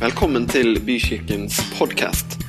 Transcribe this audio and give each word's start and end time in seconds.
Velkommen 0.00 0.48
til 0.48 0.78
Bykirkens 0.80 1.58
podkast. 1.76 2.40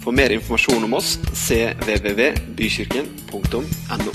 For 0.00 0.16
mer 0.16 0.32
informasjon 0.32 0.80
om 0.86 0.94
oss 0.96 1.18
cvvvbykirken.no. 1.28 4.12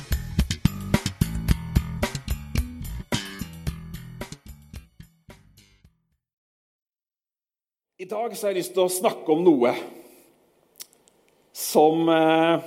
I 8.02 8.10
dag 8.10 8.34
så 8.34 8.48
har 8.48 8.50
jeg 8.50 8.58
lyst 8.58 8.74
til 8.74 8.82
å 8.82 8.90
snakke 8.96 9.30
om 9.30 9.46
noe 9.46 9.78
som 11.54 12.10
eh, 12.10 12.66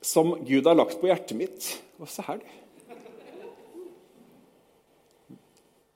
Som 0.00 0.32
Gud 0.48 0.64
har 0.64 0.80
lagt 0.80 0.96
på 1.02 1.10
hjertet 1.10 1.36
mitt. 1.36 1.82
Og 2.00 2.08
se 2.08 2.22
her, 2.24 2.40
du. 2.40 2.48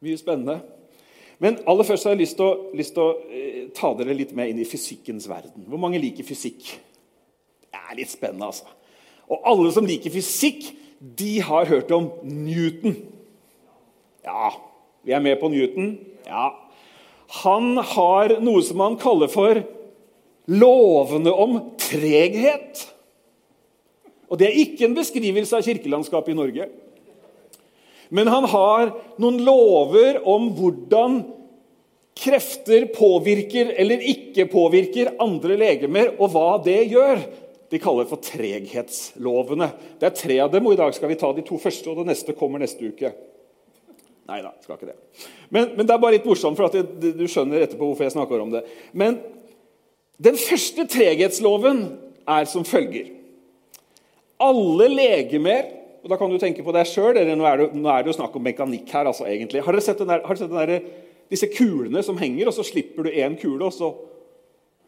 Mye 0.04 0.20
spennende. 0.20 0.79
Men 1.40 1.56
aller 1.68 1.86
først 1.88 2.04
har 2.04 2.14
jeg 2.14 2.26
lyst 2.26 2.94
til 2.94 3.02
å, 3.02 3.14
eh, 3.32 3.68
ta 3.74 3.94
dere 3.94 4.14
litt 4.14 4.34
med 4.36 4.50
inn 4.50 4.60
i 4.60 4.68
fysikkens 4.68 5.28
verden. 5.28 5.64
Hvor 5.66 5.80
mange 5.80 6.00
liker 6.00 6.24
fysikk? 6.24 6.60
Det 7.70 7.80
er 7.80 7.96
litt 7.96 8.10
spennende, 8.10 8.46
altså. 8.46 8.68
Og 9.30 9.40
alle 9.46 9.72
som 9.72 9.86
liker 9.86 10.10
fysikk, 10.10 10.74
de 11.00 11.40
har 11.40 11.64
hørt 11.64 11.90
om 11.90 12.10
Newton. 12.22 12.96
Ja, 14.24 14.50
vi 15.04 15.12
er 15.12 15.20
med 15.20 15.40
på 15.40 15.48
Newton. 15.48 15.98
Ja. 16.26 16.50
Han 17.42 17.76
har 17.76 18.40
noe 18.42 18.62
som 18.62 18.80
han 18.80 18.98
kaller 19.00 19.30
for 19.32 19.62
lovene 20.50 21.32
om 21.32 21.58
treghet. 21.78 22.84
Og 24.28 24.38
Det 24.38 24.46
er 24.46 24.60
ikke 24.60 24.84
en 24.86 24.94
beskrivelse 24.94 25.56
av 25.56 25.62
kirkelandskapet 25.62 26.34
i 26.34 26.38
Norge. 26.38 26.68
Men 28.10 28.30
han 28.30 28.46
har 28.50 28.90
noen 29.22 29.38
lover 29.46 30.18
om 30.28 30.50
hvordan 30.58 31.20
krefter 32.20 32.88
påvirker 32.92 33.70
eller 33.80 34.02
ikke 34.12 34.48
påvirker 34.50 35.14
andre 35.22 35.56
legemer, 35.60 36.14
og 36.18 36.34
hva 36.34 36.50
det 36.64 36.82
gjør. 36.90 37.22
De 37.70 37.78
kaller 37.78 38.08
for 38.10 38.18
treghetslovene. 38.26 39.70
Det 40.00 40.08
er 40.08 40.16
tre 40.18 40.38
av 40.42 40.50
dem, 40.50 40.66
og 40.66 40.74
i 40.74 40.80
dag 40.80 40.94
skal 40.96 41.12
vi 41.12 41.18
ta 41.20 41.30
de 41.32 41.44
to 41.46 41.58
første. 41.62 41.86
og 41.90 42.00
det 42.02 42.10
neste 42.10 42.34
kommer 42.34 42.62
neste 42.62 42.90
uke. 42.90 43.12
Nei 44.30 44.40
da, 44.42 44.52
skal 44.62 44.76
ikke 44.76 44.90
det. 44.90 44.98
Men, 45.50 45.72
men, 45.76 45.86
det 45.86 45.94
er 45.94 46.02
bare 46.02 46.16
litt 46.18 46.26
morsomt, 46.26 46.58
for 46.58 46.70
det, 46.74 47.14
du 47.18 47.26
skjønner 47.30 47.62
etterpå 47.62 47.86
hvorfor 47.86 48.06
jeg 48.06 48.14
snakker 48.14 48.42
om 48.42 48.52
det. 48.54 48.64
Men 48.90 49.20
den 50.22 50.38
første 50.38 50.86
treghetsloven 50.90 51.84
er 52.30 52.46
som 52.50 52.66
følger. 52.66 53.08
Alle 54.42 54.86
legemer 54.90 55.79
og 56.02 56.08
Da 56.08 56.16
kan 56.16 56.30
du 56.32 56.38
tenke 56.40 56.64
på 56.64 56.72
deg 56.72 56.88
sjøl. 56.88 57.18
Nå, 57.28 57.46
nå, 57.74 57.88
er 57.92 58.04
det 58.04 58.12
jo 58.12 58.16
snakk 58.16 58.36
om 58.36 58.44
mekanikk 58.44 58.88
her. 58.88 59.06
altså 59.10 59.26
egentlig. 59.28 59.62
Har 59.64 59.76
dere 59.76 59.84
sett, 59.84 59.98
der, 60.00 60.22
har 60.24 60.34
dere 60.34 60.42
sett 60.44 60.54
der, 60.54 60.86
disse 61.30 61.50
kulene 61.52 62.02
som 62.02 62.18
henger, 62.18 62.48
og 62.48 62.56
så 62.56 62.64
slipper 62.66 63.06
du 63.06 63.10
én 63.10 63.36
kule, 63.38 63.68
og 63.68 63.74
så 63.74 63.92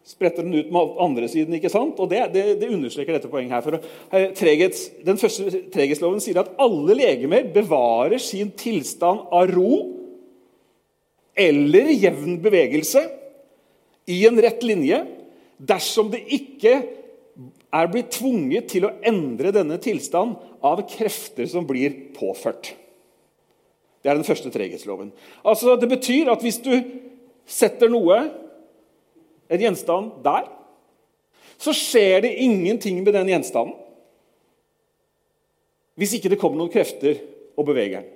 spretter 0.09 0.43
den 0.43 0.57
ut 0.57 0.73
med 0.73 0.97
andre 1.05 1.29
siden? 1.31 1.55
ikke 1.55 1.71
sant? 1.71 2.01
Og 2.01 2.11
Det, 2.11 2.23
det, 2.35 2.45
det 2.61 2.73
understreker 2.73 3.19
dette 3.19 3.31
poenget. 3.31 3.53
her. 3.53 3.63
For 3.63 4.33
treghets, 4.39 4.89
den 5.05 5.21
første 5.21 5.65
treghetsloven 5.75 6.23
sier 6.25 6.41
at 6.43 6.55
alle 6.59 6.97
legemer 6.99 7.47
bevarer 7.55 8.19
sin 8.19 8.51
tilstand 8.51 9.29
av 9.31 9.53
ro 9.53 9.99
eller 11.37 11.93
jevn 11.93 12.41
bevegelse 12.43 13.05
i 14.11 14.19
en 14.29 14.41
rett 14.43 14.65
linje 14.67 14.99
dersom 15.63 16.11
det 16.13 16.25
ikke 16.35 16.75
er 17.73 17.89
blitt 17.89 18.13
tvunget 18.19 18.69
til 18.73 18.87
å 18.87 18.95
endre 19.09 19.53
denne 19.55 19.79
tilstanden 19.81 20.37
av 20.63 20.85
krefter 20.91 21.49
som 21.49 21.67
blir 21.69 21.95
påført. 22.17 22.75
Det 24.03 24.11
er 24.11 24.19
den 24.19 24.27
første 24.27 24.51
treghetsloven. 24.53 25.13
Altså, 25.47 25.77
det 25.79 25.89
betyr 25.89 26.31
at 26.33 26.43
hvis 26.43 26.59
du 26.63 26.73
setter 27.49 27.91
noe, 27.93 28.19
en 29.53 29.61
gjenstand, 29.61 30.19
der, 30.25 30.49
så 31.61 31.75
skjer 31.77 32.25
det 32.25 32.37
ingenting 32.43 33.03
med 33.05 33.15
den 33.15 33.31
gjenstanden 33.31 33.79
hvis 36.01 36.15
ikke 36.17 36.31
det 36.33 36.39
kommer 36.41 36.57
noen 36.57 36.73
krefter 36.73 37.19
og 37.53 37.67
beveger 37.69 38.01
den. 38.01 38.07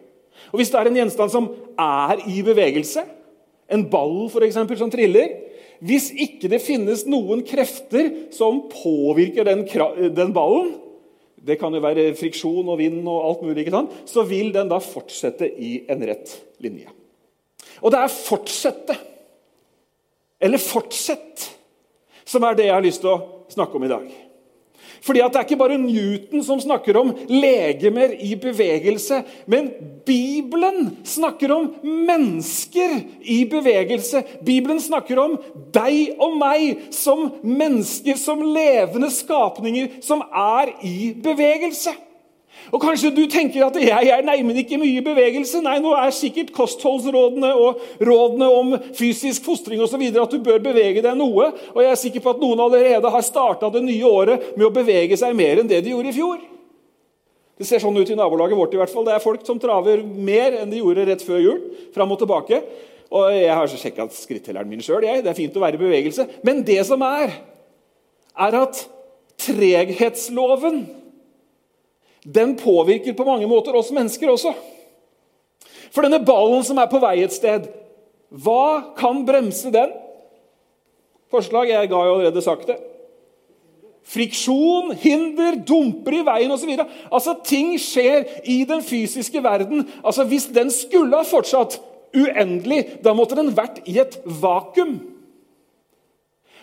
Og 0.52 0.60
Hvis 0.60 0.70
det 0.72 0.78
er 0.80 0.88
en 0.88 0.96
gjenstand 0.96 1.32
som 1.32 1.48
er 1.80 2.22
i 2.28 2.40
bevegelse, 2.44 3.02
en 3.72 3.84
ball 3.90 4.30
for 4.32 4.44
eksempel, 4.46 4.78
som 4.80 4.90
triller, 4.92 5.32
hvis 5.84 6.08
ikke 6.12 6.48
det 6.52 6.62
finnes 6.64 7.04
noen 7.08 7.42
krefter 7.46 8.08
som 8.34 8.62
påvirker 8.72 9.46
den, 9.48 9.64
den 10.16 10.32
ballen, 10.36 10.74
det 11.46 11.58
kan 11.60 11.74
jo 11.74 11.82
være 11.84 12.08
friksjon 12.18 12.66
og 12.72 12.80
vind 12.80 13.02
og 13.06 13.26
alt 13.28 13.44
mulig, 13.46 13.66
så 14.08 14.24
vil 14.26 14.50
den 14.54 14.70
da 14.72 14.80
fortsette 14.82 15.46
i 15.46 15.78
en 15.92 16.02
rett 16.08 16.32
linje. 16.64 16.88
Og 17.84 17.92
det 17.92 18.00
er 18.00 18.08
'fortsette' 18.08 18.96
eller 20.40 20.58
'fortsett' 20.58 21.50
som 22.24 22.42
er 22.42 22.54
det 22.54 22.66
jeg 22.66 22.74
har 22.74 22.82
lyst 22.82 23.00
til 23.00 23.10
å 23.10 23.46
snakke 23.52 23.76
om 23.76 23.84
i 23.84 23.92
dag. 23.92 24.25
Fordi 25.06 25.22
at 25.22 25.32
Det 25.32 25.38
er 25.38 25.46
ikke 25.46 25.60
bare 25.60 25.78
Newton 25.78 26.42
som 26.42 26.60
snakker 26.60 26.96
om 26.98 27.12
legemer 27.30 28.14
i 28.18 28.34
bevegelse. 28.34 29.22
Men 29.46 29.70
Bibelen 30.06 30.96
snakker 31.04 31.52
om 31.54 31.68
mennesker 31.84 32.96
i 33.22 33.44
bevegelse. 33.50 34.22
Bibelen 34.46 34.80
snakker 34.80 35.20
om 35.22 35.36
deg 35.74 36.16
og 36.18 36.34
meg 36.40 36.88
som 36.94 37.28
mennesker, 37.42 38.18
som 38.18 38.42
levende 38.42 39.10
skapninger 39.14 40.00
som 40.02 40.24
er 40.26 40.74
i 40.86 41.12
bevegelse. 41.22 41.94
Og 42.74 42.82
Kanskje 42.82 43.12
du 43.14 43.22
tenker 43.30 43.66
at 43.66 43.76
jeg 43.78 44.10
er 44.10 44.24
neimen 44.26 44.56
ikke 44.58 44.78
mye 44.80 45.02
bevegelse. 45.04 45.60
Nei, 45.62 45.76
nå 45.82 45.92
er 45.94 46.14
sikkert 46.14 46.50
kostholdsrådene 46.56 47.52
og 47.54 47.82
rådene 48.02 48.48
om 48.50 48.74
fysisk 48.96 49.46
fostring 49.46 49.82
videre 50.00 50.24
at 50.26 50.34
du 50.34 50.42
bør 50.42 50.58
bevege 50.64 51.04
deg 51.04 51.14
noe. 51.18 51.52
Og 51.74 51.80
jeg 51.84 51.92
er 51.92 52.00
sikker 52.00 52.24
på 52.24 52.34
at 52.34 52.42
noen 52.42 52.64
allerede 52.66 53.12
har 53.12 53.24
starta 53.24 53.70
det 53.70 53.84
nye 53.86 54.10
året 54.10 54.52
med 54.56 54.66
å 54.66 54.74
bevege 54.74 55.18
seg 55.18 55.36
mer 55.38 55.62
enn 55.62 55.70
det 55.70 55.82
de 55.84 55.94
gjorde 55.94 56.10
i 56.10 56.16
fjor. 56.16 56.42
Det 57.56 57.64
ser 57.64 57.80
sånn 57.80 57.96
ut 57.96 58.10
i 58.10 58.18
nabolaget 58.18 58.58
vårt. 58.58 58.74
i 58.74 58.80
hvert 58.82 58.92
fall. 58.92 59.06
Det 59.06 59.14
er 59.14 59.24
folk 59.24 59.46
som 59.46 59.60
traver 59.60 60.02
mer 60.02 60.58
enn 60.60 60.72
de 60.72 60.82
gjorde 60.82 61.06
rett 61.08 61.24
før 61.24 61.40
jul. 61.40 61.62
Fram 61.94 62.12
og 62.12 62.20
tilbake. 62.20 62.60
Og 63.14 63.30
Jeg 63.32 63.54
har 63.54 63.70
sjekka 63.70 64.08
skrittelleren 64.12 64.68
min 64.68 64.82
sjøl. 64.82 65.06
Det 65.06 65.30
er 65.30 65.38
fint 65.38 65.56
å 65.56 65.62
være 65.62 65.78
i 65.78 65.84
bevegelse. 65.86 66.26
Men 66.44 66.64
det 66.66 66.82
som 66.88 67.00
er, 67.06 67.32
er 68.36 68.58
at 68.60 68.82
treghetsloven 69.40 70.84
den 72.34 72.56
påvirker 72.58 73.14
på 73.14 73.24
mange 73.24 73.46
måter 73.46 73.76
oss 73.78 73.92
mennesker 73.94 74.32
også. 74.32 74.52
For 75.94 76.02
denne 76.02 76.24
ballen 76.26 76.64
som 76.66 76.78
er 76.82 76.90
på 76.90 77.00
vei 77.02 77.20
et 77.22 77.34
sted, 77.34 77.68
hva 78.34 78.94
kan 78.98 79.22
bremse 79.26 79.70
den? 79.72 79.94
Forslag 81.32 81.70
jeg 81.70 81.90
ga 81.90 82.02
jo 82.06 82.16
allerede 82.16 82.42
sagt 82.42 82.68
det. 82.70 82.76
Friksjon, 84.06 84.92
hinder, 85.02 85.56
dumper 85.66 86.20
i 86.20 86.22
veien 86.26 86.52
osv. 86.54 86.70
Altså, 87.10 87.34
ting 87.46 87.72
skjer 87.82 88.26
i 88.46 88.60
den 88.68 88.82
fysiske 88.86 89.42
verden. 89.42 89.86
Altså, 90.04 90.24
Hvis 90.24 90.46
den 90.54 90.70
skulle 90.70 91.18
ha 91.18 91.26
fortsatt 91.26 91.80
uendelig, 92.14 92.84
da 93.02 93.14
måtte 93.14 93.38
den 93.38 93.50
vært 93.56 93.82
i 93.86 93.98
et 93.98 94.20
vakuum. 94.24 95.00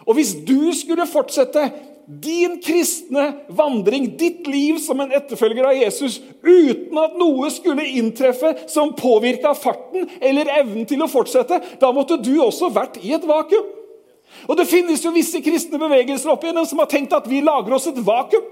Og 0.03 0.17
hvis 0.17 0.33
du 0.47 0.71
skulle 0.75 1.07
fortsette 1.07 1.69
din 2.07 2.57
kristne 2.63 3.29
vandring, 3.47 4.09
ditt 4.17 4.47
liv 4.47 4.79
som 4.83 4.99
en 4.99 5.13
etterfølger 5.15 5.67
av 5.69 5.77
Jesus, 5.77 6.19
uten 6.43 6.97
at 6.99 7.15
noe 7.19 7.51
skulle 7.53 7.85
inntreffe 7.95 8.55
som 8.71 8.91
påvirka 8.97 9.53
farten 9.55 10.09
eller 10.19 10.51
evnen 10.59 10.87
til 10.89 11.03
å 11.03 11.11
fortsette, 11.11 11.61
da 11.79 11.93
måtte 11.95 12.19
du 12.19 12.35
også 12.43 12.71
vært 12.75 12.99
i 13.03 13.13
et 13.15 13.27
vakuum. 13.27 13.71
Og 14.49 14.57
Det 14.57 14.67
finnes 14.67 15.03
jo 15.03 15.13
visse 15.13 15.39
kristne 15.45 15.79
bevegelser 15.79 16.33
opp 16.33 16.43
igjennom 16.43 16.67
som 16.67 16.81
har 16.81 16.89
tenkt 16.91 17.13
at 17.15 17.29
vi 17.29 17.43
lager 17.45 17.75
oss 17.77 17.87
et 17.87 18.01
vakuum. 18.03 18.51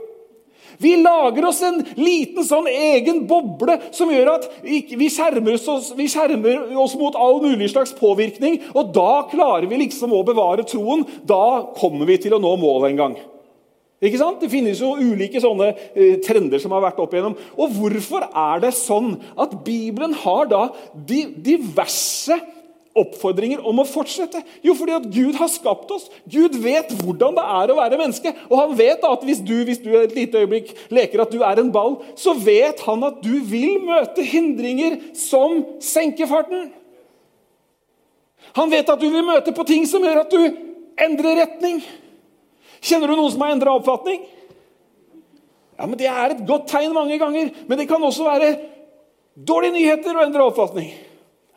Vi 0.81 0.95
lager 0.97 1.45
oss 1.45 1.59
en 1.61 1.81
liten 1.99 2.45
sånn 2.45 2.65
egen 2.71 3.25
boble 3.29 3.75
som 3.93 4.09
gjør 4.09 4.31
at 4.33 4.47
vi 4.63 5.09
skjermer, 5.13 5.59
oss, 5.59 5.91
vi 5.93 6.07
skjermer 6.09 6.71
oss 6.81 6.95
mot 6.97 7.17
all 7.19 7.37
mulig 7.43 7.69
slags 7.73 7.93
påvirkning. 7.99 8.57
Og 8.73 8.89
da 8.95 9.27
klarer 9.29 9.67
vi 9.69 9.83
liksom 9.83 10.15
å 10.15 10.23
bevare 10.25 10.65
troen. 10.65 11.03
Da 11.27 11.73
kommer 11.77 12.09
vi 12.09 12.17
til 12.23 12.33
å 12.33 12.41
nå 12.41 12.55
målet 12.61 12.93
en 12.93 13.03
gang. 13.03 13.19
Ikke 14.01 14.17
sant? 14.17 14.39
Det 14.41 14.49
finnes 14.49 14.79
jo 14.81 14.95
ulike 14.97 15.41
sånne 15.41 15.67
eh, 15.93 16.15
trender 16.25 16.61
som 16.61 16.73
har 16.73 16.81
vært 16.87 17.01
opp 17.03 17.11
igjennom. 17.13 17.35
Og 17.53 17.75
hvorfor 17.75 18.25
er 18.25 18.63
det 18.63 18.73
sånn 18.73 19.13
at 19.37 19.53
Bibelen 19.65 20.15
har 20.23 20.49
da 20.49 20.63
diverse 20.97 22.39
oppfordringer 22.97 23.61
om 23.67 23.83
å 23.83 23.85
fortsette? 23.85 24.41
Jo, 24.65 24.73
fordi 24.79 24.95
at 24.97 25.05
Gud 25.13 25.37
har 25.37 25.51
skapt 25.53 25.93
oss. 25.93 26.09
Gud 26.25 26.57
vet 26.63 26.95
hvordan 26.97 27.37
det 27.37 27.45
er 27.59 27.71
å 27.71 27.77
være 27.77 28.01
menneske. 28.01 28.33
Og 28.49 28.57
han 28.57 28.75
vet 28.81 29.05
at 29.05 29.29
hvis 29.29 29.45
du, 29.45 29.53
hvis 29.69 29.83
du 29.85 29.93
et 29.93 30.17
lite 30.17 30.41
øyeblikk 30.41 30.73
leker 30.89 31.21
at 31.21 31.37
du 31.37 31.45
er 31.45 31.61
en 31.61 31.71
ball, 31.71 31.99
så 32.17 32.33
vet 32.41 32.81
han 32.89 33.05
at 33.05 33.21
du 33.21 33.35
vil 33.53 33.83
møte 33.85 34.25
hindringer 34.25 34.97
som 35.13 35.61
senker 35.77 36.29
farten. 36.31 36.71
Han 38.57 38.73
vet 38.73 38.89
at 38.89 38.99
du 38.99 39.11
vil 39.13 39.29
møte 39.29 39.53
på 39.53 39.69
ting 39.69 39.85
som 39.87 40.01
gjør 40.03 40.25
at 40.25 40.33
du 40.33 40.41
endrer 41.05 41.45
retning. 41.45 41.83
Kjenner 42.81 43.11
du 43.11 43.15
noen 43.15 43.31
som 43.33 43.43
har 43.45 43.53
endra 43.53 43.75
oppfatning? 43.77 44.23
Ja, 45.77 45.87
men 45.87 45.97
Det 45.97 46.09
er 46.09 46.33
et 46.33 46.43
godt 46.47 46.67
tegn 46.69 46.93
mange 46.93 47.17
ganger, 47.21 47.49
men 47.67 47.77
det 47.77 47.87
kan 47.89 48.03
også 48.03 48.25
være 48.27 48.51
dårlige 49.35 49.77
nyheter 49.77 50.17
å 50.17 50.25
endre 50.25 50.45
oppfatning. 50.49 50.91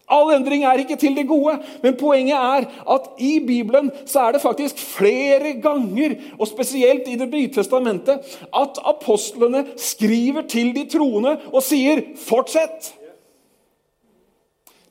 All 0.09 0.35
endring 0.35 0.67
er 0.69 0.83
ikke 0.83 0.99
til 1.01 1.15
det 1.17 1.25
gode, 1.29 1.55
men 1.83 1.97
poenget 1.97 2.37
er 2.37 2.67
at 2.93 3.07
i 3.25 3.39
Bibelen 3.41 3.89
så 4.05 4.27
er 4.27 4.35
det 4.37 4.43
faktisk 4.43 4.81
flere 4.81 5.55
ganger, 5.65 6.19
og 6.39 6.49
spesielt 6.49 7.09
i 7.09 7.17
Det 7.17 7.29
nye 7.31 7.49
testamentet, 7.53 8.21
at 8.53 8.81
apostlene 8.85 9.65
skriver 9.77 10.45
til 10.49 10.75
de 10.77 10.85
troende 10.93 11.39
og 11.53 11.63
sier 11.63 12.03
'fortsett'. 12.17 12.93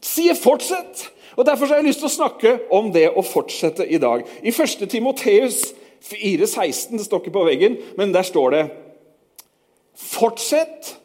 Sier 0.02 0.34
'fortsett'. 0.34 1.10
Og 1.38 1.46
Derfor 1.46 1.66
har 1.66 1.76
jeg 1.76 1.86
lyst 1.86 2.00
til 2.00 2.08
å 2.08 2.18
snakke 2.18 2.60
om 2.72 2.92
det 2.92 3.10
å 3.10 3.22
fortsette 3.22 3.88
i 3.88 3.98
dag. 3.98 4.22
I 4.44 4.52
1. 4.52 4.90
Timoteus 4.90 5.74
4,16, 6.04 6.98
det 6.98 7.06
står 7.06 7.24
ikke 7.24 7.38
på 7.38 7.46
veggen, 7.48 7.78
men 7.98 8.14
der 8.16 8.26
står 8.28 8.56
det 8.56 8.64
Fortsett 9.94 10.96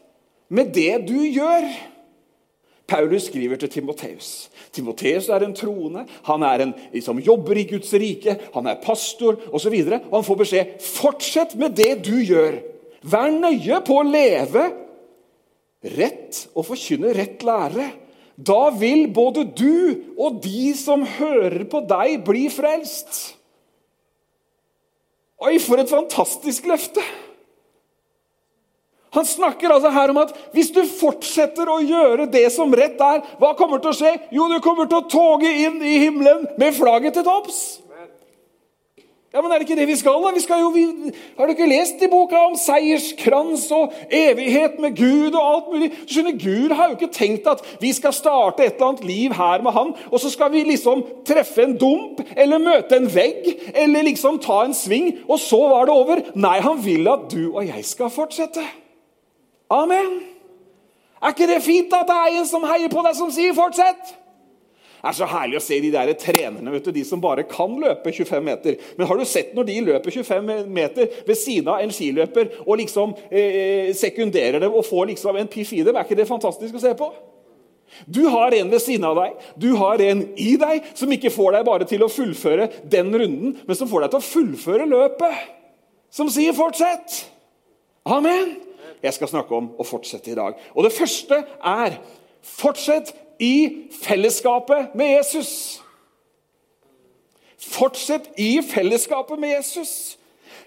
med 0.49 0.73
det 0.73 1.05
du 1.07 1.19
gjør. 1.29 1.67
Paulus 2.89 3.27
skriver 3.29 3.59
til 3.61 3.69
Timoteus. 3.69 4.49
Timoteus 4.73 5.29
er 5.29 5.45
en 5.45 5.53
troende, 5.53 6.05
han 6.25 6.43
er 6.45 6.63
en 6.65 6.73
som 7.05 7.21
jobber 7.21 7.57
i 7.61 7.67
Guds 7.69 7.93
rike, 7.93 8.35
han 8.53 8.69
er 8.69 8.81
pastor 8.81 9.37
osv. 9.53 9.75
Og, 9.77 9.93
og 10.09 10.15
han 10.17 10.25
får 10.25 10.41
beskjed 10.41 10.75
fortsett 10.83 11.55
med 11.59 11.77
det 11.77 11.99
du 12.07 12.15
gjør. 12.17 12.59
Vær 13.05 13.31
nøye 13.31 13.79
på 13.85 14.01
å 14.01 14.07
leve 14.07 14.65
rett 15.95 16.45
og 16.55 16.65
forkynne 16.67 17.13
rett 17.15 17.45
lære. 17.45 17.89
Da 18.35 18.69
vil 18.75 19.07
både 19.13 19.45
du 19.53 20.15
og 20.17 20.41
de 20.43 20.71
som 20.77 21.03
hører 21.17 21.65
på 21.69 21.83
deg, 21.87 22.21
bli 22.27 22.47
frelst. 22.51 23.38
Oi, 25.39 25.55
for 25.63 25.79
et 25.79 25.91
fantastisk 25.91 26.67
løfte! 26.67 27.03
Han 29.15 29.25
snakker 29.25 29.71
altså 29.73 29.89
her 29.89 30.11
om 30.11 30.19
at 30.21 30.35
hvis 30.53 30.69
du 30.75 30.83
fortsetter 30.85 31.69
å 31.71 31.79
gjøre 31.81 32.27
det 32.29 32.45
som 32.53 32.73
rett 32.77 32.99
er, 33.01 33.23
hva 33.41 33.55
kommer 33.57 33.81
til 33.81 33.89
å 33.89 33.97
skje? 33.97 34.11
Jo, 34.35 34.45
du 34.51 34.59
kommer 34.61 34.85
til 34.85 34.99
å 34.99 35.07
toge 35.09 35.49
inn 35.49 35.79
i 35.81 35.95
himmelen 36.03 36.45
med 36.61 36.75
flagget 36.77 37.17
til 37.17 37.25
topps. 37.25 37.79
Ja, 39.33 39.41
men 39.41 39.51
Er 39.51 39.59
det 39.59 39.69
ikke 39.69 39.79
det 39.79 39.87
vi 39.87 39.95
skal? 39.95 40.23
da? 40.23 40.31
Vi 40.33 40.41
skal 40.41 40.59
jo, 40.59 40.69
vi, 40.73 41.11
har 41.37 41.45
du 41.45 41.51
ikke 41.53 41.69
lest 41.69 42.01
i 42.01 42.07
boka 42.09 42.39
om 42.47 42.55
seierskrans 42.57 43.67
og 43.71 43.93
evighet 44.09 44.79
med 44.81 44.95
Gud 44.97 45.35
og 45.37 45.43
alt 45.53 45.67
mulig? 45.73 45.89
Du 46.07 46.13
skjønner, 46.13 46.37
Gud 46.41 46.73
har 46.73 46.89
jo 46.89 46.95
ikke 46.97 47.13
tenkt 47.13 47.47
at 47.47 47.61
vi 47.81 47.91
skal 47.93 48.13
starte 48.13 48.65
et 48.65 48.79
eller 48.79 48.87
annet 48.87 49.03
liv 49.05 49.35
her 49.37 49.61
med 49.61 49.71
han, 49.71 49.93
og 50.09 50.19
så 50.19 50.31
skal 50.33 50.49
vi 50.51 50.63
liksom 50.65 51.03
treffe 51.29 51.61
en 51.61 51.77
dump 51.77 52.23
eller 52.35 52.57
møte 52.63 52.97
en 52.97 53.05
vegg 53.13 53.45
eller 53.75 54.07
liksom 54.09 54.39
ta 54.41 54.63
en 54.65 54.73
sving, 54.73 55.11
og 55.27 55.37
så 55.39 55.61
var 55.75 55.85
det 55.85 55.93
over. 55.93 56.23
Nei, 56.33 56.57
han 56.65 56.81
vil 56.85 57.05
at 57.13 57.29
du 57.29 57.51
og 57.51 57.67
jeg 57.67 57.85
skal 57.85 58.09
fortsette. 58.09 58.65
Amen. 59.69 60.23
Er 61.21 61.35
ikke 61.35 61.51
det 61.53 61.61
fint 61.61 61.93
at 61.93 62.09
det 62.09 62.17
er 62.17 62.39
en 62.39 62.49
som 62.49 62.65
heier 62.65 62.89
på 62.89 63.05
deg, 63.05 63.13
som 63.15 63.29
sier 63.31 63.53
'fortsett'? 63.53 64.15
Det 64.99 65.07
er 65.07 65.15
så 65.15 65.27
herlig 65.31 65.57
å 65.59 65.63
se 65.63 65.79
de 65.79 65.91
der 65.93 66.11
trenerne, 66.19 66.73
vet 66.73 66.85
du, 66.89 66.91
de 66.95 67.03
som 67.07 67.21
bare 67.23 67.45
kan 67.47 67.73
løpe 67.79 68.11
25 68.11 68.45
meter. 68.45 68.77
Men 68.97 69.07
har 69.09 69.19
du 69.19 69.25
sett 69.27 69.55
når 69.55 69.67
de 69.69 69.77
løper 69.87 70.15
25 70.19 70.69
meter 70.75 71.09
ved 71.27 71.39
siden 71.39 71.71
av 71.71 71.83
en 71.83 71.93
skiløper 71.95 72.53
og 72.65 72.79
liksom 72.81 73.15
eh, 73.31 73.89
sekunderer 73.95 74.59
dem 74.63 74.75
og 74.75 74.87
får 74.87 75.11
liksom 75.13 75.39
en 75.39 75.51
piff 75.51 75.73
i 75.75 75.81
dem? 75.87 75.95
Er 75.95 76.07
ikke 76.07 76.19
det 76.19 76.27
fantastisk 76.29 76.75
å 76.75 76.83
se 76.83 76.93
på? 76.99 77.09
Du 78.05 78.21
har 78.29 78.53
en 78.53 78.69
ved 78.69 78.83
siden 78.83 79.07
av 79.09 79.17
deg, 79.17 79.49
du 79.57 79.71
har 79.79 80.01
en 80.05 80.21
i 80.37 80.51
deg 80.61 80.91
som 80.93 81.11
ikke 81.15 81.33
får 81.33 81.57
deg 81.57 81.67
bare 81.67 81.87
til 81.89 82.05
å 82.05 82.11
fullføre 82.11 82.69
den 82.91 83.09
runden, 83.15 83.57
men 83.65 83.79
som 83.79 83.89
får 83.89 84.05
deg 84.05 84.13
til 84.13 84.21
å 84.21 84.29
fullføre 84.29 84.89
løpet. 84.91 85.45
Som 86.13 86.29
sier 86.33 86.53
'fortsett'. 86.57 87.23
Amen 88.09 88.69
jeg 89.03 89.15
skal 89.15 89.31
snakke 89.31 89.55
om 89.55 89.71
å 89.79 89.87
fortsette 89.87 90.31
i 90.31 90.37
dag. 90.37 90.57
Og 90.75 90.85
Det 90.85 90.93
første 90.95 91.43
er 91.63 91.99
fortsett 92.43 93.13
i 93.39 93.87
fellesskapet 94.01 94.95
med 94.99 95.15
Jesus. 95.15 95.51
Fortsett 97.59 98.29
i 98.39 98.61
fellesskapet 98.63 99.39
med 99.39 99.55
Jesus. 99.57 100.17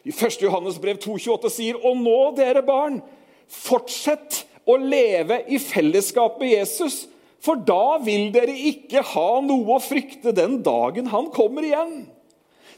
I 0.03 0.11
1. 0.11 0.43
Johannes 0.43 0.81
brev 0.81 0.99
2,28 1.03 1.53
sier, 1.53 1.79
Og 1.79 1.97
nå, 2.01 2.19
dere 2.37 2.65
barn, 2.67 3.01
fortsett 3.47 4.43
å 4.67 4.79
leve 4.79 5.43
i 5.51 5.59
fellesskap 5.63 6.39
med 6.41 6.55
Jesus, 6.57 7.07
for 7.43 7.59
da 7.59 7.99
vil 8.03 8.31
dere 8.35 8.55
ikke 8.55 9.03
ha 9.15 9.41
noe 9.43 9.77
å 9.77 9.83
frykte 9.83 10.35
den 10.35 10.61
dagen 10.63 11.11
han 11.11 11.31
kommer 11.35 11.67
igjen. 11.67 12.05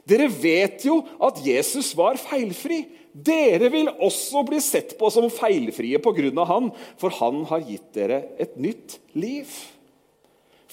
Dere 0.08 0.28
vet 0.28 0.84
jo 0.84 1.02
at 1.24 1.40
Jesus 1.44 1.92
var 1.96 2.20
feilfri. 2.20 2.82
Dere 3.14 3.70
vil 3.72 3.88
også 3.92 4.42
bli 4.48 4.58
sett 4.64 4.96
på 4.98 5.08
som 5.12 5.30
feilfrie 5.32 6.00
pga. 6.02 6.44
han, 6.44 6.72
for 6.98 7.10
han 7.20 7.44
har 7.48 7.64
gitt 7.64 7.92
dere 7.94 8.24
et 8.38 8.56
nytt 8.56 8.98
liv. 9.14 9.48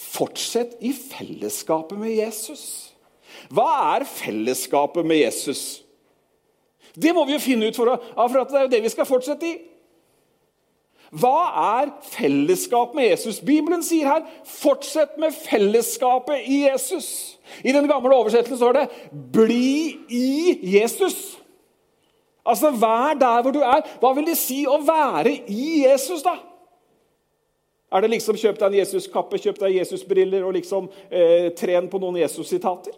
Fortsett 0.02 0.78
i 0.82 0.94
fellesskapet 0.94 2.00
med 2.00 2.16
Jesus. 2.16 2.64
Hva 3.54 3.68
er 3.96 4.08
fellesskapet 4.08 5.06
med 5.06 5.22
Jesus? 5.22 5.84
Det 6.96 7.14
må 7.16 7.24
vi 7.26 7.38
jo 7.38 7.44
finne 7.44 7.70
ut, 7.70 7.78
for, 7.78 7.94
for 8.16 8.42
det 8.44 8.58
er 8.58 8.66
jo 8.66 8.72
det 8.74 8.82
vi 8.84 8.92
skal 8.92 9.08
fortsette 9.08 9.48
i. 9.48 9.54
Hva 11.12 11.38
er 11.82 11.90
fellesskap 12.08 12.94
med 12.96 13.10
Jesus? 13.10 13.42
Bibelen 13.44 13.82
sier 13.84 14.08
her 14.08 14.22
'fortsett 14.48 15.18
med 15.20 15.36
fellesskapet 15.36 16.48
i 16.48 16.62
Jesus'. 16.70 17.36
I 17.64 17.72
den 17.76 17.88
gamle 17.88 18.16
oversettelsen 18.16 18.58
står 18.58 18.74
det 18.74 18.88
'bli 19.12 19.98
i 20.10 20.60
Jesus'. 20.78 21.38
Altså, 22.46 22.72
Vær 22.72 23.14
der 23.20 23.42
hvor 23.42 23.52
du 23.52 23.60
er. 23.60 23.82
Hva 24.00 24.14
vil 24.14 24.26
det 24.26 24.38
si 24.38 24.66
å 24.66 24.80
være 24.82 25.36
i 25.48 25.84
Jesus, 25.84 26.24
da? 26.24 26.38
Er 27.92 28.04
det 28.04 28.14
liksom 28.14 28.38
kjøp 28.40 28.60
deg 28.60 28.70
en 28.70 28.80
Jesus-kappe, 28.80 29.40
kjøp 29.42 29.60
deg 29.60 29.78
Jesus-briller 29.82 30.46
og 30.48 30.56
liksom 30.56 30.88
eh, 31.10 31.50
tren 31.60 31.90
på 31.92 32.00
noen 32.00 32.22
Jesus-sitater? 32.22 32.96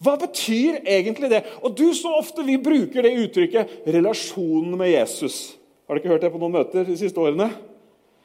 Hva 0.00 0.16
betyr 0.18 0.80
egentlig 0.88 1.28
det? 1.30 1.44
Og 1.60 1.76
du, 1.76 1.90
Så 1.94 2.10
ofte 2.16 2.42
vi 2.42 2.56
bruker 2.58 3.04
det 3.04 3.18
uttrykket 3.20 3.84
'relasjonen 3.86 4.76
med 4.78 4.88
Jesus'. 4.94 5.56
Har 5.86 5.94
du 5.94 6.00
ikke 6.00 6.12
hørt 6.14 6.22
det 6.22 6.32
på 6.32 6.38
noen 6.38 6.54
møter 6.54 6.84
de 6.84 6.96
siste 6.96 7.20
årene? 7.20 7.50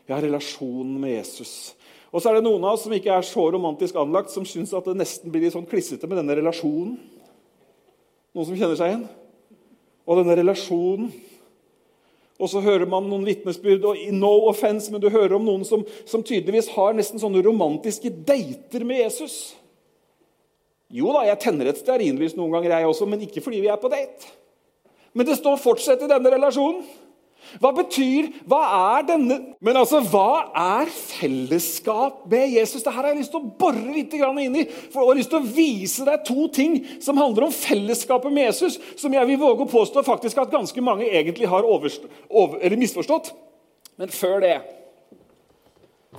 Ja, 0.07 0.19
relasjonen 0.22 1.00
med 1.01 1.18
Jesus. 1.18 1.75
Og 2.13 2.21
så 2.21 2.30
er 2.30 2.38
det 2.38 2.45
noen 2.45 2.63
av 2.63 2.78
oss 2.78 2.86
som 2.86 2.94
ikke 2.94 3.12
er 3.12 3.25
så 3.28 3.51
romantisk 3.51 3.95
anlagt, 4.00 4.31
som 4.31 4.45
syns 4.45 4.74
at 4.74 4.86
det 4.86 4.95
nesten 4.95 5.31
blir 5.33 5.42
litt 5.42 5.56
sånn 5.56 5.66
klissete 5.68 6.07
med 6.07 6.21
denne 6.21 6.38
relasjonen. 6.38 6.95
Noen 8.36 8.48
som 8.48 8.56
kjenner 8.56 8.78
seg 8.80 8.94
igjen? 8.94 9.07
Og 10.06 10.21
denne 10.21 10.38
relasjonen. 10.38 11.10
Og 12.35 12.49
så 12.51 12.59
hører 12.59 12.87
man 12.89 13.05
noen 13.07 13.23
vitnesbyrd, 13.27 13.85
og 13.87 13.99
no 14.11 14.33
offense, 14.49 14.91
men 14.91 15.03
du 15.03 15.07
hører 15.07 15.37
om 15.37 15.45
noen 15.47 15.63
som, 15.67 15.85
som, 16.03 16.23
tydeligvis 16.23 16.73
har 16.75 16.95
nesten 16.97 17.21
sånne 17.21 17.43
romantiske 17.45 18.11
dater 18.27 18.83
med 18.87 19.06
Jesus. 19.06 19.37
Jo 20.92 21.13
da, 21.15 21.23
jeg 21.30 21.39
tenner 21.45 21.71
et 21.71 21.80
stearinlys 21.80 22.35
noen 22.35 22.51
ganger, 22.57 22.75
jeg 22.75 22.89
også, 22.89 23.07
men 23.07 23.23
ikke 23.23 23.44
fordi 23.45 23.63
vi 23.63 23.71
er 23.71 23.80
på 23.80 23.92
date. 23.94 24.33
Men 25.15 25.27
det 25.30 25.37
står 25.39 25.61
'fortsett' 25.63 26.04
i 26.04 26.11
denne 26.11 26.31
relasjonen. 26.33 26.83
Hva 27.61 27.71
betyr 27.75 28.30
Hva 28.49 28.61
er 28.97 29.06
denne 29.07 29.37
Men 29.64 29.80
altså, 29.80 30.02
hva 30.11 30.52
er 30.52 30.92
fellesskap 30.92 32.25
med 32.31 32.54
Jesus? 32.56 32.83
Dette 32.83 32.94
har 32.95 33.09
jeg 33.09 33.19
lyst 33.19 33.33
til 33.33 33.42
å 33.42 33.54
bore 33.59 33.81
litt 33.95 34.14
inn 34.16 34.59
i. 34.59 34.66
For 34.68 35.02
jeg 35.02 35.09
har 35.09 35.19
lyst 35.19 35.33
til 35.33 35.42
å 35.42 35.56
vise 35.56 36.06
deg 36.07 36.23
to 36.28 36.47
ting 36.54 36.78
som 37.04 37.19
handler 37.19 37.47
om 37.47 37.56
fellesskapet 37.56 38.33
med 38.33 38.47
Jesus, 38.49 38.78
som 38.99 39.14
jeg 39.14 39.30
vil 39.30 39.42
våge 39.42 39.66
å 39.66 39.71
påstå 39.71 40.04
faktisk 40.06 40.40
at 40.42 40.54
ganske 40.54 40.81
mange 40.83 41.07
egentlig 41.09 41.49
har 41.49 41.68
overst, 41.68 42.06
over, 42.30 42.78
misforstått. 42.78 43.31
Men 43.99 44.11
før 44.11 44.42
det 44.44 44.56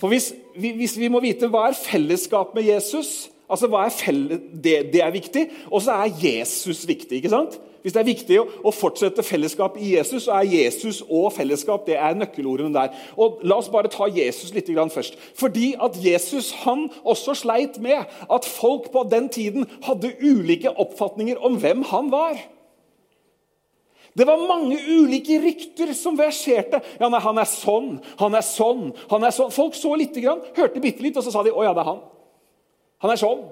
For 0.01 0.13
hvis, 0.13 0.33
hvis, 0.57 0.99
vi 1.01 1.09
må 1.13 1.23
vite 1.25 1.49
hva 1.49 1.69
er 1.71 1.79
fellesskap 1.79 2.55
med 2.57 2.69
Jesus 2.69 3.31
altså 3.47 3.69
hva 3.71 3.87
er 3.87 3.95
felle, 3.95 4.41
det, 4.53 4.77
det 4.93 5.03
er 5.05 5.15
viktig, 5.15 5.47
og 5.71 5.83
så 5.85 6.01
er 6.03 6.21
Jesus 6.23 6.85
viktig. 6.89 7.21
ikke 7.21 7.33
sant? 7.33 7.59
Hvis 7.87 7.95
det 7.95 8.01
er 8.01 8.09
viktig 8.09 8.37
å 8.67 8.71
fortsette 8.75 9.23
fellesskap 9.23 9.77
i 9.79 9.93
Jesus, 9.93 10.25
så 10.25 10.41
er 10.41 10.49
Jesus 10.51 11.05
og 11.07 11.29
fellesskap 11.37 11.85
det 11.87 11.95
er 11.95 12.17
nøkkelordene 12.19 12.75
der. 12.75 12.97
Og 13.15 13.45
La 13.47 13.61
oss 13.61 13.69
bare 13.71 13.87
ta 13.87 14.09
Jesus 14.11 14.51
litt 14.57 14.67
først. 14.67 15.15
Fordi 15.39 15.77
at 15.79 15.95
Jesus 16.03 16.51
han 16.65 16.89
også 17.05 17.37
sleit 17.39 17.79
med 17.79 18.03
at 18.27 18.45
folk 18.45 18.91
på 18.91 19.07
den 19.07 19.29
tiden 19.29 19.71
hadde 19.87 20.17
ulike 20.19 20.75
oppfatninger 20.75 21.39
om 21.39 21.61
hvem 21.63 21.87
han 21.87 22.11
var. 22.11 22.35
Det 24.19 24.27
var 24.27 24.49
mange 24.49 24.83
ulike 24.83 25.39
rykter 25.47 25.95
som 25.95 26.19
verserte. 26.19 26.83
Ja, 26.99 27.09
nei, 27.09 27.21
'Han 27.21 27.39
er 27.39 27.45
sånn, 27.45 28.01
han 28.19 28.35
er 28.35 28.43
sånn, 28.43 28.97
han 29.11 29.23
er 29.23 29.31
sånn.' 29.31 29.53
Folk 29.53 29.75
så 29.75 29.95
lite 29.95 30.21
grann, 30.21 30.43
hørte 30.57 30.81
bitte 30.81 31.03
litt, 31.03 31.17
og 31.17 31.23
så 31.23 31.31
sa 31.31 31.45
de 31.45 31.51
'Å 31.51 31.63
ja, 31.63 31.73
det 31.73 31.87
er 31.87 31.91
han'. 31.93 32.03
Han 32.99 33.11
er 33.11 33.17
sånn, 33.17 33.45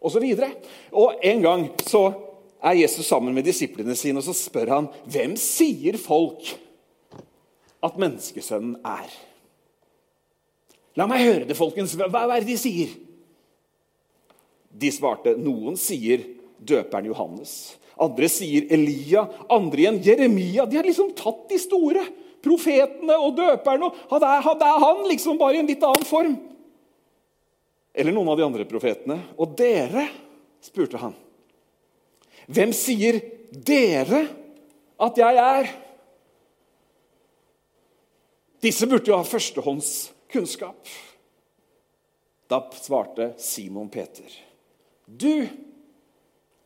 og 0.00 0.10
så 0.10 0.18
videre. 0.18 0.52
Og 0.92 1.14
en 1.22 1.42
gang 1.42 1.70
så 1.84 2.31
er 2.62 2.78
Jesus 2.78 3.08
sammen 3.10 3.34
med 3.34 3.46
disiplene 3.46 3.96
sine, 3.98 4.20
og 4.20 4.26
så 4.26 4.34
spør 4.36 4.70
han 4.76 4.88
hvem 5.10 5.34
sier 5.40 5.98
folk 6.00 6.54
at 7.82 7.98
menneskesønnen 7.98 8.78
er. 8.86 9.10
La 10.98 11.08
meg 11.10 11.24
høre 11.24 11.46
det, 11.48 11.56
folkens. 11.58 11.96
Hva 11.98 12.26
er 12.28 12.42
det 12.42 12.52
de 12.52 12.58
sier? 12.60 12.92
De 14.72 14.90
svarte 14.92 15.34
noen 15.40 15.74
sier 15.80 16.22
døperen 16.62 17.08
Johannes. 17.10 17.74
Andre 18.00 18.28
sier 18.30 18.68
Elia. 18.72 19.24
Andre 19.52 19.84
igjen 19.84 20.00
Jeremia. 20.04 20.66
De 20.68 20.78
har 20.78 20.86
liksom 20.86 21.12
tatt 21.18 21.48
de 21.50 21.60
store. 21.60 22.04
profetene 22.42 23.14
og 23.22 23.36
døperne. 23.38 23.86
Og 24.10 24.18
det 24.18 24.28
er 24.66 24.80
han 24.82 25.04
liksom 25.06 25.38
bare 25.38 25.54
i 25.54 25.60
en 25.62 25.68
litt 25.70 25.84
annen 25.86 26.06
form. 26.08 26.32
Eller 27.94 28.10
noen 28.10 28.32
av 28.32 28.40
de 28.40 28.46
andre 28.46 28.64
profetene. 28.66 29.20
Og 29.38 29.52
dere, 29.54 30.08
spurte 30.64 30.98
han. 30.98 31.14
Hvem 32.52 32.72
sier 32.76 33.18
dere 33.52 34.26
at 35.02 35.18
jeg 35.18 35.40
er? 35.40 35.70
Disse 38.62 38.86
burde 38.86 39.10
jo 39.10 39.18
ha 39.18 39.26
førstehåndskunnskap. 39.26 40.90
Da 42.50 42.60
svarte 42.76 43.32
Simon 43.40 43.88
Peter. 43.90 44.28
Du 45.06 45.48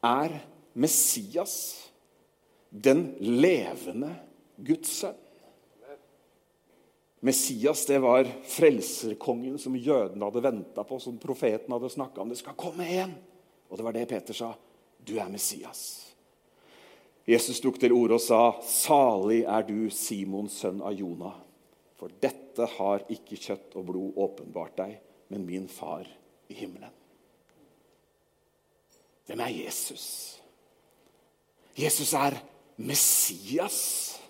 er 0.05 0.35
Messias, 0.77 1.55
den 2.71 3.15
levende 3.23 4.11
Guds 4.59 4.99
sønn. 5.01 5.23
Messias 7.25 7.87
det 7.89 7.97
var 8.05 8.29
frelserkongen 8.47 9.57
som 9.59 9.75
jødene 9.79 10.29
hadde 10.29 10.43
venta 10.45 10.85
på, 10.87 10.99
som 11.01 11.17
profeten 11.19 11.73
hadde 11.73 11.91
snakka 11.91 12.23
om. 12.23 12.31
Det 12.31 12.39
skal 12.43 12.59
komme 12.59 12.85
igjen! 12.87 13.17
Og 13.67 13.79
det 13.79 13.87
var 13.87 13.97
det 13.97 14.05
Peter 14.11 14.37
sa. 14.37 14.53
Du 15.07 15.17
er 15.19 15.29
Messias. 15.31 16.03
Jesus 17.27 17.61
tok 17.61 17.79
til 17.81 17.93
orde 17.93 18.15
og 18.15 18.23
sa, 18.23 18.53
'Salig 18.63 19.43
er 19.43 19.63
du, 19.67 19.91
Simons 19.91 20.61
sønn 20.63 20.83
av 20.83 20.95
Jonah.' 20.95 21.43
For 21.97 22.13
dette 22.23 22.67
har 22.77 23.07
ikke 23.09 23.39
kjøtt 23.41 23.77
og 23.77 23.87
blod 23.89 24.19
åpenbart 24.21 24.77
deg, 24.77 24.99
men 25.33 25.47
min 25.47 25.69
far 25.69 26.05
i 26.49 26.55
himmelen. 26.55 26.93
Hvem 29.27 29.41
er 29.41 29.55
Jesus? 29.65 30.07
Jesus 31.77 32.13
er 32.13 32.37
Messias. 32.77 34.21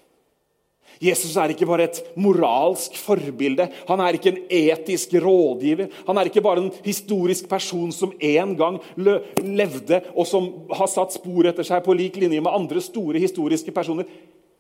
Jesus 1.03 1.35
er 1.37 1.53
ikke 1.53 1.69
bare 1.69 1.89
et 1.91 2.01
moralsk 2.17 2.97
forbilde. 3.01 3.69
Han 3.89 4.01
er 4.01 4.17
ikke 4.17 4.33
en 4.33 4.43
etisk 4.49 5.17
rådgiver. 5.23 5.91
Han 6.09 6.19
er 6.19 6.31
ikke 6.31 6.45
bare 6.45 6.65
en 6.65 6.73
historisk 6.85 7.49
person 7.51 7.93
som 7.93 8.15
en 8.17 8.57
gang 8.57 8.81
levde, 8.97 10.03
og 10.17 10.27
som 10.29 10.49
har 10.73 10.91
satt 10.91 11.17
spor 11.19 11.49
etter 11.51 11.67
seg 11.67 11.85
på 11.85 11.97
lik 11.97 12.17
linje 12.21 12.41
med 12.41 12.53
andre 12.53 12.83
store 12.85 13.21
historiske 13.23 13.75
personer. 13.77 14.09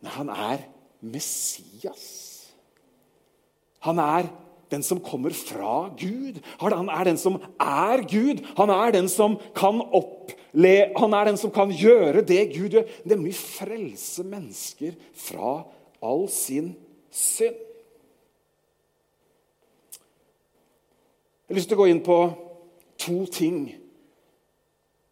Nei, 0.05 0.13
han 0.19 0.33
er 0.33 0.67
Messias. 1.01 2.05
Han 3.87 4.01
er 4.03 4.29
den 4.73 4.83
som 4.83 5.01
kommer 5.01 5.31
fra 5.31 5.87
Gud. 5.97 6.41
Han 6.61 6.91
er 6.91 7.07
den 7.09 7.21
som 7.21 7.39
er 7.63 8.03
Gud. 8.11 8.43
Han 8.59 8.73
er 8.75 8.93
den 8.99 9.09
som 9.09 9.39
kan 9.57 9.81
oppleve, 9.81 10.91
han 10.97 11.15
er 11.15 11.29
den 11.29 11.37
som 11.41 11.53
kan 11.55 11.73
gjøre 11.73 12.25
det 12.27 12.43
Gud 12.55 12.77
gjør, 12.79 12.87
nemlig 13.05 13.35
frelse 13.37 14.25
mennesker 14.27 14.95
fra 15.13 15.59
Gud 15.61 15.76
all 16.03 16.29
sin 16.29 16.75
synd. 17.11 17.57
Jeg 21.47 21.55
har 21.55 21.59
lyst 21.61 21.71
til 21.71 21.79
å 21.79 21.83
gå 21.85 21.91
inn 21.93 22.03
på 22.03 22.17
to 22.99 23.21
ting 23.31 23.69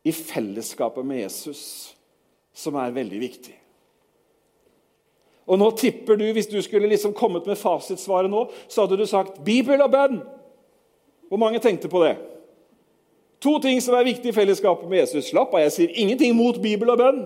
i 0.05 0.12
fellesskapet 0.12 1.07
med 1.07 1.23
Jesus 1.23 1.61
som 2.55 2.75
er 2.79 2.95
veldig 2.95 3.21
viktig. 3.23 3.55
Og 5.47 5.61
nå 5.61 5.71
tipper 5.76 6.17
du, 6.17 6.25
Hvis 6.33 6.47
du 6.47 6.62
skulle 6.62 6.88
liksom 6.88 7.12
kommet 7.12 7.47
med 7.47 7.59
fasitsvaret 7.61 8.31
nå, 8.31 8.47
så 8.69 8.85
hadde 8.85 8.97
du 8.97 9.07
sagt 9.07 9.45
Bibel 9.45 9.83
og 9.83 9.91
bønn. 9.93 10.23
Hvor 11.29 11.38
mange 11.38 11.59
tenkte 11.59 11.88
på 11.88 12.03
det? 12.05 12.17
To 13.45 13.59
ting 13.61 13.81
som 13.83 13.95
er 13.95 14.07
viktig 14.09 14.31
i 14.31 14.37
fellesskapet 14.37 14.88
med 14.88 14.99
Jesus. 15.05 15.29
Slapp 15.29 15.53
av, 15.55 15.61
jeg 15.67 15.73
sier 15.73 15.97
ingenting 16.00 16.33
mot 16.37 16.57
Bibel 16.62 16.91
og 16.91 16.99
bønn. 16.99 17.25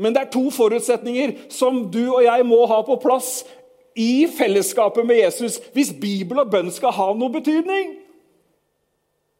Men 0.00 0.16
det 0.16 0.22
er 0.22 0.32
to 0.32 0.48
forutsetninger 0.54 1.36
som 1.52 1.84
du 1.92 2.02
og 2.08 2.24
jeg 2.24 2.46
må 2.48 2.64
ha 2.70 2.80
på 2.86 2.96
plass 3.02 3.42
i 3.98 4.26
fellesskapet 4.32 5.06
med 5.06 5.20
Jesus 5.20 5.58
hvis 5.74 5.92
Bibel 6.00 6.40
og 6.40 6.50
bønn 6.52 6.70
skal 6.72 6.94
ha 6.96 7.10
noe 7.12 7.32
betydning. 7.34 7.96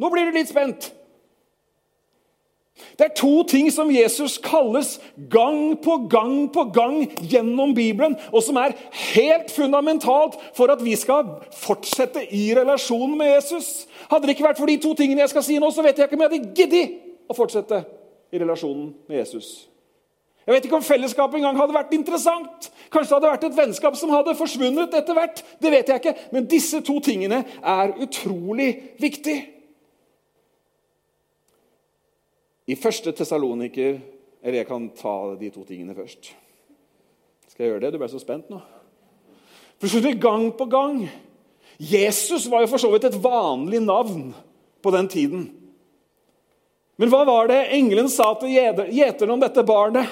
Nå 0.00 0.10
blir 0.12 0.28
du 0.28 0.36
litt 0.36 0.50
spent. 0.52 0.90
Det 2.96 3.04
er 3.04 3.16
to 3.16 3.42
ting 3.48 3.68
som 3.72 3.90
Jesus 3.92 4.38
kalles 4.40 4.94
gang 5.32 5.76
på 5.84 5.96
gang 6.12 6.48
på 6.52 6.64
gang 6.72 7.02
gjennom 7.20 7.74
Bibelen, 7.76 8.16
og 8.32 8.42
som 8.44 8.56
er 8.56 8.76
helt 9.12 9.52
fundamentalt 9.52 10.38
for 10.56 10.72
at 10.72 10.84
vi 10.84 10.94
skal 10.96 11.28
fortsette 11.56 12.24
i 12.32 12.50
relasjonen 12.56 13.18
med 13.18 13.34
Jesus. 13.34 13.86
Hadde 14.08 14.26
det 14.28 14.36
ikke 14.36 14.48
vært 14.48 14.60
for 14.60 14.70
de 14.70 14.78
to 14.80 14.94
tingene 14.96 15.24
jeg 15.24 15.34
skal 15.34 15.44
si 15.44 15.58
nå, 15.60 15.68
så 15.72 15.84
vet 15.84 15.98
jeg 15.98 16.08
ikke 16.08 16.16
om 16.16 16.24
jeg 16.24 16.32
hadde 16.32 16.54
giddet 16.56 16.96
å 17.28 17.36
fortsette 17.36 17.84
i 18.32 18.40
relasjonen 18.40 18.94
med 19.08 19.20
Jesus. 19.22 19.69
Jeg 20.50 20.56
vet 20.56 20.64
ikke 20.66 20.78
om 20.80 20.82
fellesskapet 20.82 21.38
engang 21.38 21.58
hadde 21.60 21.74
vært 21.76 21.92
interessant. 21.94 22.64
Kanskje 22.90 23.06
det 23.06 23.14
hadde 23.14 23.28
vært 23.30 23.44
et 23.46 23.58
vennskap 23.60 23.94
som 23.94 24.10
hadde 24.10 24.32
forsvunnet 24.34 24.96
etter 24.98 25.14
hvert. 25.14 25.42
Det 25.62 25.70
vet 25.70 25.92
jeg 25.92 26.00
ikke. 26.00 26.14
Men 26.34 26.48
disse 26.50 26.80
to 26.82 26.96
tingene 27.06 27.44
er 27.62 27.92
utrolig 28.02 28.96
viktig. 28.98 29.36
I 32.66 32.74
første 32.74 33.12
Tessaloniker 33.14 34.00
Eller 34.42 34.62
jeg 34.62 34.66
kan 34.66 34.88
ta 34.96 35.12
de 35.38 35.50
to 35.54 35.62
tingene 35.68 35.94
først. 35.94 36.32
Skal 37.52 37.62
jeg 37.62 37.74
gjøre 37.74 37.82
det? 37.84 37.90
Du 37.92 37.98
ble 38.00 38.08
så 38.08 38.18
spent 38.18 38.48
nå. 38.50 38.58
For 39.78 40.14
Gang 40.18 40.48
på 40.56 40.66
gang. 40.66 41.04
Jesus 41.78 42.48
var 42.50 42.64
jo 42.64 42.70
for 42.72 42.82
så 42.82 42.90
vidt 42.90 43.04
et 43.04 43.22
vanlig 43.22 43.82
navn 43.84 44.32
på 44.82 44.90
den 44.96 45.08
tiden. 45.12 45.44
Men 46.96 47.12
hva 47.12 47.22
var 47.28 47.52
det 47.52 47.68
engelen 47.76 48.08
sa 48.08 48.32
til 48.40 48.50
gjeterne 48.50 49.36
om 49.36 49.44
dette 49.44 49.62
barnet? 49.62 50.08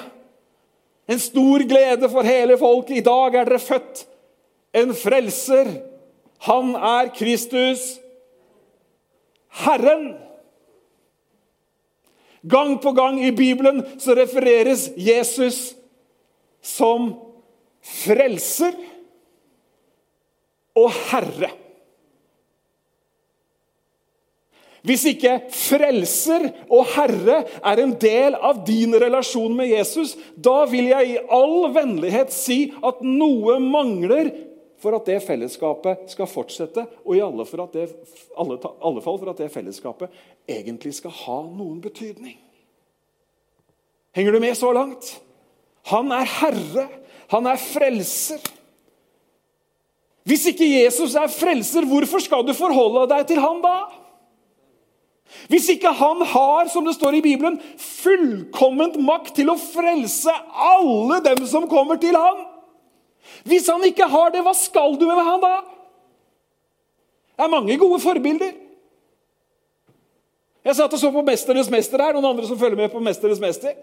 En 1.09 1.19
stor 1.19 1.63
glede 1.65 2.09
for 2.11 2.27
hele 2.27 2.57
folket. 2.61 2.99
I 2.99 3.05
dag 3.05 3.35
er 3.35 3.49
dere 3.49 3.61
født 3.63 4.03
en 4.77 4.93
frelser. 4.95 5.71
Han 6.45 6.75
er 6.75 7.09
Kristus, 7.17 7.97
Herren. 9.63 10.13
Gang 12.49 12.77
på 12.81 12.93
gang 12.95 13.17
i 13.25 13.31
Bibelen 13.35 13.81
så 13.99 14.15
refereres 14.15 14.87
Jesus 14.95 15.73
som 16.63 17.11
frelser 17.83 18.77
og 20.77 20.93
herre. 21.09 21.49
Hvis 24.85 25.03
ikke 25.11 25.35
frelser 25.51 26.45
og 26.71 26.87
herre 26.93 27.41
er 27.59 27.81
en 27.83 27.95
del 27.99 28.35
av 28.35 28.61
din 28.67 28.95
relasjon 28.95 29.55
med 29.55 29.73
Jesus, 29.73 30.15
da 30.35 30.63
vil 30.71 30.91
jeg 30.93 31.09
i 31.09 31.23
all 31.35 31.71
vennlighet 31.75 32.31
si 32.33 32.69
at 32.79 33.01
noe 33.03 33.57
mangler 33.63 34.31
for 34.79 34.95
at 34.95 35.09
det 35.09 35.19
fellesskapet 35.25 36.07
skal 36.13 36.29
fortsette, 36.31 36.85
og 37.03 37.17
i 37.17 37.23
alle, 37.23 37.43
for 37.47 37.65
det, 37.73 37.89
alle, 38.39 38.59
alle 38.79 39.03
fall 39.03 39.19
for 39.19 39.31
at 39.33 39.41
det 39.41 39.51
fellesskapet 39.51 40.21
egentlig 40.47 40.93
skal 40.95 41.11
ha 41.25 41.41
noen 41.49 41.81
betydning. 41.83 42.37
Henger 44.15 44.31
du 44.31 44.39
med 44.39 44.55
så 44.57 44.71
langt? 44.73 45.17
Han 45.91 46.11
er 46.15 46.31
herre. 46.39 46.87
Han 47.29 47.45
er 47.49 47.59
frelser. 47.61 48.41
Hvis 50.27 50.47
ikke 50.51 50.67
Jesus 50.67 51.15
er 51.17 51.29
frelser, 51.31 51.85
hvorfor 51.89 52.21
skal 52.23 52.45
du 52.45 52.53
forholde 52.57 53.07
deg 53.11 53.27
til 53.29 53.41
han 53.41 53.61
da? 53.63 53.75
Hvis 55.49 55.69
ikke 55.69 55.91
han 55.93 56.21
har, 56.25 56.69
som 56.69 56.85
det 56.85 56.95
står 56.95 57.19
i 57.19 57.21
Bibelen, 57.21 57.59
fullkomment 57.77 58.97
makt 59.01 59.35
til 59.37 59.51
å 59.51 59.57
frelse 59.59 60.33
alle 60.53 61.19
dem 61.25 61.45
som 61.49 61.67
kommer 61.69 61.99
til 62.01 62.17
ham 62.17 62.45
Hvis 63.45 63.69
han 63.69 63.83
ikke 63.85 64.07
har 64.09 64.33
det, 64.33 64.41
hva 64.45 64.55
skal 64.57 64.97
du 64.99 65.05
med 65.05 65.21
han 65.23 65.43
da? 65.43 65.59
Det 67.37 67.45
er 67.45 67.51
mange 67.53 67.77
gode 67.79 68.01
forbilder. 68.03 68.51
Jeg 70.65 70.75
satt 70.75 70.93
og 70.93 70.99
så 70.99 71.11
på 71.11 71.21
'Mesternes 71.23 71.69
mester' 71.71 72.01
her, 72.03 72.13
noen 72.13 72.25
andre 72.25 72.47
som 72.47 72.59
følger 72.59 72.75
med 72.75 72.91
på 72.91 72.99
'Mesternes 72.99 73.39
mester'. 73.39 73.77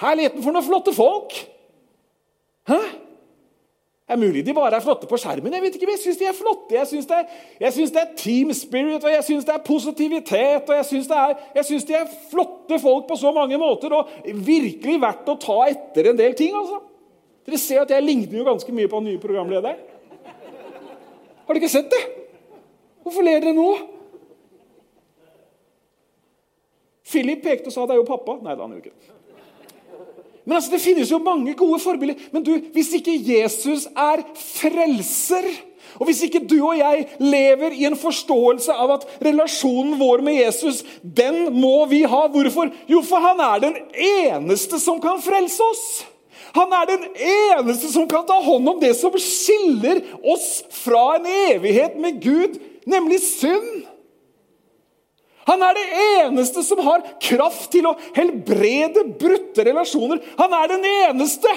Herligheten 0.00 0.42
for 0.42 0.52
noen 0.52 0.64
flotte 0.64 0.94
folk! 0.94 1.34
Hæ? 2.68 2.78
Er 4.06 4.18
mulig 4.20 4.44
de 4.46 4.54
bare 4.54 4.76
er 4.78 4.84
flotte 4.84 5.08
på 5.10 5.18
skjermen. 5.18 5.54
Jeg 5.56 5.62
vet 5.64 5.76
ikke, 5.76 5.86
men 5.88 5.96
jeg 5.96 6.02
syns 6.04 6.18
de 6.20 6.28
er 6.28 6.36
flotte. 6.36 6.74
Jeg 6.76 6.86
syns 6.86 7.08
det, 7.10 7.22
det, 7.58 8.02
er 8.02 8.12
team 8.16 8.52
spirit, 8.54 9.02
og 9.02 9.10
jeg 9.10 9.24
syns 9.26 9.48
det 9.48 9.54
er 9.54 9.64
positivitet. 9.66 10.68
og 10.68 10.76
Jeg 10.76 10.86
syns 11.66 11.88
de 11.88 11.96
er 11.98 12.12
flotte 12.30 12.78
folk 12.78 13.08
på 13.08 13.16
så 13.18 13.32
mange 13.34 13.58
måter, 13.58 13.96
og 13.98 14.12
virkelig 14.46 15.00
verdt 15.02 15.32
å 15.32 15.38
ta 15.42 15.58
etter 15.72 16.12
en 16.12 16.20
del 16.20 16.38
ting. 16.38 16.54
altså. 16.54 16.78
Dere 17.46 17.58
ser 17.58 17.82
at 17.82 17.90
jeg 17.90 18.06
ligner 18.06 18.38
jo 18.38 18.46
ganske 18.46 18.76
mye 18.78 18.90
på 18.90 19.02
den 19.02 19.10
nye 19.10 19.22
programlederen. 19.22 19.82
Har 21.46 21.54
dere 21.54 21.62
ikke 21.62 21.74
sett 21.74 21.90
det? 21.90 22.02
Hvorfor 23.02 23.26
ler 23.26 23.42
dere 23.42 23.58
nå? 23.58 23.68
Philip 27.06 27.42
pekte 27.42 27.70
og 27.70 27.74
sa 27.74 27.86
det 27.86 27.94
er 27.94 28.02
jo 28.02 28.06
pappa. 28.06 28.38
Nei, 28.38 28.54
det 28.54 28.62
er 28.62 28.66
han 28.66 28.78
jo 28.78 28.82
ikke. 28.82 29.15
Men 30.46 30.56
altså, 30.56 30.70
Det 30.70 30.80
finnes 30.80 31.10
jo 31.10 31.18
mange 31.18 31.54
gode 31.58 31.80
forbilder. 31.82 32.28
Men 32.32 32.44
du, 32.46 32.54
hvis 32.72 32.92
ikke 32.94 33.18
Jesus 33.26 33.88
er 33.90 34.22
frelser, 34.38 35.48
og 35.96 36.06
hvis 36.06 36.22
ikke 36.26 36.44
du 36.44 36.58
og 36.60 36.76
jeg 36.78 37.06
lever 37.18 37.72
i 37.72 37.86
en 37.88 37.96
forståelse 37.96 38.72
av 38.72 38.92
at 38.98 39.06
relasjonen 39.24 39.96
vår 39.98 40.22
med 40.24 40.38
Jesus, 40.42 40.82
den 41.02 41.48
må 41.56 41.86
vi 41.90 42.02
ha. 42.04 42.26
Hvorfor? 42.32 42.70
Jo, 42.90 43.00
for 43.06 43.22
han 43.24 43.40
er 43.40 43.64
den 43.64 43.78
eneste 43.96 44.80
som 44.82 45.00
kan 45.02 45.22
frelse 45.24 45.64
oss. 45.64 45.86
Han 46.56 46.72
er 46.72 46.88
den 46.88 47.04
eneste 47.16 47.90
som 47.92 48.06
kan 48.08 48.24
ta 48.28 48.38
hånd 48.44 48.68
om 48.68 48.80
det 48.80 48.94
som 48.96 49.16
skiller 49.20 50.02
oss 50.24 50.62
fra 50.84 51.16
en 51.18 51.28
evighet 51.50 51.98
med 52.00 52.20
Gud, 52.22 52.56
nemlig 52.88 53.20
synd. 53.24 53.84
Han 55.46 55.62
er 55.62 55.76
det 55.78 55.86
eneste 56.02 56.62
som 56.66 56.80
har 56.82 57.04
kraft 57.22 57.70
til 57.74 57.86
å 57.86 57.94
helbrede 58.16 59.04
brutte 59.18 59.66
relasjoner. 59.66 60.22
Han 60.40 60.56
er 60.58 60.72
den 60.74 60.86
eneste. 60.90 61.52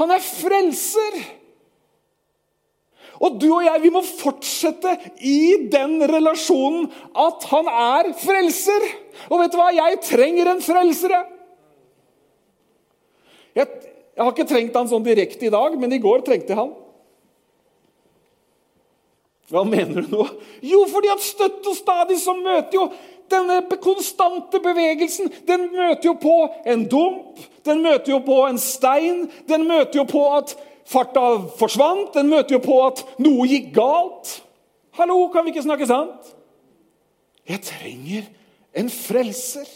Han 0.00 0.14
er 0.14 0.24
frelser. 0.24 1.20
Og 3.20 3.36
du 3.36 3.50
og 3.50 3.66
jeg, 3.66 3.82
vi 3.82 3.92
må 3.92 4.00
fortsette 4.06 4.94
i 5.28 5.68
den 5.68 5.98
relasjonen 6.08 6.86
at 7.12 7.44
han 7.50 7.68
er 7.68 8.14
frelser. 8.16 8.86
Og 9.28 9.42
vet 9.42 9.52
du 9.52 9.58
hva? 9.60 9.68
Jeg 9.76 10.00
trenger 10.06 10.54
en 10.54 10.62
frelser. 10.64 11.12
Jeg, 13.60 13.66
jeg 14.16 14.24
har 14.24 14.32
ikke 14.32 14.48
trengt 14.48 14.78
han 14.78 14.88
sånn 14.88 15.04
direkte 15.04 15.50
i 15.50 15.52
dag, 15.52 15.76
men 15.76 15.92
i 15.92 16.00
går 16.00 16.24
trengte 16.24 16.54
jeg 16.54 16.62
han. 16.62 16.72
Hva 19.50 19.64
mener 19.66 20.04
du 20.04 20.12
nå? 20.12 20.26
Jo, 20.62 20.84
fordi 20.90 21.10
at 21.10 21.24
støtt 21.24 21.66
og 21.66 21.76
stadig 21.76 22.20
så 22.22 22.36
møter 22.38 22.76
jo 22.78 22.84
denne 23.30 23.60
konstante 23.82 24.58
bevegelsen 24.62 25.30
den 25.46 25.68
møter 25.74 26.10
jo 26.10 26.16
på 26.18 26.36
en 26.66 26.84
dump, 26.90 27.38
den 27.66 27.82
møter 27.82 28.14
jo 28.14 28.20
på 28.26 28.40
en 28.48 28.58
stein, 28.58 29.24
den 29.50 29.66
møter 29.68 30.00
jo 30.02 30.06
på 30.10 30.24
at 30.38 30.54
farta 30.90 31.26
forsvant, 31.58 32.14
den 32.14 32.30
møter 32.30 32.56
jo 32.56 32.62
på 32.64 32.78
at 32.86 33.04
noe 33.22 33.46
gikk 33.50 33.70
galt. 33.76 34.40
Hallo, 34.98 35.28
kan 35.30 35.46
vi 35.46 35.54
ikke 35.54 35.66
snakke 35.66 35.86
sant? 35.86 36.32
Jeg 37.46 37.62
trenger 37.66 38.26
en 38.78 38.90
frelser. 38.90 39.68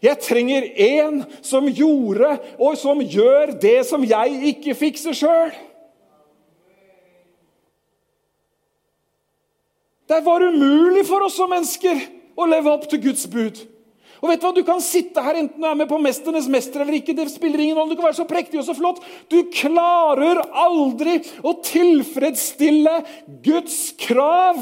Jeg 0.00 0.16
trenger 0.24 0.64
en 0.80 1.20
som 1.44 1.68
gjorde 1.68 2.38
og 2.56 2.76
som 2.80 3.02
gjør 3.04 3.52
det 3.60 3.82
som 3.88 4.04
jeg 4.04 4.54
ikke 4.54 4.76
fikser 4.76 5.16
sjøl. 5.16 5.52
Det 10.10 10.20
var 10.26 10.42
umulig 10.42 11.04
for 11.06 11.22
oss 11.22 11.36
som 11.38 11.52
mennesker 11.52 12.00
å 12.34 12.46
leve 12.50 12.72
opp 12.72 12.88
til 12.90 12.98
Guds 13.04 13.28
bud. 13.30 13.60
Og 14.20 14.26
vet 14.28 14.42
Du 14.42 14.46
hva? 14.48 14.50
Du 14.56 14.64
kan 14.66 14.82
sitte 14.82 15.22
her 15.22 15.38
enten 15.38 15.62
du 15.62 15.66
er 15.68 15.76
med 15.78 15.88
på 15.88 16.00
'Mesternes 16.02 16.48
mester' 16.50 16.82
eller 16.82 16.98
ikke. 16.98 17.14
det 17.14 17.30
spiller 17.30 17.60
ingen 17.60 17.76
rolle, 17.76 17.90
Du 17.90 17.96
kan 17.96 18.10
være 18.10 18.18
så 18.18 18.26
prektig 18.26 18.58
og 18.58 18.66
så 18.66 18.74
flott. 18.74 18.98
Du 19.30 19.44
klarer 19.44 20.42
aldri 20.52 21.22
å 21.42 21.54
tilfredsstille 21.62 23.04
Guds 23.42 23.94
krav. 23.98 24.58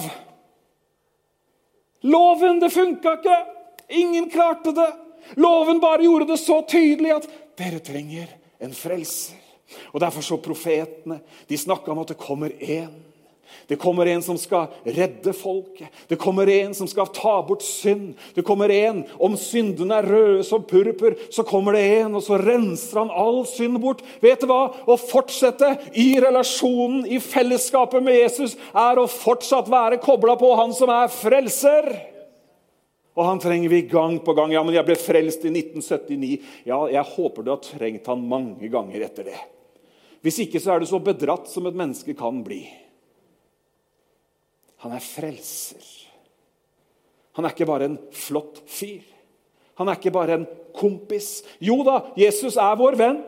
Loven, 2.03 2.61
det 2.61 2.71
funka 2.71 3.17
ikke. 3.17 3.47
Ingen 3.89 4.31
klarte 4.31 4.73
det. 4.73 4.93
Loven 5.37 5.81
bare 5.81 6.05
gjorde 6.05 6.27
det 6.29 6.39
så 6.39 6.63
tydelig 6.63 7.17
at 7.17 7.29
dere 7.57 7.81
trenger 7.81 8.29
en 8.61 8.73
frelser. 8.73 9.37
Og 9.93 10.01
Derfor 10.01 10.21
så 10.23 10.37
profetene. 10.37 11.21
De 11.49 11.57
snakka 11.57 11.91
om 11.91 11.99
at 11.99 12.09
det 12.09 12.19
kommer 12.19 12.51
én 12.51 13.08
det 13.69 13.77
kommer 13.77 14.07
en 14.07 14.23
som 14.23 14.39
skal 14.41 14.67
redde 14.85 15.33
folket. 15.37 15.89
Det 16.09 16.17
kommer 16.17 16.49
en 16.49 16.75
som 16.75 16.89
skal 16.89 17.11
ta 17.13 17.35
bort 17.47 17.63
synd. 17.63 18.15
Det 18.35 18.43
kommer 18.43 18.73
en, 18.73 19.05
Om 19.19 19.37
syndene 19.37 19.99
er 19.99 20.09
røde 20.09 20.45
som 20.47 20.65
purpur, 20.65 21.17
så 21.31 21.45
kommer 21.45 21.77
det 21.77 21.85
en, 21.99 22.15
og 22.17 22.25
så 22.25 22.39
renser 22.41 23.03
han 23.03 23.13
all 23.13 23.43
synd 23.49 23.81
bort. 23.83 24.01
Vet 24.25 24.41
du 24.41 24.49
hva? 24.49 24.71
Å 24.89 24.97
fortsette 25.01 25.75
i 26.01 26.15
relasjonen, 26.23 27.05
i 27.07 27.21
fellesskapet 27.21 28.05
med 28.05 28.17
Jesus, 28.23 28.57
er 28.73 29.01
å 29.01 29.09
fortsatt 29.11 29.69
være 29.69 30.01
kobla 30.01 30.39
på 30.41 30.55
han 30.59 30.73
som 30.77 30.93
er 30.95 31.13
frelser. 31.13 31.93
Og 33.19 33.27
han 33.27 33.41
trenger 33.43 33.69
vi 33.73 33.83
gang 33.91 34.21
på 34.23 34.33
gang. 34.39 34.53
Ja, 34.55 34.63
men 34.63 34.77
jeg 34.77 34.87
ble 34.87 34.95
frelst 34.97 35.43
i 35.43 35.51
1979. 35.51 36.37
Ja, 36.69 36.85
jeg 36.87 37.15
håper 37.17 37.45
du 37.45 37.51
har 37.51 37.63
trengt 37.65 38.07
han 38.07 38.23
mange 38.31 38.71
ganger 38.71 39.09
etter 39.09 39.27
det. 39.27 39.41
Hvis 40.23 40.39
ikke 40.45 40.61
så 40.63 40.75
er 40.75 40.83
du 40.83 40.89
så 40.91 41.01
bedratt 41.03 41.51
som 41.51 41.67
et 41.67 41.77
menneske 41.79 42.15
kan 42.19 42.41
bli. 42.47 42.63
Han 44.85 44.95
er 44.95 45.03
frelser. 45.03 45.87
Han 47.39 47.47
er 47.47 47.55
ikke 47.55 47.69
bare 47.69 47.89
en 47.91 47.99
flott 48.15 48.61
fyr. 48.71 49.05
Han 49.79 49.91
er 49.91 49.99
ikke 49.99 50.15
bare 50.15 50.41
en 50.41 50.47
kompis. 50.75 51.43
Jo 51.63 51.81
da, 51.87 52.01
Jesus 52.19 52.59
er 52.59 52.79
vår 52.79 52.99
venn. 52.99 53.21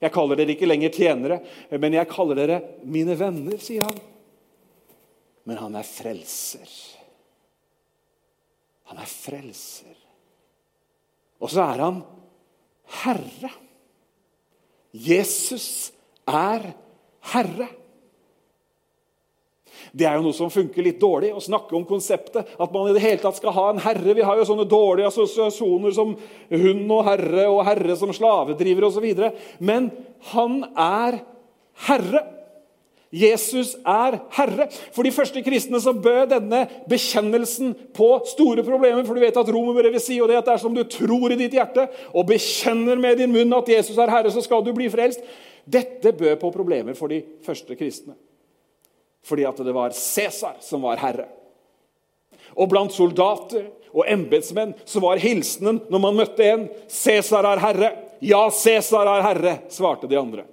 Jeg 0.00 0.12
kaller 0.14 0.38
dere 0.38 0.54
ikke 0.54 0.68
lenger 0.68 0.92
tjenere, 0.92 1.40
men 1.76 1.96
jeg 1.96 2.08
kaller 2.08 2.38
dere 2.38 2.60
mine 2.88 3.16
venner, 3.20 3.56
sier 3.60 3.84
han. 3.84 3.98
Men 5.48 5.60
han 5.60 5.76
er 5.76 5.88
frelser. 5.88 6.70
Han 8.88 9.00
er 9.00 9.08
frelser. 9.08 9.96
Og 11.40 11.52
så 11.52 11.64
er 11.64 11.84
han 11.84 12.00
herre. 13.00 13.52
Jesus 14.92 15.92
er 16.28 16.72
herre. 17.32 17.68
Det 19.92 20.06
er 20.06 20.18
jo 20.18 20.24
noe 20.24 20.36
som 20.36 20.52
funker 20.52 20.84
litt 20.84 21.00
dårlig, 21.02 21.32
å 21.34 21.42
snakke 21.42 21.76
om 21.76 21.86
konseptet. 21.88 22.54
At 22.60 22.74
man 22.74 22.90
i 22.90 22.96
det 22.96 23.04
hele 23.04 23.22
tatt 23.22 23.38
skal 23.38 23.54
ha 23.56 23.66
en 23.70 23.82
herre. 23.82 24.16
Vi 24.16 24.26
har 24.26 24.38
jo 24.38 24.48
sånne 24.48 24.68
dårlige 24.70 25.10
assosiasjoner 25.10 25.94
som 25.96 26.16
hund 26.50 26.92
og 26.96 27.06
herre 27.08 27.46
og 27.50 27.64
herre 27.68 27.96
som 27.98 28.12
slavedriver 28.14 28.88
osv. 28.88 29.08
Men 29.58 29.90
han 30.32 30.60
er 30.74 31.22
herre. 31.88 32.26
Jesus 33.10 33.74
er 33.82 34.20
herre. 34.36 34.68
For 34.94 35.02
de 35.02 35.10
første 35.14 35.42
kristne 35.42 35.80
så 35.82 35.92
bød 35.92 36.30
denne 36.30 36.62
bekjennelsen 36.90 37.74
på 37.96 38.10
store 38.30 38.62
problemer. 38.66 39.02
For 39.06 39.18
du 39.18 39.24
vet 39.24 39.40
at 39.40 39.50
romerbrevet 39.50 40.04
sier 40.04 40.30
det 40.30 40.38
at 40.38 40.46
det 40.46 40.54
er 40.54 40.62
som 40.62 40.76
du 40.76 40.84
tror 40.86 41.34
i 41.34 41.38
ditt 41.40 41.58
hjerte 41.58 41.88
og 42.14 42.28
bekjenner 42.30 43.00
med 43.02 43.18
din 43.18 43.34
munn 43.34 43.58
at 43.58 43.70
Jesus 43.70 43.98
er 43.98 44.14
herre, 44.14 44.30
så 44.30 44.44
skal 44.46 44.62
du 44.62 44.72
bli 44.76 44.90
frelst. 44.92 45.24
Dette 45.66 46.14
bød 46.14 46.38
på 46.40 46.54
problemer 46.54 46.94
for 46.98 47.10
de 47.10 47.24
første 47.46 47.74
kristne 47.78 48.14
fordi 49.24 49.44
at 49.48 49.56
det 49.56 49.74
var 49.74 49.94
Cæsar 49.96 50.56
som 50.64 50.82
var 50.82 51.00
herre. 51.02 51.28
Og 52.56 52.68
blant 52.70 52.94
soldater 52.94 53.68
og 53.90 54.06
embetsmenn 54.08 54.74
så 54.88 55.02
var 55.02 55.20
hilsenen 55.22 55.82
når 55.90 56.02
man 56.02 56.16
møtte 56.22 56.46
en 56.46 56.68
'Cæsar 56.88 57.44
er 57.44 57.60
herre'. 57.60 57.96
'Ja, 58.20 58.50
Cæsar 58.50 59.06
er 59.06 59.22
herre', 59.22 59.60
svarte 59.68 60.08
de 60.08 60.18
andre. 60.18 60.44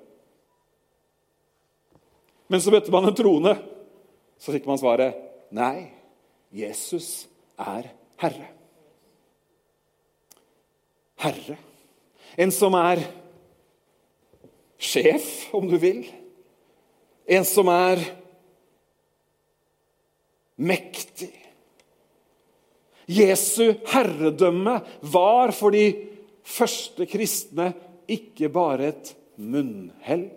Men 2.48 2.62
så 2.62 2.72
møtte 2.72 2.92
man 2.92 3.06
en 3.06 3.16
trone. 3.16 3.58
Så 4.40 4.52
fikk 4.52 4.68
man 4.68 4.78
svaret 4.78 5.16
'Nei, 5.52 5.92
Jesus 6.52 7.28
er 7.58 7.90
herre'. 8.22 8.54
Herre. 11.18 11.58
En 12.38 12.52
som 12.52 12.74
er 12.74 13.02
sjef, 14.78 15.54
om 15.54 15.68
du 15.68 15.78
vil. 15.78 16.06
En 17.28 17.46
som 17.46 17.68
er 17.68 18.04
mektig. 20.58 21.34
Jesu 23.08 23.78
herredømme 23.88 24.82
var 25.02 25.54
for 25.56 25.72
de 25.72 25.86
første 26.48 27.08
kristne 27.08 27.72
ikke 28.08 28.50
bare 28.52 28.92
et 28.92 29.14
munnhell. 29.40 30.28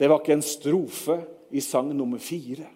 Det 0.00 0.08
var 0.08 0.22
ikke 0.22 0.38
en 0.38 0.46
strofe 0.46 1.18
i 1.52 1.62
sang 1.62 1.92
nummer 1.94 2.18
fire. 2.22 2.66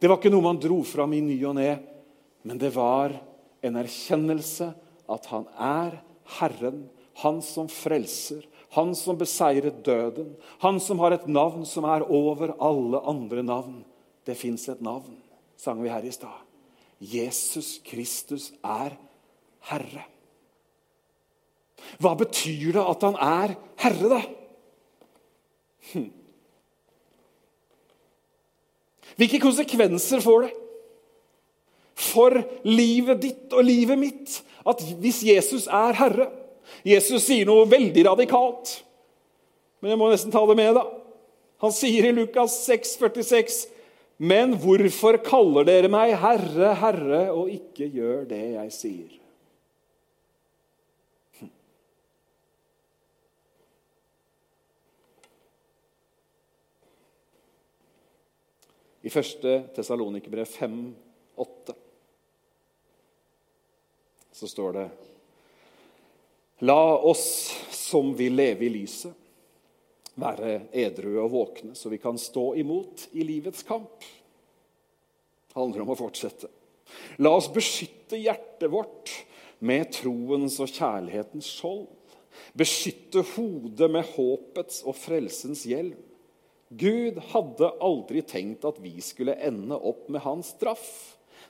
Det 0.00 0.10
var 0.10 0.18
ikke 0.18 0.32
noe 0.32 0.46
man 0.46 0.58
dro 0.58 0.80
fram 0.86 1.12
i 1.14 1.20
ny 1.22 1.36
og 1.46 1.54
ne, 1.58 1.76
men 2.42 2.58
det 2.58 2.72
var 2.74 3.14
en 3.62 3.78
erkjennelse 3.78 4.72
at 5.12 5.28
han 5.30 5.46
er 5.54 6.00
Herren, 6.38 6.86
han 7.22 7.42
som 7.44 7.68
frelser, 7.70 8.42
han 8.72 8.94
som 8.96 9.18
beseiret 9.20 9.82
døden, 9.84 10.32
han 10.64 10.80
som 10.80 11.02
har 11.04 11.14
et 11.14 11.28
navn 11.28 11.66
som 11.68 11.84
er 11.86 12.06
over 12.08 12.54
alle 12.56 13.02
andre 13.06 13.44
navn. 13.46 13.82
Det 14.26 14.36
fins 14.38 14.68
et 14.70 14.82
navn, 14.84 15.16
sang 15.58 15.82
vi 15.82 15.90
her 15.90 16.04
i 16.06 16.12
stad. 16.14 16.40
Jesus 17.02 17.80
Kristus 17.84 18.52
er 18.62 18.94
Herre. 19.70 20.06
Hva 21.98 22.14
betyr 22.14 22.76
det 22.76 22.82
at 22.82 23.06
han 23.08 23.18
er 23.18 23.54
Herre, 23.82 24.10
da? 24.12 24.20
Hm. 25.92 26.10
Hvilke 29.18 29.40
konsekvenser 29.42 30.22
får 30.24 30.46
det 30.46 30.52
for 32.02 32.38
livet 32.64 33.20
ditt 33.22 33.52
og 33.52 33.66
livet 33.66 33.98
mitt 34.00 34.38
at 34.66 34.80
hvis 35.02 35.20
Jesus 35.26 35.66
er 35.66 35.98
Herre 35.98 36.30
Jesus 36.86 37.26
sier 37.26 37.46
noe 37.46 37.66
veldig 37.70 38.04
radikalt, 38.06 38.78
men 39.82 39.92
jeg 39.92 40.00
må 40.00 40.08
nesten 40.10 40.32
ta 40.34 40.42
det 40.48 40.56
med. 40.58 40.74
da. 40.78 40.86
Han 41.62 41.74
sier 41.74 42.08
i 42.08 42.14
Lukas 42.14 42.54
6, 42.66 42.96
46, 43.02 43.58
men 44.18 44.56
hvorfor 44.60 45.18
kaller 45.24 45.66
dere 45.66 45.90
meg 45.90 46.14
Herre, 46.20 46.74
Herre, 46.78 47.24
og 47.32 47.50
ikke 47.52 47.88
gjør 47.90 48.24
det 48.30 48.42
jeg 48.54 48.74
sier? 48.76 49.18
I 59.02 59.10
1. 59.10 59.72
Tessalonikerbrev 59.74 60.46
5, 60.46 60.76
8, 61.42 61.74
så 64.32 64.50
står 64.50 64.76
det 64.76 64.84
La 66.62 66.78
oss 67.02 67.24
som 67.74 68.12
vil 68.14 68.36
leve 68.38 68.68
i 68.68 68.70
lyset, 68.70 69.16
være 70.20 70.66
edru 70.76 71.16
og 71.22 71.30
våkne, 71.32 71.76
så 71.78 71.90
vi 71.92 72.00
kan 72.02 72.18
stå 72.20 72.52
imot 72.60 73.08
i 73.12 73.24
livets 73.26 73.64
kamp. 73.66 74.04
Det 75.48 75.58
handler 75.58 75.84
om 75.84 75.92
å 75.94 75.98
fortsette. 75.98 76.50
La 77.24 77.32
oss 77.36 77.48
beskytte 77.52 78.20
hjertet 78.20 78.70
vårt 78.72 79.12
med 79.64 79.92
troens 79.94 80.58
og 80.60 80.70
kjærlighetens 80.72 81.48
skjold. 81.58 81.88
Beskytte 82.56 83.22
hodet 83.34 83.88
med 83.92 84.08
håpets 84.14 84.82
og 84.88 84.96
frelsens 84.98 85.64
hjelm. 85.68 86.00
Gud 86.72 87.18
hadde 87.32 87.68
aldri 87.84 88.22
tenkt 88.24 88.64
at 88.64 88.78
vi 88.80 88.94
skulle 89.04 89.36
ende 89.44 89.76
opp 89.76 90.08
med 90.12 90.24
hans 90.24 90.54
straff. 90.54 90.88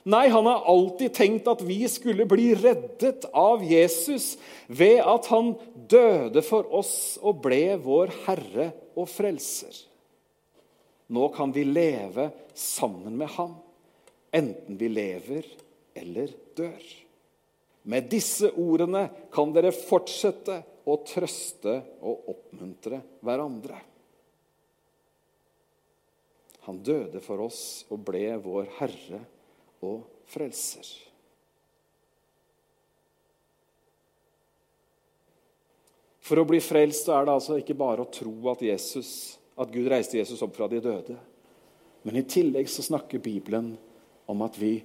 Nei, 0.03 0.27
han 0.27 0.45
har 0.45 0.65
alltid 0.67 1.13
tenkt 1.15 1.47
at 1.47 1.61
vi 1.63 1.85
skulle 1.87 2.25
bli 2.27 2.49
reddet 2.59 3.23
av 3.31 3.63
Jesus 3.63 4.33
ved 4.67 4.99
at 4.99 5.29
han 5.31 5.53
døde 5.87 6.43
for 6.43 6.67
oss 6.75 7.15
og 7.23 7.39
ble 7.45 7.77
vår 7.79 8.11
Herre 8.25 8.67
og 8.99 9.07
Frelser. 9.07 9.77
Nå 11.07 11.29
kan 11.35 11.53
vi 11.55 11.63
leve 11.67 12.29
sammen 12.57 13.15
med 13.15 13.31
ham, 13.37 13.55
enten 14.35 14.79
vi 14.79 14.91
lever 14.91 15.47
eller 15.95 16.35
dør. 16.57 16.83
Med 17.87 18.07
disse 18.11 18.51
ordene 18.59 19.07
kan 19.31 19.51
dere 19.55 19.71
fortsette 19.75 20.59
å 20.83 20.99
trøste 21.07 21.79
og 22.03 22.27
oppmuntre 22.33 22.99
hverandre. 23.23 23.79
Han 26.67 26.79
døde 26.83 27.19
for 27.23 27.43
oss 27.43 27.83
og 27.91 28.03
ble 28.07 28.25
vår 28.43 28.67
Herre 28.79 29.23
og 29.83 30.29
Frelser. 30.33 30.87
For 36.23 36.39
å 36.39 36.47
bli 36.47 36.61
frelst 36.63 37.09
er 37.11 37.27
det 37.27 37.33
altså 37.35 37.57
ikke 37.59 37.75
bare 37.77 38.05
å 38.05 38.11
tro 38.11 38.31
at, 38.53 38.63
Jesus, 38.63 39.35
at 39.59 39.71
Gud 39.73 39.89
reiste 39.91 40.17
Jesus 40.17 40.41
opp 40.45 40.55
fra 40.55 40.69
de 40.71 40.79
døde. 40.81 41.17
Men 42.07 42.19
i 42.19 42.23
tillegg 42.27 42.71
så 42.71 42.85
snakker 42.85 43.21
Bibelen 43.23 43.73
om 44.31 44.43
at 44.45 44.55
vi 44.59 44.77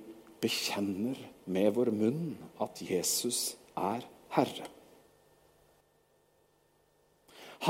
bekjenner 0.42 1.18
med 1.46 1.70
vår 1.76 1.92
munn 1.94 2.34
at 2.62 2.82
Jesus 2.82 3.54
er 3.78 4.02
Herre. 4.34 4.66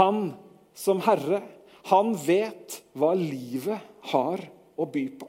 Han 0.01 0.33
som 0.77 1.01
Herre, 1.05 1.43
han 1.93 2.13
vet 2.25 2.81
hva 2.97 3.15
livet 3.17 3.85
har 4.13 4.43
å 4.77 4.89
by 4.89 5.05
på. 5.21 5.29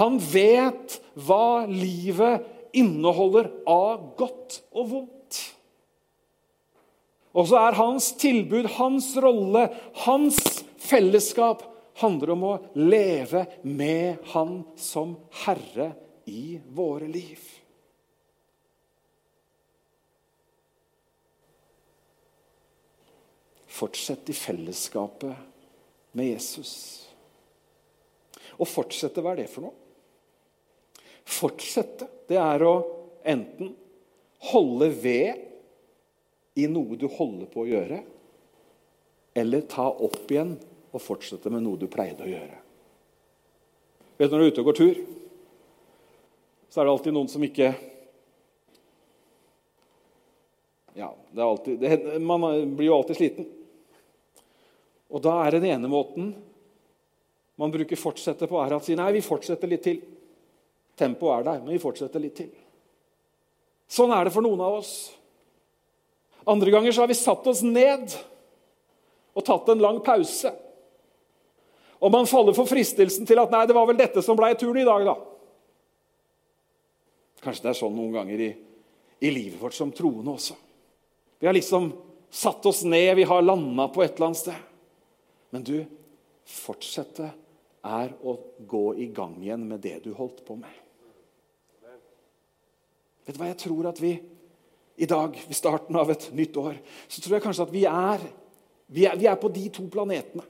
Han 0.00 0.18
vet 0.22 0.98
hva 1.14 1.66
livet 1.66 2.46
inneholder 2.76 3.50
av 3.68 4.12
godt 4.18 4.60
og 4.74 4.90
vondt. 4.92 5.40
Og 7.38 7.48
så 7.50 7.60
er 7.68 7.78
hans 7.78 8.12
tilbud, 8.18 8.66
hans 8.78 9.12
rolle, 9.20 9.68
hans 10.04 10.40
fellesskap 10.82 11.62
handler 12.00 12.34
om 12.34 12.44
å 12.46 12.56
leve 12.78 13.44
med 13.62 14.22
Han 14.32 14.62
som 14.78 15.16
Herre 15.44 15.92
i 16.30 16.58
våre 16.74 17.08
liv. 17.10 17.40
Fortsett 23.78 24.30
i 24.30 24.34
fellesskapet 24.34 25.36
med 26.12 26.32
Jesus. 26.32 27.07
Å 28.58 28.66
fortsette, 28.66 29.22
hva 29.22 29.34
er 29.34 29.44
det 29.44 29.50
for 29.52 29.68
noe? 29.68 29.74
Fortsette, 31.28 32.08
det 32.28 32.38
er 32.40 32.64
å 32.64 32.74
enten 33.28 33.74
holde 34.50 34.88
ved 35.02 35.44
i 36.58 36.66
noe 36.70 36.96
du 36.98 37.06
holder 37.10 37.46
på 37.52 37.62
å 37.62 37.68
gjøre, 37.68 38.00
eller 39.38 39.66
ta 39.70 39.86
opp 39.92 40.30
igjen 40.30 40.56
og 40.88 41.02
fortsette 41.02 41.52
med 41.52 41.62
noe 41.62 41.78
du 41.78 41.86
pleide 41.90 42.24
å 42.24 42.30
gjøre. 42.30 42.58
Vet 44.18 44.30
du, 44.30 44.34
Når 44.34 44.40
du 44.40 44.46
er 44.46 44.52
ute 44.52 44.64
og 44.64 44.70
går 44.70 44.78
tur, 44.78 44.98
så 46.68 46.80
er 46.80 46.88
det 46.88 46.94
alltid 46.96 47.16
noen 47.16 47.30
som 47.30 47.44
ikke 47.46 47.70
Ja, 50.98 51.12
det 51.30 51.38
er 51.38 51.46
alltid, 51.46 51.78
det, 51.78 52.18
man 52.18 52.42
blir 52.74 52.88
jo 52.88 52.96
alltid 52.96 53.20
sliten. 53.20 53.46
Og 55.14 55.22
da 55.22 55.36
er 55.44 55.54
den 55.54 55.68
ene 55.68 55.90
måten 55.90 56.32
man 57.58 57.70
bruker 57.74 57.96
'fortsette' 57.96 58.46
på, 58.46 58.60
er 58.62 58.76
at 58.76 58.84
si 58.86 58.94
nei, 58.94 59.10
vi 59.12 59.20
fortsetter 59.24 59.68
litt 59.68 59.82
til. 59.82 59.98
Tempoet 60.98 61.40
er 61.40 61.44
der, 61.44 61.60
men 61.62 61.74
vi 61.74 61.82
fortsetter 61.82 62.22
litt 62.22 62.36
til. 62.38 62.50
Sånn 63.88 64.12
er 64.14 64.28
det 64.28 64.34
for 64.34 64.44
noen 64.44 64.60
av 64.62 64.78
oss. 64.78 64.92
Andre 66.46 66.70
ganger 66.70 66.92
så 66.92 67.02
har 67.02 67.10
vi 67.10 67.18
satt 67.18 67.46
oss 67.50 67.62
ned 67.66 68.14
og 69.34 69.44
tatt 69.44 69.68
en 69.72 69.82
lang 69.82 69.98
pause. 70.04 70.52
Og 71.98 72.12
man 72.14 72.30
faller 72.30 72.54
for 72.54 72.68
fristelsen 72.70 73.26
til 73.26 73.42
at 73.42 73.50
nei, 73.50 73.64
det 73.66 73.74
var 73.74 73.88
vel 73.90 73.98
dette 73.98 74.22
som 74.22 74.38
ble 74.38 74.52
turen 74.54 74.78
i 74.82 74.86
dag, 74.86 75.08
da. 75.08 75.16
Kanskje 77.42 77.66
det 77.66 77.72
er 77.72 77.80
sånn 77.80 77.96
noen 77.96 78.14
ganger 78.14 78.44
i, 78.44 78.48
i 79.18 79.34
livet 79.34 79.58
vårt 79.60 79.74
som 79.74 79.90
troende 79.94 80.30
også. 80.30 80.54
Vi 81.38 81.46
har 81.46 81.54
liksom 81.54 81.90
satt 82.30 82.66
oss 82.66 82.84
ned, 82.86 83.16
vi 83.18 83.26
har 83.26 83.42
landa 83.42 83.88
på 83.90 84.02
et 84.04 84.14
eller 84.14 84.30
annet 84.30 84.42
sted. 84.42 84.64
Men 85.50 85.66
du, 85.66 85.76
fortsette 86.48 87.32
er 87.86 88.12
å 88.22 88.34
gå 88.68 88.84
i 88.98 89.08
gang 89.14 89.36
igjen 89.42 89.64
med 89.68 89.82
det 89.84 90.00
du 90.04 90.12
holdt 90.16 90.42
på 90.46 90.56
med. 90.58 90.74
Vet 93.26 93.36
du 93.36 93.42
hva 93.42 93.50
jeg 93.50 93.60
tror 93.60 93.90
at 93.90 94.00
vi 94.00 94.16
i 94.98 95.06
dag, 95.06 95.34
ved 95.46 95.54
starten 95.54 95.96
av 96.00 96.10
et 96.10 96.30
nytt 96.34 96.56
år, 96.58 96.78
så 97.06 97.22
tror 97.22 97.36
jeg 97.36 97.44
kanskje 97.44 97.66
at 97.68 97.74
vi 97.74 97.84
er, 97.86 98.22
vi 98.90 99.04
er, 99.06 99.18
vi 99.20 99.28
er 99.30 99.36
på 99.38 99.50
de 99.52 99.68
to 99.70 99.84
planetene. 99.92 100.46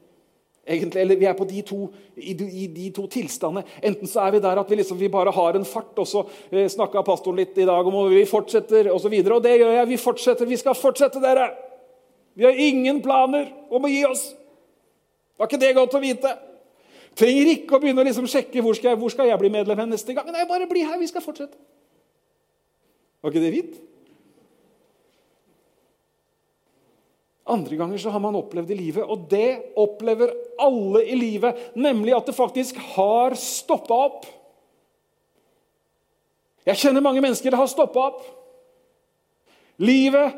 Egentlig, 0.69 1.01
eller 1.01 1.17
Vi 1.17 1.25
er 1.25 1.33
på 1.33 1.47
de 1.49 1.63
to, 1.65 1.79
i, 2.17 2.35
de, 2.37 2.45
i 2.45 2.67
de 2.69 2.91
to 2.93 3.07
tilstandene. 3.09 3.65
Enten 3.81 4.09
så 4.09 4.27
er 4.27 4.35
vi 4.35 4.41
der 4.45 4.59
at 4.61 4.69
vi, 4.69 4.77
liksom, 4.77 4.99
vi 5.01 5.09
bare 5.09 5.33
har 5.33 5.57
en 5.57 5.65
fart, 5.65 5.95
og 5.97 6.07
så 6.07 6.27
eh, 6.53 6.69
snakka 6.69 7.01
pastoren 7.07 7.41
litt 7.41 7.57
i 7.57 7.65
dag 7.65 7.89
om 7.89 7.97
og 8.03 8.13
vi 8.13 8.27
fortsetter 8.29 8.91
osv. 8.93 9.15
Og, 9.15 9.31
og 9.39 9.47
det 9.47 9.55
gjør 9.57 9.73
jeg. 9.79 9.89
Vi 9.89 10.01
fortsetter. 10.03 10.49
Vi 10.49 10.59
skal 10.61 10.77
fortsette, 10.77 11.23
dere. 11.25 11.47
Vi 12.37 12.45
har 12.45 12.61
ingen 12.69 13.01
planer 13.03 13.49
om 13.73 13.89
å 13.89 13.91
gi 13.91 14.05
oss. 14.05 14.27
Var 15.41 15.49
ikke 15.49 15.63
det 15.63 15.73
godt 15.79 15.97
å 15.97 16.03
vite? 16.05 16.35
Trenger 17.19 17.51
ikke 17.57 17.75
å 17.77 17.83
begynne 17.83 18.05
å 18.05 18.07
liksom 18.07 18.29
sjekke 18.31 18.63
hvor 18.63 18.77
skal, 18.79 18.93
jeg, 18.93 19.01
hvor 19.01 19.11
skal 19.11 19.27
jeg 19.27 19.41
bli 19.41 19.51
medlem 19.51 19.81
hen 19.83 19.91
neste 19.91 20.15
gang. 20.15 20.29
Nei, 20.31 20.47
bare 20.47 20.69
bli 20.71 20.85
her. 20.87 20.99
Vi 21.01 21.11
skal 21.11 21.25
fortsette. 21.25 21.59
Var 23.19 23.33
ikke 23.33 23.43
det 23.43 23.55
fint? 23.57 23.79
Andre 27.49 27.79
ganger 27.81 27.99
så 27.99 28.13
har 28.13 28.21
man 28.21 28.37
opplevd 28.37 28.71
i 28.75 28.77
livet, 28.77 29.05
og 29.09 29.25
det 29.31 29.73
opplever 29.81 30.35
alle 30.61 31.01
i 31.09 31.17
livet, 31.17 31.71
nemlig 31.75 32.13
at 32.13 32.29
det 32.29 32.37
faktisk 32.37 32.77
har 32.93 33.35
stoppa 33.41 34.03
opp. 34.05 34.27
Jeg 36.69 36.77
kjenner 36.83 37.05
mange 37.05 37.23
mennesker 37.25 37.51
det 37.51 37.59
har 37.59 37.71
stoppa 37.73 38.11
opp. 38.11 38.21
Livet, 39.81 40.37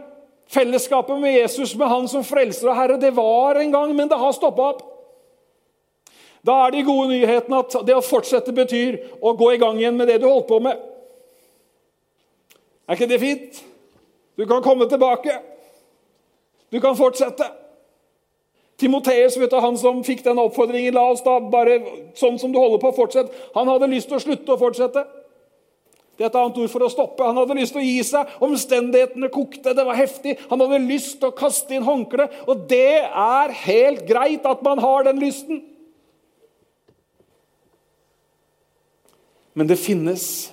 fellesskapet 0.52 1.18
med 1.18 1.34
Jesus, 1.34 1.74
med 1.74 1.90
Han 1.90 2.06
som 2.08 2.22
frelser 2.24 2.70
og 2.70 2.78
Herre, 2.78 3.00
det 3.02 3.10
var 3.16 3.58
en 3.58 3.74
gang, 3.74 3.96
men 3.96 4.08
det 4.08 4.20
har 4.20 4.36
stoppa 4.36 4.70
opp. 4.76 4.86
Da 6.46 6.56
er 6.64 6.72
de 6.72 6.84
gode 6.86 7.10
nyhetene 7.10 7.60
at 7.60 7.76
det 7.86 7.96
å 7.96 8.04
fortsette 8.04 8.52
betyr 8.56 8.98
å 9.20 9.34
gå 9.36 9.52
i 9.54 9.60
gang 9.60 9.78
igjen 9.80 9.98
med 9.98 10.08
det 10.08 10.20
du 10.22 10.28
holdt 10.28 10.48
på 10.48 10.60
med. 10.64 10.78
Er 12.88 12.96
ikke 12.96 13.10
det 13.10 13.20
fint? 13.22 13.60
Du 14.40 14.46
kan 14.48 14.62
komme 14.64 14.88
tilbake. 14.88 15.36
Du 16.72 16.80
kan 16.80 16.96
fortsette. 16.96 17.44
Timoteus, 18.80 19.36
han 19.36 19.76
som 19.76 20.00
fikk 20.04 20.22
den 20.24 20.40
oppfordringen, 20.40 20.94
la 20.96 21.10
oss 21.12 21.20
da 21.20 21.36
bare 21.52 21.76
sånn 22.16 22.38
som 22.40 22.52
du 22.52 22.58
holder 22.58 22.80
på, 22.80 22.94
fortsett. 22.96 23.28
Han 23.54 23.68
hadde 23.68 23.90
lyst 23.92 24.08
til 24.08 24.16
å 24.16 24.22
slutte 24.22 24.54
å 24.54 24.60
fortsette. 24.60 25.04
Det 26.16 26.24
er 26.24 26.30
et 26.30 26.38
annet 26.40 26.58
ord 26.60 26.72
for 26.72 26.84
å 26.84 26.88
stoppe. 26.92 27.24
Han 27.24 27.36
hadde 27.36 27.56
lyst 27.56 27.72
til 27.76 27.80
å 27.82 27.84
gi 27.84 28.00
seg. 28.04 28.32
Omstendighetene 28.44 29.28
kokte, 29.32 29.74
det 29.76 29.84
var 29.84 29.96
heftig. 29.96 30.38
Han 30.50 30.60
hadde 30.64 30.80
lyst 30.84 31.18
til 31.20 31.28
å 31.28 31.36
kaste 31.36 31.76
inn 31.76 31.84
håndkleet. 31.84 32.42
Og 32.48 32.64
det 32.68 33.04
er 33.04 33.54
helt 33.62 34.02
greit 34.08 34.48
at 34.48 34.64
man 34.64 34.80
har 34.80 35.06
den 35.08 35.20
lysten. 35.20 35.62
Men 39.52 39.66
det 39.66 39.76
finnes 39.76 40.52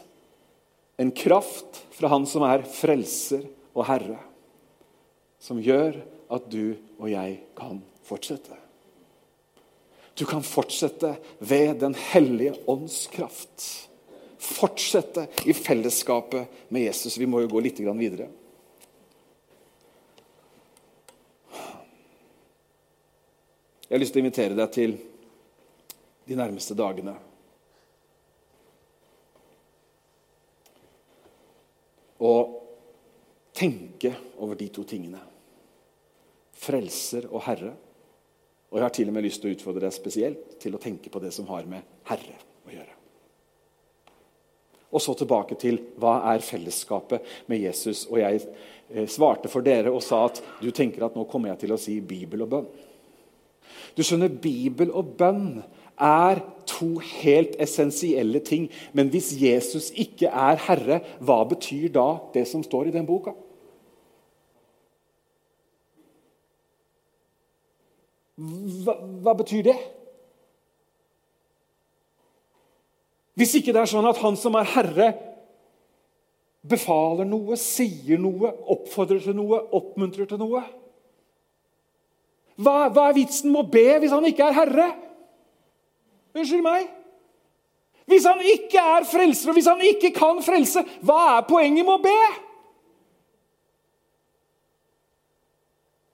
en 0.98 1.12
kraft 1.12 1.86
fra 1.92 2.08
Han 2.08 2.26
som 2.30 2.46
er 2.48 2.66
frelser 2.66 3.46
og 3.78 3.86
herre, 3.86 4.18
som 5.40 5.62
gjør 5.62 6.00
at 6.34 6.48
du 6.50 6.74
og 6.98 7.10
jeg 7.12 7.38
kan 7.58 7.82
fortsette. 8.08 8.58
Du 10.18 10.26
kan 10.26 10.42
fortsette 10.42 11.14
ved 11.40 11.78
Den 11.80 11.94
hellige 11.94 12.56
ånds 12.66 13.06
kraft. 13.14 13.68
Fortsette 14.38 15.28
i 15.46 15.54
fellesskapet 15.54 16.48
med 16.74 16.88
Jesus. 16.88 17.18
Vi 17.18 17.30
må 17.30 17.44
jo 17.44 17.52
gå 17.52 17.62
litt 17.62 17.80
videre. 17.80 18.30
Jeg 23.88 23.96
har 23.96 24.02
lyst 24.02 24.14
til 24.14 24.20
å 24.20 24.26
invitere 24.26 24.58
deg 24.58 24.72
til 24.74 24.98
de 26.28 26.36
nærmeste 26.36 26.76
dagene 26.76 27.14
og 32.24 32.56
tenke 33.58 34.14
over 34.38 34.58
de 34.58 34.70
to 34.74 34.86
tingene. 34.88 35.20
Frelser 36.58 37.28
og 37.30 37.44
Herre. 37.46 37.74
Og 38.72 38.80
jeg 38.80 38.86
har 38.86 38.96
til 38.96 39.10
og 39.10 39.16
med 39.16 39.26
lyst 39.26 39.42
til 39.42 39.52
å 39.52 39.56
utfordre 39.58 39.86
deg 39.86 39.96
spesielt 39.96 40.58
til 40.62 40.76
å 40.76 40.82
tenke 40.82 41.12
på 41.14 41.22
det 41.24 41.32
som 41.36 41.48
har 41.52 41.68
med 41.70 41.86
Herre 42.10 42.38
å 42.68 42.74
gjøre. 42.74 42.94
Og 44.88 45.04
så 45.04 45.14
tilbake 45.20 45.58
til 45.60 45.80
hva 46.00 46.20
er 46.32 46.44
fellesskapet 46.44 47.48
med 47.52 47.62
Jesus. 47.64 48.06
Og 48.10 48.22
jeg 48.22 48.42
eh, 48.44 49.08
svarte 49.12 49.52
for 49.52 49.66
dere 49.66 49.92
og 49.92 50.04
sa 50.04 50.24
at 50.30 50.42
du 50.62 50.70
tenker 50.72 51.06
at 51.08 51.18
nå 51.18 51.26
kommer 51.30 51.54
jeg 51.54 51.66
til 51.66 51.76
å 51.76 51.82
si 51.82 52.00
Bibel 52.02 52.46
og 52.46 52.54
bønn. 52.54 52.70
Du 53.98 54.04
skjønner, 54.06 54.32
Bibel 54.32 54.94
og 54.96 55.16
bønn 55.20 55.60
er 55.98 56.42
to 56.70 56.98
helt 57.00 57.56
essensielle 57.62 58.40
ting. 58.40 58.70
Men 58.94 59.10
hvis 59.10 59.32
Jesus 59.42 59.90
ikke 59.96 60.30
er 60.30 60.62
herre, 60.68 61.02
hva 61.20 61.42
betyr 61.50 61.90
da 61.94 62.08
det 62.34 62.48
som 62.50 62.64
står 62.64 62.90
i 62.90 62.96
den 62.96 63.08
boka? 63.08 63.34
Hva, 68.38 68.94
hva 69.26 69.34
betyr 69.38 69.64
det? 69.66 69.78
Hvis 73.38 73.56
ikke 73.58 73.74
det 73.74 73.84
er 73.84 73.90
sånn 73.90 74.06
at 74.10 74.20
han 74.22 74.38
som 74.38 74.56
er 74.58 74.70
herre, 74.76 75.08
befaler 76.68 77.26
noe, 77.26 77.58
sier 77.58 78.20
noe, 78.22 78.52
oppfordrer 78.74 79.22
til 79.24 79.38
noe, 79.38 79.62
oppmuntrer 79.78 80.28
til 80.28 80.42
noe 80.42 80.64
Hva, 82.58 82.90
hva 82.90 83.04
er 83.08 83.16
vitsen 83.16 83.54
med 83.54 83.62
å 83.62 83.70
be 83.72 84.00
hvis 84.02 84.14
han 84.14 84.26
ikke 84.28 84.50
er 84.50 84.58
herre? 84.58 84.88
Unnskyld 86.38 86.66
meg? 86.66 86.90
Hvis 88.08 88.26
han 88.30 88.40
ikke 88.40 88.80
er 88.80 89.08
frelser, 89.08 89.50
og 89.52 89.58
hvis 89.58 89.68
han 89.68 89.82
ikke 89.84 90.14
kan 90.16 90.40
frelse, 90.46 90.84
hva 91.04 91.22
er 91.38 91.48
poenget 91.50 91.84
med 91.84 91.98
å 91.98 92.04
be? 92.04 92.20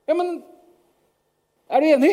Ja, 0.09 0.17
men 0.17 0.41
Er 1.73 1.79
du 1.79 1.88
enig? 1.88 2.12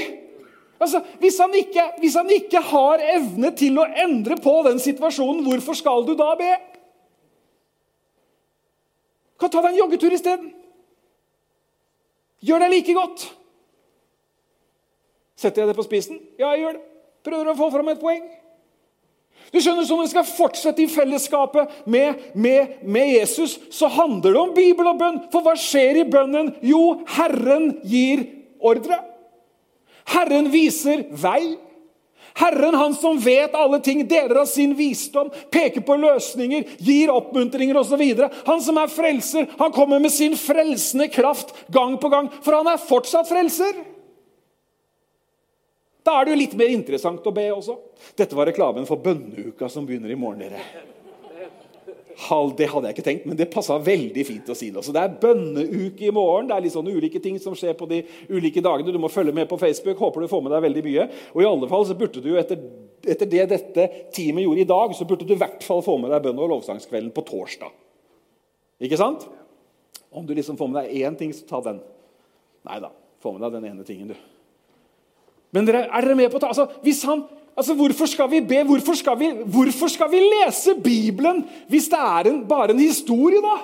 Altså, 0.81 1.03
hvis 1.21 1.37
han, 1.43 1.53
ikke, 1.55 1.83
hvis 2.01 2.15
han 2.17 2.31
ikke 2.33 2.61
har 2.65 3.03
evne 3.05 3.51
til 3.53 3.77
å 3.77 3.85
endre 3.85 4.39
på 4.41 4.55
den 4.65 4.79
situasjonen, 4.81 5.43
hvorfor 5.45 5.77
skal 5.77 6.07
du 6.07 6.15
da 6.17 6.31
be? 6.39 6.55
Kan 9.41 9.53
ta 9.53 9.61
deg 9.61 9.75
en 9.75 9.81
joggetur 9.83 10.17
isteden. 10.17 10.55
Gjør 12.41 12.65
deg 12.65 12.73
like 12.73 12.97
godt. 12.97 13.27
Setter 15.37 15.67
jeg 15.67 15.73
det 15.73 15.77
på 15.77 15.85
spisen? 15.85 16.23
Ja, 16.41 16.55
jeg 16.55 16.65
gjør 16.65 16.79
det. 16.79 16.90
Prøver 17.27 17.53
å 17.53 17.59
få 17.59 17.71
fram 17.75 17.91
et 17.93 18.01
poeng. 18.01 18.23
Du 19.51 19.59
skjønner, 19.59 19.85
Så 19.85 19.97
når 19.97 20.07
vi 20.07 20.13
skal 20.13 20.29
fortsette 20.29 20.83
i 20.83 20.91
fellesskapet 20.91 21.87
med, 21.87 22.21
med, 22.35 22.83
med, 22.83 23.15
Jesus, 23.19 23.59
så 23.71 23.89
handler 23.91 24.33
det 24.33 24.41
om 24.41 24.55
Bibel 24.55 24.87
og 24.87 25.01
bønn. 25.01 25.19
For 25.33 25.43
hva 25.43 25.57
skjer 25.59 26.05
i 26.05 26.07
bønnen? 26.07 26.55
Jo, 26.63 27.01
Herren 27.17 27.73
gir 27.83 28.23
ordre. 28.63 29.01
Herren 30.11 30.51
viser 30.53 31.09
vei. 31.11 31.59
Herren, 32.39 32.77
han 32.79 32.95
som 32.95 33.19
vet 33.19 33.57
alle 33.59 33.81
ting, 33.83 34.05
deler 34.09 34.45
av 34.45 34.47
sin 34.47 34.77
visdom, 34.79 35.33
peker 35.51 35.83
på 35.85 35.97
løsninger, 35.99 36.77
gir 36.79 37.11
oppmuntringer 37.13 37.81
osv. 37.81 38.05
Han 38.47 38.63
som 38.63 38.79
er 38.79 38.93
frelser, 38.93 39.49
han 39.59 39.75
kommer 39.75 39.99
med 39.99 40.15
sin 40.15 40.37
frelsende 40.39 41.11
kraft 41.11 41.51
gang 41.75 41.99
på 42.01 42.09
gang, 42.13 42.31
for 42.45 42.61
han 42.61 42.71
er 42.71 42.85
fortsatt 42.87 43.29
frelser. 43.29 43.83
Da 46.11 46.17
er 46.19 46.27
det 46.27 46.33
jo 46.33 46.39
litt 46.41 46.55
mer 46.59 46.71
interessant 46.75 47.27
å 47.27 47.33
be 47.35 47.45
også. 47.55 47.77
Dette 48.19 48.35
var 48.35 48.49
reklamen 48.51 48.87
for 48.89 48.99
bønneuka 48.99 49.69
som 49.71 49.85
begynner 49.87 50.11
i 50.11 50.19
morgen. 50.19 50.43
dere. 50.43 50.59
Det 52.59 52.67
hadde 52.69 52.89
jeg 52.89 52.97
ikke 52.97 53.05
tenkt, 53.07 53.27
men 53.27 53.37
det 53.39 53.47
passa 53.53 53.79
veldig 53.81 54.25
fint 54.27 54.49
å 54.51 54.57
si 54.59 54.73
det. 54.75 54.83
Så 54.85 54.93
det 54.93 55.05
er 55.05 55.15
bønneuke 55.23 56.09
i 56.09 56.11
morgen. 56.13 56.49
Det 56.51 56.57
er 56.57 56.65
litt 56.67 56.75
sånne 56.75 56.97
ulike 56.97 57.23
ting 57.23 57.39
som 57.41 57.55
skjer 57.55 57.77
på 57.79 57.87
de 57.89 58.03
ulike 58.29 58.61
dagene. 58.61 58.93
Du 58.93 58.99
må 58.99 59.09
følge 59.13 59.33
med 59.37 59.49
på 59.49 59.59
Facebook. 59.61 60.03
Håper 60.03 60.27
du 60.27 60.33
får 60.33 60.43
med 60.45 60.53
deg 60.57 60.65
veldig 60.67 60.83
mye. 60.89 61.07
Og 61.31 61.45
i 61.45 61.49
alle 61.49 61.71
fall 61.71 61.87
så 61.87 61.97
burde 62.03 62.25
du 62.25 62.33
etter, 62.43 62.59
etter 63.07 63.31
det 63.31 63.47
dette 63.55 63.87
teamet 64.17 64.45
gjorde 64.45 64.65
i 64.65 64.69
dag, 64.73 64.97
så 64.99 65.07
burde 65.09 65.29
du 65.29 65.37
i 65.37 65.39
hvert 65.41 65.63
fall 65.65 65.85
få 65.87 65.95
med 66.03 66.11
deg 66.11 66.27
bønn- 66.27 66.43
og 66.43 66.51
lovsangskvelden 66.57 67.15
på 67.15 67.25
torsdag. 67.31 67.71
Ikke 68.83 68.99
sant? 68.99 69.29
Om 70.11 70.27
du 70.27 70.35
liksom 70.35 70.59
får 70.59 70.75
med 70.75 70.83
deg 70.83 71.07
én 71.07 71.17
ting, 71.23 71.33
så 71.33 71.47
ta 71.47 71.63
den. 71.71 71.81
Nei 72.67 72.83
da. 72.83 72.91
Få 73.23 73.33
med 73.37 73.47
deg 73.47 73.61
den 73.61 73.71
ene 73.71 73.87
tingen, 73.87 74.11
du. 74.11 74.30
Men 75.55 75.67
dere, 75.67 75.87
er 75.89 76.07
dere 76.07 76.19
med 76.19 76.31
på 76.31 76.39
det? 76.39 76.51
Altså, 76.51 76.67
han, 77.09 77.25
altså, 77.57 77.75
hvorfor 77.75 78.07
skal 78.07 78.31
vi 78.31 78.41
be? 78.41 78.63
Hvorfor 78.69 78.95
skal 78.99 79.19
vi, 79.19 79.31
hvorfor 79.45 79.91
skal 79.91 80.11
vi 80.13 80.23
lese 80.23 80.77
Bibelen 80.85 81.45
hvis 81.69 81.91
det 81.91 81.99
er 81.99 82.31
en, 82.31 82.45
bare 82.49 82.71
en 82.75 82.83
historie, 82.83 83.43
da? 83.43 83.59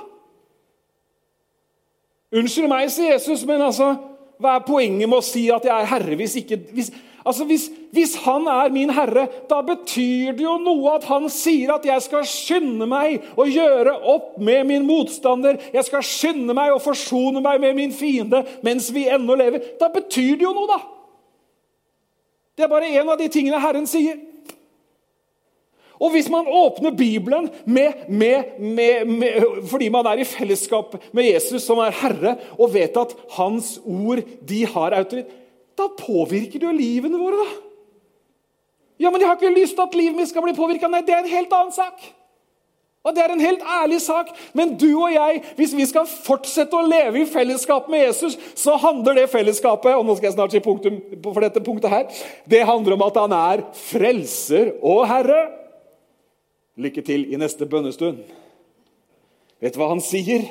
Unnskyld 2.37 2.68
meg, 2.68 2.90
sier 2.90 3.14
Jesus, 3.14 3.44
men 3.46 3.62
altså, 3.62 3.94
hva 4.42 4.57
er 4.59 4.64
poenget 4.66 5.09
med 5.09 5.20
å 5.20 5.25
si 5.25 5.46
at 5.53 5.64
jeg 5.64 5.72
er 5.72 5.88
herre 5.88 6.16
hvis 6.18 6.35
ikke 6.42 6.59
hvis, 6.75 6.90
altså 7.25 7.46
hvis, 7.49 7.68
hvis, 7.94 8.16
han 8.27 8.49
er 8.51 8.72
min 8.75 8.90
herre, 8.92 9.29
da 9.49 9.62
betyr 9.64 10.35
det 10.37 10.44
jo 10.44 10.57
noe 10.61 10.96
at 10.99 11.07
han 11.09 11.31
sier 11.33 11.72
at 11.77 11.87
jeg 11.87 12.05
skal 12.05 12.27
skynde 12.29 12.88
meg 12.90 13.25
å 13.38 13.46
gjøre 13.49 13.94
opp 14.12 14.35
med 14.42 14.66
min 14.68 14.85
motstander. 14.88 15.61
Jeg 15.72 15.87
skal 15.88 16.05
skynde 16.05 16.57
meg 16.57 16.75
å 16.75 16.83
forsone 16.83 17.40
meg 17.44 17.62
med 17.62 17.79
min 17.79 17.94
fiende 17.94 18.42
mens 18.66 18.90
vi 18.92 19.07
ennå 19.09 19.38
lever. 19.38 19.72
Da 19.81 19.88
betyr 19.94 20.37
det 20.37 20.44
jo 20.44 20.53
noe, 20.57 20.68
da. 20.75 20.95
Det 22.57 22.64
er 22.64 22.73
bare 22.73 22.88
en 22.88 23.12
av 23.12 23.21
de 23.21 23.29
tingene 23.33 23.61
Herren 23.61 23.87
sier. 23.88 24.19
Og 25.97 26.12
hvis 26.12 26.29
man 26.29 26.49
åpner 26.49 26.92
Bibelen 26.97 27.49
med, 27.64 28.05
med, 28.09 28.57
med, 28.61 29.45
fordi 29.71 29.88
man 29.92 30.09
er 30.11 30.21
i 30.21 30.29
fellesskap 30.29 30.97
med 31.16 31.25
Jesus, 31.25 31.62
som 31.64 31.81
er 31.81 31.95
Herre, 32.03 32.35
og 32.59 32.75
vet 32.75 32.97
at 33.01 33.14
hans 33.38 33.79
ord 33.85 34.21
de 34.49 34.64
har 34.66 34.97
autoritet, 34.97 35.33
da 35.77 35.88
påvirker 35.92 36.61
det 36.61 36.69
jo 36.69 36.73
livene 36.73 37.21
våre. 37.21 37.45
da. 37.45 37.49
Ja, 39.01 39.11
men 39.11 39.21
jeg 39.21 39.29
har 39.29 39.37
ikke 39.37 39.53
lyst 39.53 39.77
til 39.77 39.85
at 39.85 39.97
livet 39.97 40.16
mitt 40.16 40.31
skal 40.31 40.45
bli 40.45 40.55
påvirka. 40.57 40.88
Nei, 40.88 41.03
det 41.05 41.12
er 41.12 41.25
en 41.25 41.33
helt 41.33 41.53
annen 41.53 41.75
sak. 41.77 42.01
Og 43.07 43.14
Det 43.14 43.23
er 43.23 43.33
en 43.33 43.40
helt 43.40 43.62
ærlig 43.62 44.01
sak, 44.03 44.33
men 44.53 44.75
du 44.75 44.88
og 44.97 45.12
jeg, 45.14 45.42
hvis 45.57 45.77
vi 45.79 45.85
skal 45.87 46.09
fortsette 46.11 46.75
å 46.75 46.88
leve 46.90 47.21
i 47.23 47.29
fellesskap 47.31 47.87
med 47.92 48.03
Jesus, 48.03 48.35
så 48.59 48.75
handler 48.83 49.21
det 49.21 49.29
fellesskapet 49.31 49.95
og 49.95 50.03
nå 50.09 50.16
skal 50.19 50.33
jeg 50.33 50.35
snart 50.35 50.57
si 50.57 50.62
punktum 50.64 50.99
for 51.23 51.45
dette 51.45 51.62
punktet 51.62 51.92
her, 51.92 52.11
det 52.51 52.64
handler 52.66 52.97
om 52.97 53.07
at 53.07 53.21
han 53.23 53.37
er 53.38 53.64
frelser 53.79 54.75
og 54.83 55.05
herre. 55.07 55.45
Lykke 56.83 57.07
til 57.07 57.29
i 57.31 57.38
neste 57.38 57.71
bønnestund. 57.71 58.25
Vet 59.62 59.77
du 59.77 59.81
hva 59.81 59.92
han 59.95 60.03
sier 60.03 60.42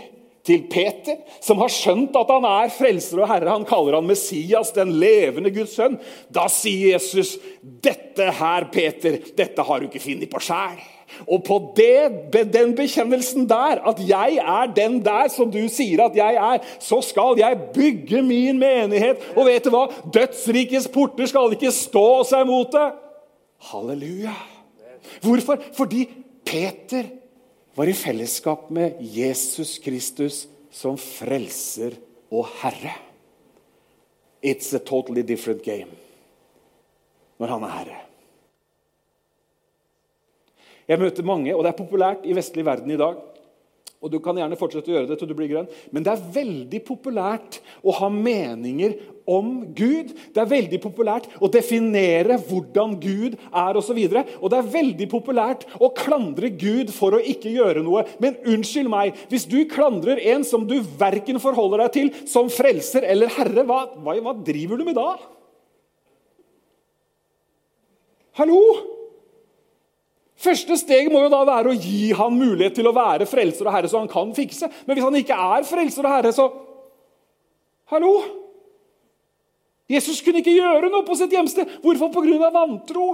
til 0.45 0.63
Peter, 0.71 1.19
som 1.43 1.59
har 1.59 1.73
skjønt 1.73 2.15
at 2.15 2.31
han 2.37 2.47
er 2.47 2.71
frelser 2.73 3.19
og 3.19 3.33
herre? 3.33 3.51
Han 3.51 3.67
kaller 3.67 3.99
han 3.99 4.07
Messias, 4.07 4.71
den 4.77 4.95
levende 5.01 5.51
Guds 5.51 5.75
sønn. 5.75 5.99
Da 6.31 6.47
sier 6.47 6.95
Jesus, 6.95 7.35
'Dette 7.59 8.31
her, 8.39 8.71
Peter, 8.71 9.19
dette 9.35 9.61
har 9.61 9.79
du 9.79 9.91
ikke 9.91 10.07
funnet 10.07 10.31
på 10.31 10.39
sjæl.' 10.39 10.94
Og 11.29 11.43
på 11.45 11.57
det, 11.77 12.33
den 12.53 12.73
bekjennelsen 12.75 13.45
der, 13.49 13.79
at 13.87 14.01
jeg 14.03 14.39
er 14.41 14.71
den 14.75 14.97
der 15.05 15.29
som 15.31 15.51
du 15.53 15.61
sier 15.71 16.01
at 16.07 16.17
jeg 16.17 16.39
er, 16.39 16.63
så 16.81 16.99
skal 17.05 17.39
jeg 17.39 17.59
bygge 17.75 18.23
min 18.25 18.59
menighet. 18.59 19.21
Og 19.37 19.47
vet 19.47 19.65
du 19.65 19.71
hva? 19.73 19.85
Dødsrikets 20.13 20.89
porter 20.93 21.29
skal 21.29 21.53
ikke 21.55 21.71
stå 21.75 22.07
seg 22.27 22.47
mot 22.49 22.73
det. 22.73 22.87
Halleluja. 23.71 24.33
Hvorfor? 25.21 25.61
Fordi 25.77 26.07
Peter 26.45 27.07
var 27.77 27.89
i 27.89 27.95
fellesskap 27.97 28.69
med 28.73 29.01
Jesus 29.01 29.77
Kristus 29.83 30.45
som 30.73 30.97
frelser 30.99 31.95
og 32.33 32.49
herre. 32.61 32.95
It's 34.45 34.73
a 34.75 34.79
totally 34.79 35.23
different 35.25 35.63
game 35.65 35.89
når 37.39 37.51
han 37.51 37.63
er 37.67 37.73
herre. 37.73 38.04
Jeg 40.85 41.01
møter 41.01 41.25
mange, 41.25 41.55
og 41.55 41.63
det 41.65 41.71
er 41.71 41.79
populært 41.79 42.27
i 42.27 42.35
vestlig 42.37 42.65
verden 42.67 42.93
i 42.93 42.99
dag. 42.99 43.17
Og 44.05 44.11
Du 44.11 44.19
kan 44.21 44.37
gjerne 44.37 44.57
fortsette 44.59 44.91
å 44.91 44.93
gjøre 44.93 45.07
det 45.09 45.15
til 45.17 45.29
du 45.31 45.33
blir 45.33 45.49
grønn, 45.49 45.69
men 45.89 46.03
det 46.05 46.11
er 46.11 46.25
veldig 46.35 46.81
populært 46.85 47.57
å 47.81 47.93
ha 47.97 48.09
meninger 48.13 48.93
om 49.25 49.63
Gud. 49.73 50.11
Det 50.35 50.43
er 50.43 50.51
veldig 50.51 50.79
populært 50.83 51.25
å 51.41 51.49
definere 51.49 52.37
hvordan 52.37 52.93
Gud 53.01 53.33
er 53.49 53.79
osv. 53.79 53.97
Og, 53.97 54.13
så 54.13 54.37
og 54.37 54.51
det 54.53 54.59
er 54.59 54.71
veldig 54.75 55.07
populært 55.09 55.65
å 55.81 55.89
klandre 55.97 56.51
Gud 56.53 56.93
for 56.93 57.17
å 57.17 57.23
ikke 57.33 57.55
gjøre 57.55 57.81
noe. 57.87 58.05
Men 58.21 58.37
unnskyld 58.45 58.91
meg, 58.93 59.17
hvis 59.31 59.47
du 59.49 59.63
klandrer 59.71 60.21
en 60.35 60.45
som 60.45 60.67
du 60.69 60.77
verken 60.99 61.41
forholder 61.41 61.87
deg 61.87 61.95
til 61.95 62.11
som 62.29 62.51
frelser 62.53 63.07
eller 63.09 63.33
herre, 63.39 63.65
hva, 63.65 63.87
hva, 63.95 64.19
hva 64.21 64.35
driver 64.45 64.77
du 64.77 64.85
med 64.85 64.99
da? 64.99 65.15
Hallo? 68.37 68.61
Første 70.35 70.75
steg 70.77 71.07
må 71.11 71.21
jo 71.23 71.31
da 71.31 71.41
være 71.47 71.71
å 71.71 71.77
gi 71.79 72.09
han 72.17 72.33
mulighet 72.35 72.75
til 72.75 72.89
å 72.89 72.95
være 72.95 73.27
frelser 73.29 73.69
og 73.69 73.75
herre, 73.75 73.91
så 73.91 74.01
han 74.01 74.11
kan 74.11 74.33
fikse. 74.35 74.67
Men 74.85 74.97
hvis 74.97 75.05
han 75.05 75.19
ikke 75.21 75.37
er 75.55 75.67
frelser 75.67 76.07
og 76.07 76.15
herre, 76.17 76.33
så 76.35 76.49
Hallo? 77.93 78.15
Jesus 79.85 80.17
kunne 80.25 80.41
ikke 80.41 80.55
gjøre 80.55 80.89
noe 80.89 81.05
på 81.05 81.15
sitt 81.19 81.33
hjemsted. 81.35 81.77
Hvorfor? 81.83 82.09
Pga. 82.15 82.49
vantro. 82.49 83.11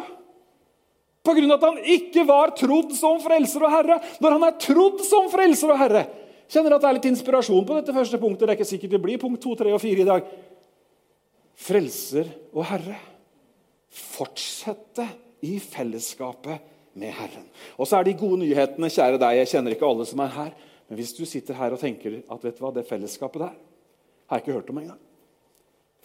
Pga. 1.21 1.43
at 1.57 1.65
han 1.67 1.81
ikke 1.97 2.23
var 2.25 2.55
trodd 2.55 2.95
som 2.95 3.19
frelser 3.21 3.67
og 3.67 3.73
herre. 3.75 3.99
Når 4.23 4.37
han 4.37 4.47
er 4.47 4.57
trodd 4.63 5.03
som 5.05 5.27
frelser 5.33 5.75
og 5.75 5.81
herre, 5.81 6.05
Kjenner 6.51 6.75
at 6.75 6.83
det 6.83 6.89
er 6.89 6.97
litt 6.97 7.05
inspirasjon 7.13 7.63
på 7.63 7.75
dette 7.77 7.93
første 7.95 8.17
punktet. 8.19 8.43
Det 8.43 8.51
er 8.51 8.57
ikke 8.57 8.67
sikkert 8.67 8.95
det 8.97 9.03
blir 9.05 9.19
punkt 9.21 9.39
2, 9.39 9.53
3 9.61 9.71
og 9.71 9.79
4 9.79 10.03
i 10.03 10.07
dag. 10.09 10.31
Frelser 11.61 12.27
og 12.51 12.65
Herre. 12.67 12.97
Fortsette 13.91 15.05
i 15.47 15.53
fellesskapet 15.63 16.70
med 16.93 17.13
Herren. 17.15 17.47
Og 17.77 17.87
så 17.87 17.99
er 17.99 18.07
de 18.07 18.17
gode 18.19 18.41
nyhetene, 18.41 18.91
kjære 18.91 19.19
deg, 19.21 19.39
jeg 19.39 19.51
kjenner 19.53 19.75
ikke 19.75 19.87
alle 19.87 20.07
som 20.09 20.23
er 20.23 20.33
her, 20.35 20.53
men 20.89 20.99
hvis 20.99 21.13
du 21.15 21.23
sitter 21.29 21.55
her 21.55 21.75
og 21.75 21.79
tenker 21.79 22.19
at 22.19 22.43
vet 22.43 22.57
du 22.57 22.63
hva, 22.65 22.73
det 22.75 22.87
fellesskapet 22.89 23.45
der 23.45 23.53
har 24.31 24.39
jeg 24.39 24.45
ikke 24.45 24.57
hørt 24.57 24.71
om 24.71 24.79
engang. 24.79 24.99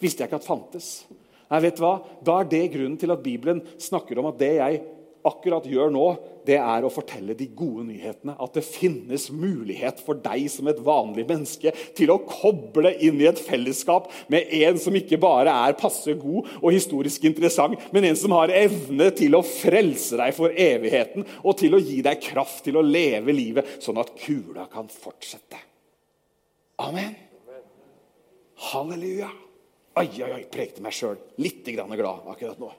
Visste 0.03 0.23
jeg 0.23 0.29
ikke 0.29 0.41
at 0.41 0.47
fantes. 0.47 0.87
Nei, 1.47 1.59
vet 1.63 1.77
du 1.79 1.83
hva? 1.85 1.93
Da 2.23 2.41
er 2.41 2.49
det 2.51 2.65
grunnen 2.73 2.97
til 2.99 3.11
at 3.13 3.23
Bibelen 3.23 3.61
snakker 3.81 4.19
om 4.19 4.27
at 4.29 4.39
det 4.39 4.53
jeg 4.57 4.81
akkurat 5.27 5.65
gjør 5.67 5.91
nå, 5.93 6.07
det 6.47 6.55
er 6.61 6.85
å 6.85 6.91
fortelle 6.91 7.35
de 7.37 7.49
gode 7.51 7.83
nyhetene. 7.89 8.37
At 8.39 8.55
det 8.55 8.63
finnes 8.65 9.27
mulighet 9.33 9.99
for 10.03 10.19
deg 10.23 10.47
som 10.51 10.69
et 10.71 10.79
vanlig 10.83 11.27
menneske 11.27 11.73
til 11.97 12.13
å 12.13 12.19
koble 12.23 12.93
inn 13.03 13.19
i 13.21 13.27
et 13.29 13.41
fellesskap 13.41 14.07
med 14.31 14.47
en 14.61 14.79
som 14.81 14.95
ikke 14.95 15.19
bare 15.21 15.53
er 15.67 15.77
passe 15.79 16.15
god 16.19 16.47
og 16.61 16.71
historisk 16.71 17.27
interessant, 17.27 17.75
men 17.91 18.07
en 18.07 18.19
som 18.19 18.35
har 18.37 18.53
evne 18.55 19.09
til 19.17 19.35
å 19.37 19.43
frelse 19.45 20.19
deg 20.19 20.35
for 20.37 20.55
evigheten 20.55 21.27
og 21.43 21.57
til 21.59 21.75
å 21.75 21.83
gi 21.83 22.01
deg 22.05 22.23
kraft 22.23 22.63
til 22.67 22.79
å 22.79 22.85
leve 22.85 23.35
livet 23.35 23.77
sånn 23.83 23.99
at 24.01 24.15
kula 24.19 24.69
kan 24.71 24.87
fortsette. 24.91 25.59
Amen. 26.83 27.15
Halleluja. 28.71 29.29
Oi, 29.97 30.09
oi, 30.21 30.29
oi, 30.29 30.43
prekte 30.53 30.83
meg 30.85 30.93
sjøl 30.93 31.17
litt 31.41 31.65
glad 31.65 32.27
akkurat 32.29 32.59
nå. 32.61 32.69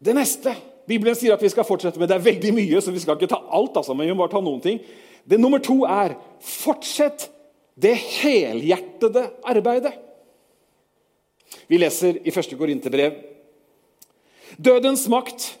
Det 0.00 0.16
neste 0.16 0.54
Bibelen 0.88 1.14
sier 1.14 1.36
at 1.36 1.42
vi 1.44 1.50
skal 1.52 1.66
fortsette 1.68 2.00
med. 2.00 2.08
Det 2.10 2.16
er 2.16 2.24
veldig 2.24 2.52
mye, 2.56 2.80
så 2.82 2.92
vi 2.94 3.02
skal 3.02 3.18
ikke 3.18 3.30
ta 3.30 3.38
alt. 3.54 3.76
Altså, 3.78 3.94
men 3.94 4.08
vi 4.08 4.14
må 4.14 4.24
bare 4.24 4.32
ta 4.32 4.42
noen 4.42 4.62
ting. 4.64 4.80
Det 5.28 5.38
Nummer 5.38 5.60
to 5.62 5.82
er 5.86 6.16
fortsett 6.42 7.28
det 7.80 7.94
helhjertede 7.94 9.26
arbeidet. 9.48 9.92
Vi 11.70 11.78
leser 11.78 12.18
i 12.24 12.32
1. 12.32 12.56
Korinterbrev. 12.58 13.20
Dødens 14.58 15.06
makt 15.12 15.52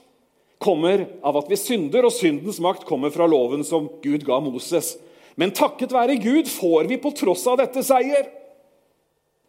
kommer 0.60 1.06
av 1.24 1.38
at 1.40 1.48
vi 1.48 1.56
synder, 1.56 2.04
og 2.04 2.12
syndens 2.12 2.58
makt 2.60 2.84
kommer 2.88 3.12
fra 3.14 3.28
loven 3.30 3.62
som 3.64 3.86
Gud 4.02 4.26
ga 4.26 4.40
Moses. 4.42 4.96
Men 5.38 5.54
takket 5.56 5.94
være 5.94 6.18
Gud 6.20 6.50
får 6.50 6.90
vi 6.90 6.98
på 7.00 7.14
tross 7.16 7.46
av 7.48 7.60
dette 7.62 7.84
seier. 7.86 8.28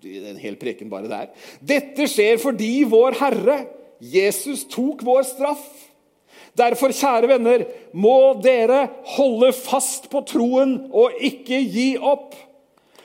Det 0.01 0.17
er 0.17 0.31
en 0.31 0.41
hel 0.41 0.55
preken 0.61 0.89
bare 0.91 1.09
der. 1.09 1.29
Dette 1.59 2.07
skjer 2.09 2.39
fordi 2.41 2.83
vår 2.89 3.17
Herre 3.19 3.57
Jesus 4.01 4.65
tok 4.71 5.03
vår 5.05 5.23
straff. 5.29 5.65
Derfor, 6.57 6.91
kjære 6.91 7.29
venner, 7.31 7.63
må 7.93 8.33
dere 8.43 8.87
holde 9.15 9.53
fast 9.55 10.09
på 10.11 10.23
troen 10.27 10.73
og 10.89 11.21
ikke 11.23 11.61
gi 11.61 11.93
opp. 11.95 12.33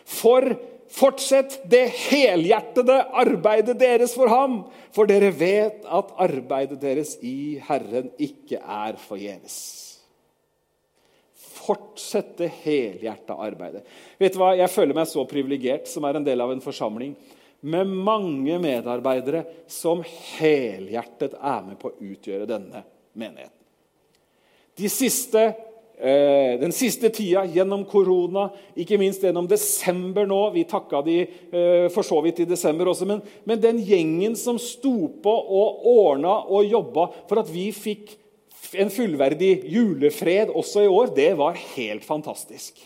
For 0.07 0.57
fortsett 0.97 1.61
det 1.69 1.85
helhjertede 2.09 2.97
arbeidet 3.23 3.77
deres 3.79 4.17
for 4.17 4.31
ham, 4.33 4.63
for 4.95 5.09
dere 5.11 5.31
vet 5.37 5.85
at 5.85 6.13
arbeidet 6.27 6.81
deres 6.83 7.17
i 7.23 7.59
Herren 7.69 8.11
ikke 8.19 8.59
er 8.63 8.99
forgjeves. 8.99 9.59
Fortsett 11.67 12.37
det 12.39 12.53
helhjerta 12.63 13.35
arbeidet. 13.43 13.83
Vet 14.23 14.35
du 14.35 14.41
hva? 14.41 14.55
Jeg 14.59 14.71
føler 14.71 14.97
meg 14.97 15.11
så 15.11 15.27
privilegert 15.29 15.91
som 15.91 16.07
er 16.07 16.19
en 16.19 16.27
del 16.27 16.43
av 16.43 16.55
en 16.55 16.63
forsamling 16.63 17.15
med 17.67 17.91
mange 17.91 18.59
medarbeidere 18.63 19.43
som 19.71 20.03
helhjertet 20.39 21.35
er 21.35 21.63
med 21.67 21.79
på 21.81 21.91
å 21.91 21.97
utgjøre 21.99 22.47
denne 22.49 22.85
menigheten. 23.17 23.53
De 24.77 24.91
siste, 24.93 25.43
eh, 25.99 26.59
den 26.61 26.75
siste 26.77 27.11
tida, 27.11 27.43
gjennom 27.49 27.83
korona, 27.89 28.51
ikke 28.77 28.99
minst 29.01 29.25
gjennom 29.25 29.49
desember 29.49 30.27
nå 30.29 30.53
Vi 30.53 30.65
takka 30.69 31.03
de 31.03 31.21
eh, 31.23 31.89
for 31.89 32.07
så 32.07 32.21
vidt 32.23 32.45
i 32.45 32.49
desember 32.49 32.93
også, 32.93 33.09
men, 33.09 33.23
men 33.45 33.61
den 33.61 33.81
gjengen 33.83 34.37
som 34.37 34.61
sto 34.61 35.09
på 35.23 35.33
og 35.33 35.89
ordna 35.97 36.43
og 36.47 36.69
jobba 36.69 37.09
for 37.27 37.41
at 37.43 37.51
vi 37.51 37.71
fikk 37.73 38.15
en 38.77 38.91
fullverdig 38.91 39.65
julefred 39.73 40.53
også 40.55 40.85
i 40.85 40.91
år, 40.91 41.15
det 41.17 41.33
var 41.39 41.59
helt 41.77 42.05
fantastisk. 42.05 42.79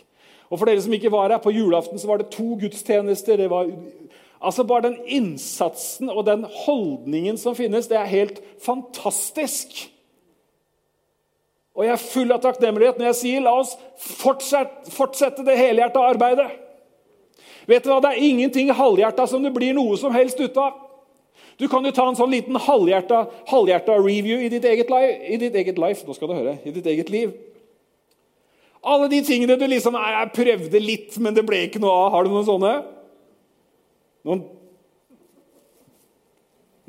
Og 0.51 0.59
For 0.59 0.67
dere 0.67 0.83
som 0.83 0.95
ikke 0.95 1.13
var 1.13 1.31
her, 1.31 1.39
på 1.43 1.53
julaften 1.55 1.99
så 2.01 2.09
var 2.11 2.21
det 2.21 2.33
to 2.35 2.57
gudstjenester. 2.59 3.39
Det 3.39 3.51
var 3.51 3.69
Altså 4.41 4.65
Bare 4.65 4.89
den 4.89 4.99
innsatsen 5.05 6.09
og 6.09 6.25
den 6.27 6.47
holdningen 6.65 7.39
som 7.39 7.57
finnes, 7.57 7.91
det 7.91 7.99
er 8.01 8.09
helt 8.09 8.41
fantastisk. 8.65 9.91
Og 11.77 11.85
jeg 11.87 11.93
er 11.93 12.03
full 12.03 12.33
av 12.35 12.41
takknemlighet 12.45 12.99
når 12.99 13.11
jeg 13.11 13.19
sier 13.21 13.45
la 13.45 13.53
oss 13.61 13.77
fortsette, 14.01 14.91
fortsette 14.93 15.45
det 15.47 15.59
helhjerta 15.61 16.03
arbeidet. 16.09 16.49
Vet 17.69 17.85
du 17.85 17.93
hva, 17.93 18.01
Det 18.01 18.15
er 18.15 18.25
ingenting 18.27 18.73
halvhjerta 18.75 19.27
som 19.31 19.45
det 19.45 19.53
blir 19.55 19.77
noe 19.77 19.97
som 20.01 20.13
helst 20.13 20.41
ut 20.41 20.57
av. 20.59 20.87
Du 21.61 21.69
kan 21.69 21.85
jo 21.85 21.93
ta 21.93 22.07
en 22.09 22.17
sånn 22.17 22.33
liten 22.33 22.57
halvhjerta, 22.57 23.27
halvhjerta 23.51 23.99
review 24.01 24.41
i 24.41 24.49
ditt, 24.49 24.65
life, 24.65 25.17
i 25.29 25.37
ditt 25.37 25.55
eget 25.55 25.79
life. 25.79 26.07
Nå 26.09 26.17
skal 26.17 26.33
du 26.33 26.39
høre, 26.39 26.57
i 26.65 26.73
ditt 26.73 26.87
eget 26.89 27.13
liv. 27.13 27.35
Alle 28.81 29.11
de 29.13 29.21
tingene 29.21 29.59
du 29.61 29.67
liksom 29.69 29.99
jeg 30.01 30.31
prøvde 30.33 30.81
litt, 30.81 31.19
men 31.21 31.37
det 31.37 31.45
ble 31.45 31.67
ikke 31.67 31.83
noe 31.83 31.93
av. 31.93 32.09
Har 32.15 32.25
du 32.25 32.33
noen 32.33 32.49
sånne? 32.49 32.73
Noen, 34.29 34.45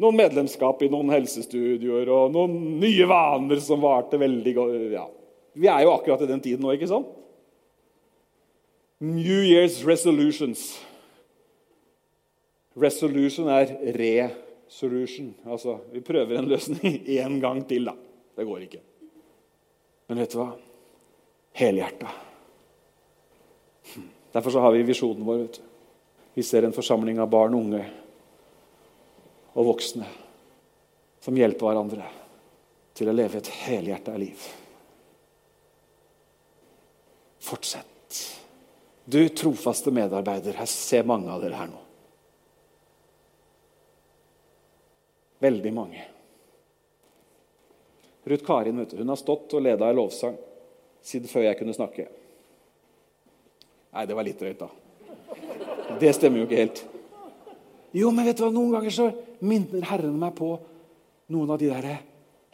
noen 0.02 0.18
medlemskap 0.18 0.82
i 0.84 0.90
noen 0.92 1.12
helsestudioer 1.14 2.10
og 2.12 2.34
noen 2.36 2.56
nye 2.82 3.08
vaner 3.08 3.62
som 3.64 3.84
varte 3.84 4.20
veldig 4.22 4.54
godt. 4.58 4.86
Ja. 4.92 5.08
Vi 5.54 5.68
er 5.68 5.84
jo 5.86 5.94
akkurat 5.94 6.24
i 6.26 6.30
den 6.30 6.44
tiden 6.44 6.64
nå, 6.66 6.74
ikke 6.76 6.90
sant? 6.92 7.10
New 9.02 9.42
Year's 9.42 9.80
resolutions. 9.88 10.76
Resolution 12.78 13.50
er 13.52 13.74
resolution. 13.98 15.34
Altså, 15.46 15.80
vi 15.92 16.04
prøver 16.06 16.38
en 16.40 16.50
løsning 16.52 17.02
én 17.20 17.40
gang 17.42 17.64
til, 17.68 17.90
da. 17.90 17.96
Det 18.38 18.46
går 18.48 18.68
ikke. 18.68 18.84
Men 20.08 20.22
vet 20.22 20.34
du 20.34 20.40
hva? 20.40 20.52
Helhjerta. 21.58 22.14
Derfor 24.32 24.54
så 24.54 24.64
har 24.64 24.72
vi 24.72 24.86
visjonen 24.88 25.26
vår. 25.28 25.44
vet 25.44 25.60
du. 25.60 25.71
Vi 26.34 26.44
ser 26.44 26.64
en 26.64 26.74
forsamling 26.74 27.20
av 27.20 27.30
barn, 27.30 27.56
unge 27.56 27.84
og 29.52 29.68
voksne 29.68 30.08
som 31.22 31.38
hjelper 31.38 31.68
hverandre 31.68 32.08
til 32.96 33.12
å 33.12 33.16
leve 33.16 33.42
et 33.42 33.50
helhjerta 33.66 34.16
liv. 34.20 34.46
Fortsett. 37.42 37.88
Du 39.06 39.20
trofaste 39.36 39.92
medarbeider, 39.92 40.56
jeg 40.62 40.72
ser 40.72 41.08
mange 41.10 41.32
av 41.34 41.42
dere 41.44 41.58
her 41.58 41.70
nå. 41.72 41.82
Veldig 45.42 45.74
mange. 45.74 46.06
Ruth 48.24 48.46
Karin 48.46 48.78
vet 48.78 48.94
du, 48.94 49.00
hun 49.02 49.10
har 49.10 49.18
stått 49.20 49.56
og 49.58 49.66
leda 49.66 49.90
i 49.90 49.98
lovsang 49.98 50.38
siden 51.02 51.32
før 51.32 51.48
jeg 51.48 51.58
kunne 51.58 51.74
snakke. 51.74 52.06
Nei, 53.92 54.06
det 54.08 54.16
var 54.16 54.28
litt 54.28 54.40
drøyt, 54.40 54.62
da. 54.62 54.70
Det 56.02 56.14
stemmer 56.18 56.42
jo 56.42 56.48
ikke 56.48 56.62
helt. 56.64 56.84
Jo, 57.94 58.10
men 58.10 58.26
vet 58.26 58.40
du 58.40 58.46
hva, 58.46 58.54
noen 58.54 58.72
ganger 58.74 58.94
så 58.96 59.10
minner 59.46 59.86
Herren 59.90 60.16
meg 60.18 60.34
på 60.38 60.54
noen 61.32 61.52
av 61.54 61.60
de 61.62 61.70
der 61.70 61.90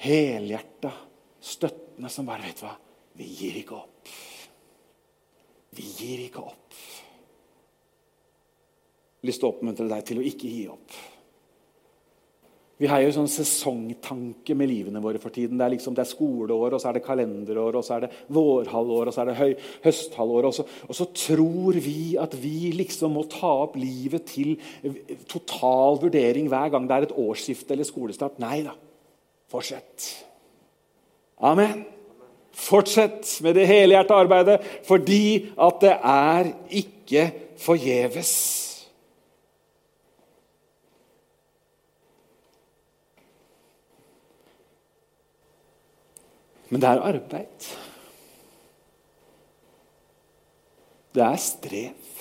helhjerta 0.03 0.91
støttene 1.39 2.11
som 2.11 2.27
bare 2.27 2.47
Vet 2.47 2.59
du 2.59 2.65
hva, 2.65 2.73
vi 3.17 3.27
gir 3.39 3.59
ikke 3.61 3.77
opp. 3.77 4.11
Vi 5.77 5.85
gir 5.97 6.25
ikke 6.27 6.43
opp. 6.43 6.75
Lyst 9.25 9.41
til 9.41 9.47
å 9.47 9.53
oppmuntre 9.55 9.87
deg 9.89 10.03
til 10.05 10.19
å 10.21 10.25
ikke 10.25 10.51
gi 10.51 10.65
opp. 10.69 10.97
Vi 12.77 12.85
har 12.85 13.01
jo 13.01 13.09
sånn 13.15 13.29
sesongtanke 13.31 14.53
med 14.57 14.69
livene 14.69 15.01
våre 15.01 15.17
for 15.21 15.33
tiden. 15.33 15.57
Det 15.57 15.65
er, 15.65 15.73
liksom, 15.73 15.95
det 15.97 16.03
er 16.03 16.09
skoleår, 16.11 16.75
og 16.75 16.81
så 16.81 16.91
er 16.91 16.97
det 16.99 17.05
kalenderår, 17.07 17.79
og 17.79 17.85
så 17.85 17.95
er 17.95 18.05
det 18.05 18.09
vårhalvår, 18.37 19.09
og 19.09 19.15
så 19.15 19.23
er 19.23 19.31
det 19.31 19.37
høy, 19.39 19.55
høsthalvår. 19.87 20.47
Og 20.49 20.53
så, 20.53 20.65
og 20.85 20.99
så, 20.99 21.07
tror 21.17 21.79
vi 21.81 22.13
at 22.21 22.35
vi 22.37 22.69
liksom 22.77 23.17
må 23.17 23.25
ta 23.31 23.49
opp 23.63 23.79
livet 23.81 24.29
til 24.29 24.53
total 25.25 25.97
vurdering 26.03 26.51
hver 26.53 26.69
gang 26.75 26.85
det 26.85 26.99
er 26.99 27.07
et 27.07 27.17
årsskifte 27.17 27.73
eller 27.73 27.89
skolestart. 27.89 28.37
Nei 28.43 28.61
da. 28.67 28.77
Fortsett. 29.49 30.11
Amen. 31.49 31.81
Fortsett 32.57 33.39
med 33.45 33.57
det 33.57 33.65
helhjerta 33.69 34.21
arbeidet, 34.21 34.61
fordi 34.85 35.49
at 35.57 35.81
det 35.81 35.97
er 35.97 36.53
ikke 36.83 37.29
forgjeves. 37.61 38.37
Men 46.69 46.83
det 46.83 46.89
er 46.89 47.03
arbeid. 47.09 47.67
Det 51.15 51.23
er 51.23 51.39
strev. 51.41 52.13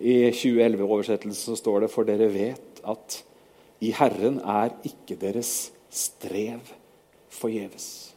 I 0.00 0.30
2011-oversettelsen 0.32 1.58
står 1.60 1.84
det 1.84 1.90
for 1.92 2.08
dere 2.08 2.30
vet 2.32 2.80
at 2.88 3.20
I 3.84 3.92
Herren 3.96 4.40
er 4.40 4.72
ikke 4.84 5.18
deres 5.20 5.70
strev 5.92 6.64
forgjeves. 7.30 8.14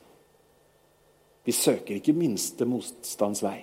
Vi 1.43 1.51
søker 1.51 1.99
ikke 1.99 2.15
minste 2.15 2.65
motstands 2.65 3.43
vei. 3.43 3.59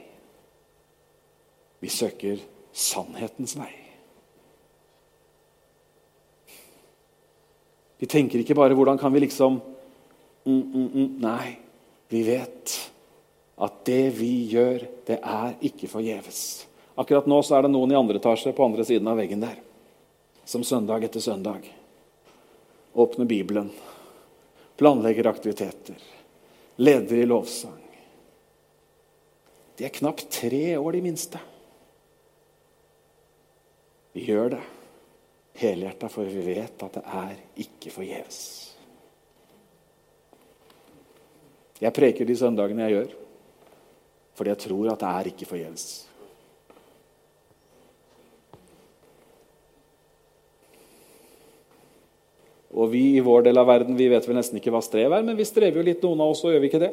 Vi 1.81 1.89
søker 1.89 2.43
sannhetens 2.73 3.57
vei. 3.57 3.80
Vi 8.01 8.07
tenker 8.07 8.41
ikke 8.41 8.57
bare 8.57 8.75
'hvordan 8.75 8.99
kan 8.99 9.13
vi 9.13 9.21
liksom 9.21 9.61
mm, 10.45 10.73
mm, 10.73 10.91
mm. 10.95 11.17
Nei, 11.21 11.59
vi 12.09 12.23
vet 12.23 12.91
at 13.59 13.85
det 13.85 14.11
vi 14.17 14.49
gjør, 14.49 14.87
det 15.07 15.19
er 15.23 15.55
ikke 15.61 15.89
forgjeves. 15.89 16.67
Akkurat 16.97 17.27
nå 17.29 17.43
så 17.43 17.59
er 17.59 17.63
det 17.63 17.71
noen 17.71 17.93
i 17.93 17.99
andre 17.99 18.17
etasje 18.17 18.55
på 18.57 18.65
andre 18.65 18.85
siden 18.85 19.09
av 19.09 19.21
veggen 19.21 19.45
der 19.45 19.61
som 20.45 20.65
søndag 20.65 21.05
etter 21.05 21.21
søndag 21.21 21.69
åpner 22.93 23.25
Bibelen, 23.25 23.71
planlegger 24.77 25.27
aktiviteter, 25.27 25.95
leder 26.77 27.17
i 27.17 27.27
lovsang. 27.27 27.79
De 29.77 29.85
er 29.85 29.95
knapt 29.95 30.27
tre 30.33 30.79
år, 30.79 30.93
de 30.93 31.03
minste. 31.05 31.39
Vi 34.13 34.25
gjør 34.27 34.57
det 34.57 34.65
helhjerta, 35.59 36.09
for 36.13 36.29
vi 36.29 36.45
vet 36.55 36.85
at 36.87 36.99
det 36.99 37.03
er 37.05 37.35
ikke 37.65 37.93
forgjeves. 37.95 38.43
Jeg 41.81 41.97
preker 41.97 42.29
de 42.29 42.37
søndagene 42.37 42.87
jeg 42.87 42.97
gjør, 42.99 43.13
fordi 44.37 44.53
jeg 44.53 44.63
tror 44.67 44.93
at 44.93 45.01
det 45.01 45.11
er 45.11 45.33
ikke 45.33 45.49
forgjeves. 45.49 45.89
Og 52.81 52.93
vi 52.93 53.03
i 53.17 53.23
vår 53.25 53.49
del 53.49 53.59
av 53.59 53.67
verden 53.69 53.97
vi 53.99 54.09
vet 54.13 54.27
vel 54.29 54.39
nesten 54.39 54.61
ikke 54.61 54.73
hva 54.73 54.83
strev 54.85 55.13
er, 55.13 55.25
men 55.27 55.39
vi 55.39 55.49
strever 55.49 55.81
jo 55.81 55.87
litt, 55.89 56.05
noen 56.05 56.23
av 56.23 56.35
oss, 56.35 56.45
og 56.45 56.55
gjør 56.55 56.63
vi 56.63 56.71
ikke 56.71 56.83
det? 56.85 56.93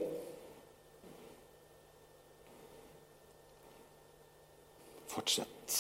Fortsett. 5.12 5.78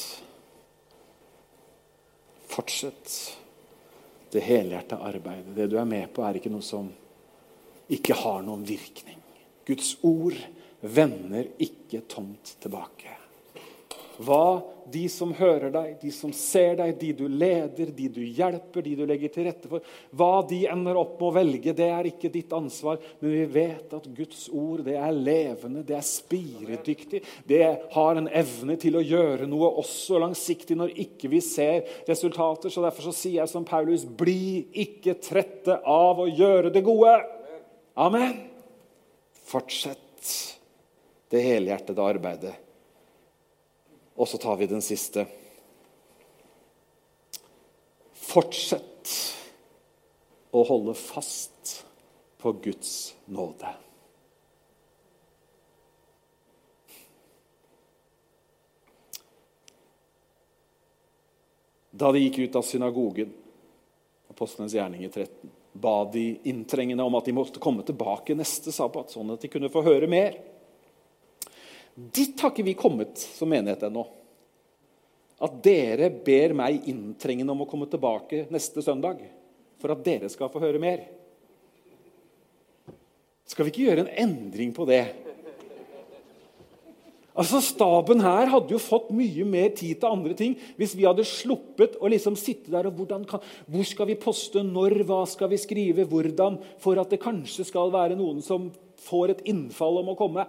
Fortsett 2.51 3.17
det 4.37 4.45
helhjerta 4.45 4.99
arbeidet. 5.01 5.55
Det 5.55 5.69
du 5.71 5.77
er 5.81 5.89
med 5.89 6.11
på, 6.13 6.23
er 6.23 6.37
ikke 6.37 6.53
noe 6.53 6.65
som 6.65 6.89
ikke 7.93 8.17
har 8.19 8.43
noen 8.45 8.65
virkning. 8.67 9.19
Guds 9.67 9.95
ord 10.05 10.37
vender 10.81 11.49
ikke 11.63 12.03
tomt 12.09 12.57
tilbake. 12.61 13.13
Hva 14.17 14.63
de 14.89 15.03
som 15.11 15.33
hører 15.35 15.69
deg, 15.73 15.89
de 16.01 16.09
som 16.15 16.31
ser 16.33 16.77
deg, 16.79 16.93
de 16.97 17.09
du 17.19 17.25
leder, 17.29 17.91
de 17.93 18.07
du 18.09 18.21
hjelper, 18.23 18.81
de 18.85 18.95
du 18.97 19.03
legger 19.05 19.31
til 19.33 19.45
rette 19.45 19.69
for 19.69 19.85
Hva 20.15 20.41
de 20.47 20.63
ender 20.71 20.97
opp 20.97 21.19
med 21.19 21.27
å 21.27 21.33
velge, 21.35 21.73
det 21.75 21.89
er 21.91 22.09
ikke 22.09 22.31
ditt 22.33 22.53
ansvar. 22.55 22.97
Men 23.19 23.35
vi 23.35 23.43
vet 23.59 23.93
at 23.93 24.09
Guds 24.17 24.47
ord 24.49 24.85
det 24.87 24.97
er 24.97 25.13
levende, 25.13 25.85
det 25.85 25.99
er 25.99 26.07
spiredyktig. 26.07 27.21
Det 27.47 27.63
har 27.93 28.19
en 28.19 28.29
evne 28.31 28.77
til 28.81 28.97
å 28.97 29.05
gjøre 29.05 29.49
noe 29.49 29.73
også 29.83 30.21
langsiktig 30.23 30.79
når 30.79 30.95
ikke 31.05 31.31
vi 31.35 31.43
ser 31.45 32.05
resultater. 32.09 32.73
Så 32.73 32.85
Derfor 32.87 33.09
så 33.09 33.17
sier 33.19 33.41
jeg 33.43 33.53
som 33.53 33.67
Paulus, 33.67 34.07
bli 34.07 34.67
ikke 34.87 35.19
trette 35.21 35.81
av 35.83 36.23
å 36.23 36.29
gjøre 36.31 36.71
det 36.73 36.85
gode. 36.85 37.19
Amen. 37.97 38.39
Fortsett 39.47 40.31
det 41.27 41.43
helhjertede 41.43 42.03
arbeidet 42.03 42.55
og 44.17 44.27
så 44.27 44.37
tar 44.41 44.57
vi 44.57 44.65
den 44.65 44.81
siste. 44.81 45.27
Fortsett 48.17 49.13
å 50.51 50.63
holde 50.65 50.95
fast 50.97 51.83
på 52.41 52.51
Guds 52.63 53.13
nåde. 53.25 53.69
Da 61.97 62.11
de 62.13 62.21
gikk 62.21 62.43
ut 62.45 62.57
av 62.57 62.65
synagogen, 62.65 63.31
apostlenes 64.29 64.73
gjerning 64.73 65.05
i 65.05 65.09
13, 65.09 65.49
ba 65.77 66.03
de 66.09 66.39
inntrengende 66.49 67.05
om 67.05 67.15
at 67.17 67.25
de 67.25 67.33
måtte 67.37 67.61
komme 67.61 67.85
tilbake 67.85 68.35
neste 68.37 68.73
sabbat, 68.73 69.13
sånn 69.13 69.33
at 69.33 69.45
de 69.45 69.49
kunne 69.49 69.69
få 69.73 69.85
høre 69.85 70.09
mer. 70.09 70.37
Dit 71.97 72.37
har 72.43 72.53
ikke 72.53 72.65
vi 72.67 72.77
kommet 72.77 73.17
som 73.17 73.49
menighet 73.49 73.87
ennå. 73.87 74.03
At 75.41 75.55
dere 75.65 76.11
ber 76.11 76.53
meg 76.57 76.85
inntrengende 76.89 77.53
om 77.53 77.63
å 77.65 77.69
komme 77.69 77.87
tilbake 77.89 78.45
neste 78.53 78.83
søndag 78.85 79.23
for 79.81 79.93
at 79.93 80.03
dere 80.05 80.29
skal 80.29 80.51
få 80.53 80.61
høre 80.61 80.81
mer. 80.81 81.07
Skal 83.49 83.65
vi 83.65 83.73
ikke 83.73 83.87
gjøre 83.87 84.05
en 84.05 84.13
endring 84.27 84.73
på 84.77 84.85
det? 84.89 85.05
Altså, 87.37 87.61
Staben 87.61 88.21
her 88.25 88.49
hadde 88.49 88.73
jo 88.73 88.81
fått 88.81 89.09
mye 89.13 89.45
mer 89.45 89.69
tid 89.77 89.99
til 90.01 90.09
andre 90.09 90.37
ting 90.37 90.55
hvis 90.77 90.95
vi 90.97 91.05
hadde 91.05 91.25
sluppet 91.25 91.97
å 92.01 92.09
liksom 92.09 92.37
sitte 92.37 92.73
der 92.73 92.89
og 92.89 93.03
kan, 93.29 93.41
Hvor 93.69 93.85
skal 93.85 94.09
vi 94.09 94.17
poste? 94.21 94.61
Når? 94.65 95.03
Hva 95.05 95.23
skal 95.29 95.49
vi 95.49 95.61
skrive? 95.61 96.05
Hvordan? 96.09 96.57
For 96.81 96.97
at 96.97 97.13
det 97.13 97.21
kanskje 97.21 97.65
skal 97.69 97.93
være 97.93 98.17
noen 98.17 98.41
som 98.41 98.71
får 99.05 99.35
et 99.35 99.45
innfall 99.49 100.01
om 100.01 100.13
å 100.13 100.17
komme. 100.17 100.45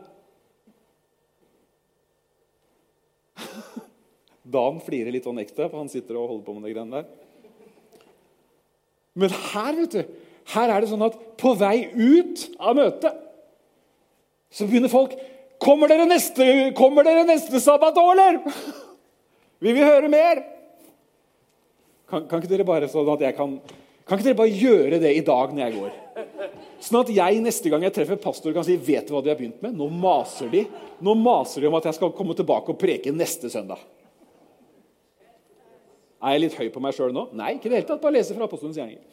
Dan 4.48 4.78
flirer 4.84 5.12
litt 5.12 5.26
sånn 5.28 5.40
ekstra, 5.42 5.68
for 5.68 5.82
han 5.82 5.90
sitter 5.92 6.16
og 6.16 6.30
holder 6.32 6.46
på 6.46 6.54
med 6.56 6.68
de 6.68 6.74
greiene 6.74 7.00
der. 7.00 7.08
Men 9.18 9.34
her 9.50 9.72
vet 9.80 9.96
du, 9.96 10.02
her 10.54 10.72
er 10.72 10.82
det 10.82 10.90
sånn 10.90 11.04
at 11.04 11.16
på 11.40 11.52
vei 11.58 11.88
ut 11.92 12.44
av 12.56 12.78
møtet 12.78 13.24
så 14.54 14.68
begynner 14.68 14.92
folk 14.92 15.16
Kommer 15.58 15.90
dere 15.90 16.04
neste, 16.06 16.44
kommer 16.78 17.02
dere 17.02 17.24
neste 17.26 17.58
sabbat 17.58 17.96
eller? 17.98 18.36
Vil 19.64 19.80
høre 19.82 20.06
mer? 20.06 20.38
Kan, 22.06 22.28
kan, 22.30 22.38
ikke 22.38 22.52
dere 22.52 22.66
bare 22.68 22.86
sånn 22.86 23.10
at 23.10 23.24
jeg 23.26 23.34
kan, 23.34 23.56
kan 24.06 24.20
ikke 24.20 24.28
dere 24.28 24.38
bare 24.38 24.54
gjøre 24.54 25.00
det 25.02 25.10
i 25.18 25.24
dag 25.26 25.50
når 25.50 25.64
jeg 25.64 25.74
går? 25.80 25.96
Sånn 26.78 27.00
at 27.00 27.10
jeg 27.10 27.42
neste 27.42 27.72
gang 27.72 27.82
jeg 27.82 27.96
treffer 27.96 28.20
pastor, 28.22 28.54
kan 28.54 28.62
si 28.68 28.78
vet 28.78 29.10
du 29.10 29.16
hva 29.16 29.24
de 29.24 29.32
har 29.32 29.40
begynt 29.40 29.58
med? 29.66 29.74
Nå 29.74 29.90
maser 29.90 30.46
de 30.52 30.62
Nå 31.02 31.18
maser 31.18 31.62
de 31.62 31.68
om 31.72 31.76
at 31.78 31.90
jeg 31.90 31.98
skal 31.98 32.14
komme 32.14 32.38
tilbake 32.38 32.70
og 32.70 32.78
preke 32.78 33.10
neste 33.14 33.50
søndag. 33.50 33.82
Er 36.18 36.34
jeg 36.34 36.42
litt 36.42 36.58
høy 36.58 36.68
på 36.74 36.82
meg 36.82 36.96
sjøl 36.96 37.14
nå? 37.14 37.28
Nei, 37.38 37.54
ikke 37.56 37.68
i 37.68 37.72
det 37.72 37.80
hele 37.80 37.88
tatt. 37.92 38.02
Bare 38.02 38.16
lese 38.16 38.34
fra 38.34 38.48
apostelens 38.48 38.78
gjerninger. 38.80 39.04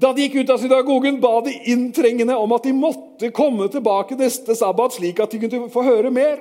Da 0.00 0.14
de 0.16 0.24
gikk 0.24 0.38
ut 0.40 0.52
av 0.52 0.60
synagogen, 0.62 1.18
ba 1.20 1.32
de 1.44 1.52
inntrengende 1.72 2.36
om 2.40 2.52
at 2.56 2.64
de 2.64 2.72
måtte 2.72 3.28
komme 3.36 3.66
tilbake 3.72 4.16
neste 4.16 4.56
sabbat, 4.56 4.96
slik 4.96 5.20
at 5.20 5.32
de 5.32 5.40
kunne 5.42 5.68
få 5.72 5.84
høre 5.84 6.12
mer. 6.12 6.38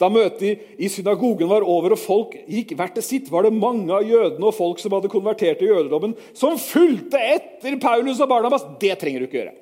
Da 0.00 0.08
møtet 0.08 0.78
i 0.80 0.88
synagogen 0.88 1.50
var 1.50 1.66
over 1.66 1.92
og 1.96 2.00
folk 2.00 2.36
gikk 2.48 2.72
hvert 2.78 2.94
til 2.96 3.04
sitt, 3.04 3.32
var 3.32 3.44
det 3.44 3.52
mange 3.52 3.92
av 3.92 4.06
jødene 4.06 4.46
og 4.48 4.54
folk 4.56 4.78
som 4.80 4.94
hadde 4.94 5.10
konvertert 5.12 5.58
til 5.60 5.74
jødedommen, 5.74 6.14
som 6.32 6.56
fulgte 6.60 7.20
etter 7.20 7.76
Paulus 7.82 8.22
og 8.22 8.30
Barnabas. 8.30 8.64
Det 8.80 8.94
trenger 9.00 9.20
du 9.20 9.28
ikke 9.28 9.42
gjøre. 9.42 9.58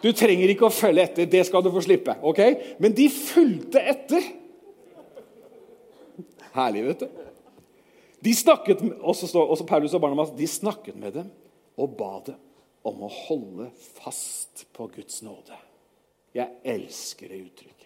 Du 0.00 0.12
trenger 0.16 0.52
ikke 0.52 0.68
å 0.68 0.72
følge 0.72 1.08
etter. 1.08 1.26
Det 1.28 1.42
skal 1.48 1.64
du 1.64 1.72
få 1.72 1.82
slippe. 1.84 2.14
ok? 2.22 2.40
Men 2.80 2.94
de 2.96 3.08
fulgte 3.12 3.82
etter. 3.92 4.28
Herlig, 6.54 6.84
vet 6.86 7.04
du. 7.04 7.26
De 8.24 8.34
snakket, 8.36 8.82
også, 9.00 9.30
også 9.38 9.66
Paulus 9.66 9.94
og 9.96 10.02
Barnabas 10.02 10.32
de 10.36 10.46
snakket 10.46 10.96
med 11.00 11.14
dem 11.16 11.30
og 11.80 11.96
ba 11.96 12.14
dem 12.26 12.40
om 12.84 13.04
å 13.04 13.12
holde 13.12 13.68
fast 14.00 14.66
på 14.76 14.88
Guds 14.92 15.22
nåde. 15.24 15.56
Jeg 16.36 16.48
elsker 16.64 17.30
det 17.30 17.40
uttrykket. 17.46 17.76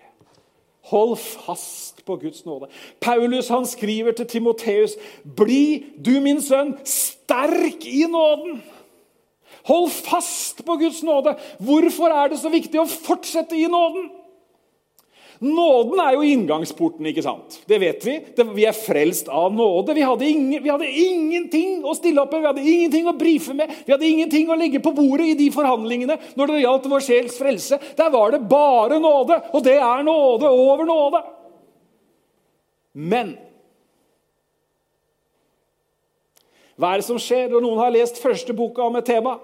Hold 0.91 1.17
fast 1.17 2.03
på 2.05 2.17
Guds 2.21 2.45
nåde. 2.45 2.69
Paulus 3.01 3.49
han 3.49 3.65
skriver 3.67 4.12
til 4.12 4.27
Timoteus.: 4.29 4.99
Bli 5.25 5.95
du, 5.97 6.19
min 6.21 6.43
sønn, 6.45 6.75
sterk 6.85 7.87
i 7.89 8.05
nåden. 8.11 8.61
Hold 9.65 9.89
fast 9.91 10.61
på 10.67 10.77
Guds 10.77 11.01
nåde. 11.03 11.39
Hvorfor 11.59 12.12
er 12.12 12.29
det 12.29 12.43
så 12.43 12.53
viktig 12.53 12.83
å 12.83 12.91
fortsette 12.91 13.57
i 13.57 13.65
nåden? 13.71 14.11
Nåden 15.45 16.01
er 16.01 16.14
jo 16.16 16.24
inngangsporten, 16.24 17.05
ikke 17.11 17.22
sant? 17.24 17.59
Det 17.68 17.76
vet 17.82 18.05
vi. 18.07 18.14
Vi 18.57 18.64
er 18.64 18.76
frelst 18.76 19.26
av 19.28 19.53
nåde. 19.53 19.92
Vi 19.97 20.05
hadde, 20.07 20.24
ingen, 20.24 20.62
vi 20.64 20.70
hadde, 20.72 20.88
ingenting 20.88 21.82
å 21.84 21.92
stille 21.99 22.22
opp 22.22 22.32
med, 22.32 22.40
vi 22.40 22.49
hadde 22.49 22.74
ingenting 22.74 23.09
å 23.11 23.16
brife 23.18 23.57
med. 23.57 23.72
Vi 23.84 23.92
hadde 23.92 24.09
ingenting 24.09 24.49
å 24.49 24.57
legge 24.57 24.80
på 24.80 24.95
bordet 24.97 25.34
i 25.34 25.38
de 25.38 25.51
forhandlingene 25.53 26.16
når 26.38 26.53
det 26.53 26.62
gjaldt 26.62 26.88
vår 26.92 27.05
sjels 27.05 27.36
frelse. 27.36 27.78
Der 27.99 28.12
var 28.14 28.32
det 28.32 28.40
bare 28.49 29.01
nåde, 29.03 29.36
og 29.53 29.66
det 29.66 29.76
er 29.76 30.07
nåde 30.07 30.49
over 30.49 30.88
nåde. 30.88 31.20
Men 32.95 33.34
hva 36.78 36.95
er 36.95 37.03
det 37.03 37.07
som 37.07 37.20
skjer 37.20 37.53
når 37.53 37.62
noen 37.62 37.82
har 37.82 37.92
lest 37.95 38.16
første 38.22 38.57
boka 38.57 38.86
om 38.86 38.97
et 38.99 39.07
tema? 39.07 39.36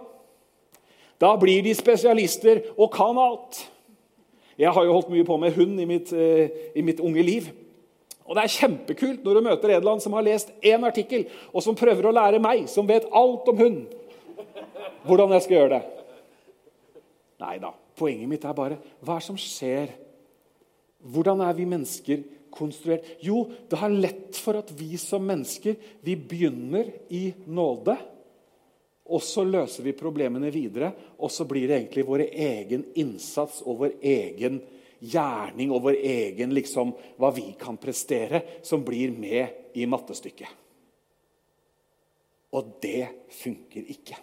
Da 1.20 1.34
blir 1.36 1.60
de 1.66 1.76
spesialister 1.76 2.64
og 2.78 2.88
kan 2.94 3.20
alt. 3.20 3.60
Jeg 4.60 4.74
har 4.76 4.84
jo 4.84 4.92
holdt 4.92 5.10
mye 5.12 5.24
på 5.24 5.38
med 5.40 5.54
hund 5.56 5.80
i 5.80 5.88
mitt, 5.88 6.12
eh, 6.12 6.50
i 6.76 6.82
mitt 6.84 7.00
unge 7.00 7.22
liv. 7.24 7.48
Og 8.28 8.36
Det 8.36 8.42
er 8.44 8.58
kjempekult 8.60 9.24
når 9.24 9.34
du 9.34 9.40
møter 9.42 9.72
en 9.74 10.00
som 10.00 10.12
har 10.12 10.22
lest 10.22 10.52
én 10.62 10.84
artikkel, 10.86 11.26
og 11.52 11.62
som 11.62 11.74
prøver 11.74 12.06
å 12.06 12.12
lære 12.14 12.38
meg, 12.38 12.68
som 12.68 12.86
vet 12.86 13.08
alt 13.10 13.48
om 13.48 13.56
hund, 13.56 13.86
hvordan 15.04 15.32
jeg 15.34 15.42
skal 15.42 15.56
gjøre 15.56 15.80
det. 15.80 15.82
Nei 17.40 17.56
da. 17.58 17.72
Poenget 17.96 18.28
mitt 18.28 18.44
er 18.44 18.54
bare 18.54 18.78
hva 19.02 19.16
er 19.16 19.18
det 19.18 19.26
som 19.26 19.36
skjer? 19.40 19.90
Hvordan 21.00 21.40
er 21.40 21.56
vi 21.56 21.66
mennesker 21.68 22.22
konstruert? 22.54 23.04
Jo, 23.20 23.48
det 23.68 23.80
har 23.80 23.90
lett 23.90 24.36
for 24.36 24.60
at 24.60 24.70
vi 24.76 24.96
som 25.00 25.24
mennesker 25.26 25.74
vi 26.04 26.14
begynner 26.14 26.92
i 27.10 27.32
nåde. 27.46 27.96
Og 29.10 29.22
så 29.26 29.42
løser 29.42 29.82
vi 29.82 29.96
problemene 29.98 30.52
videre, 30.54 30.92
og 31.18 31.32
så 31.34 31.46
blir 31.48 31.66
det 31.66 31.80
egentlig 31.80 32.06
vår 32.06 32.24
egen 32.28 32.84
innsats 33.00 33.60
og 33.66 33.80
vår 33.82 33.96
egen 34.06 34.60
gjerning 35.00 35.72
og 35.74 35.82
vår 35.88 35.98
egen 35.98 36.54
liksom, 36.54 36.92
hva 37.18 37.32
vi 37.34 37.48
kan 37.58 37.78
prestere, 37.80 38.42
som 38.62 38.84
blir 38.86 39.12
med 39.14 39.74
i 39.80 39.86
mattestykket. 39.88 40.58
Og 42.54 42.74
det 42.82 43.06
funker 43.40 43.86
ikke. 43.94 44.18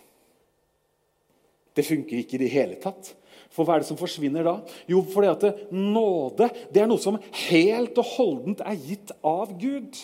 Det 1.77 1.85
funker 1.85 2.19
ikke 2.19 2.37
i 2.37 2.43
det 2.43 2.51
hele 2.51 2.77
tatt. 2.81 3.13
For 3.53 3.63
hva 3.63 3.77
er 3.77 3.83
det 3.83 3.89
som 3.89 3.99
forsvinner 3.99 4.45
da? 4.45 4.57
Jo, 4.89 5.01
fordi 5.07 5.29
at 5.31 5.71
nåde 5.71 6.49
det 6.73 6.83
er 6.83 6.89
noe 6.89 7.01
som 7.01 7.19
helt 7.47 7.97
og 8.01 8.13
holdent 8.17 8.63
er 8.65 8.79
gitt 8.81 9.13
av 9.25 9.53
Gud. 9.59 9.95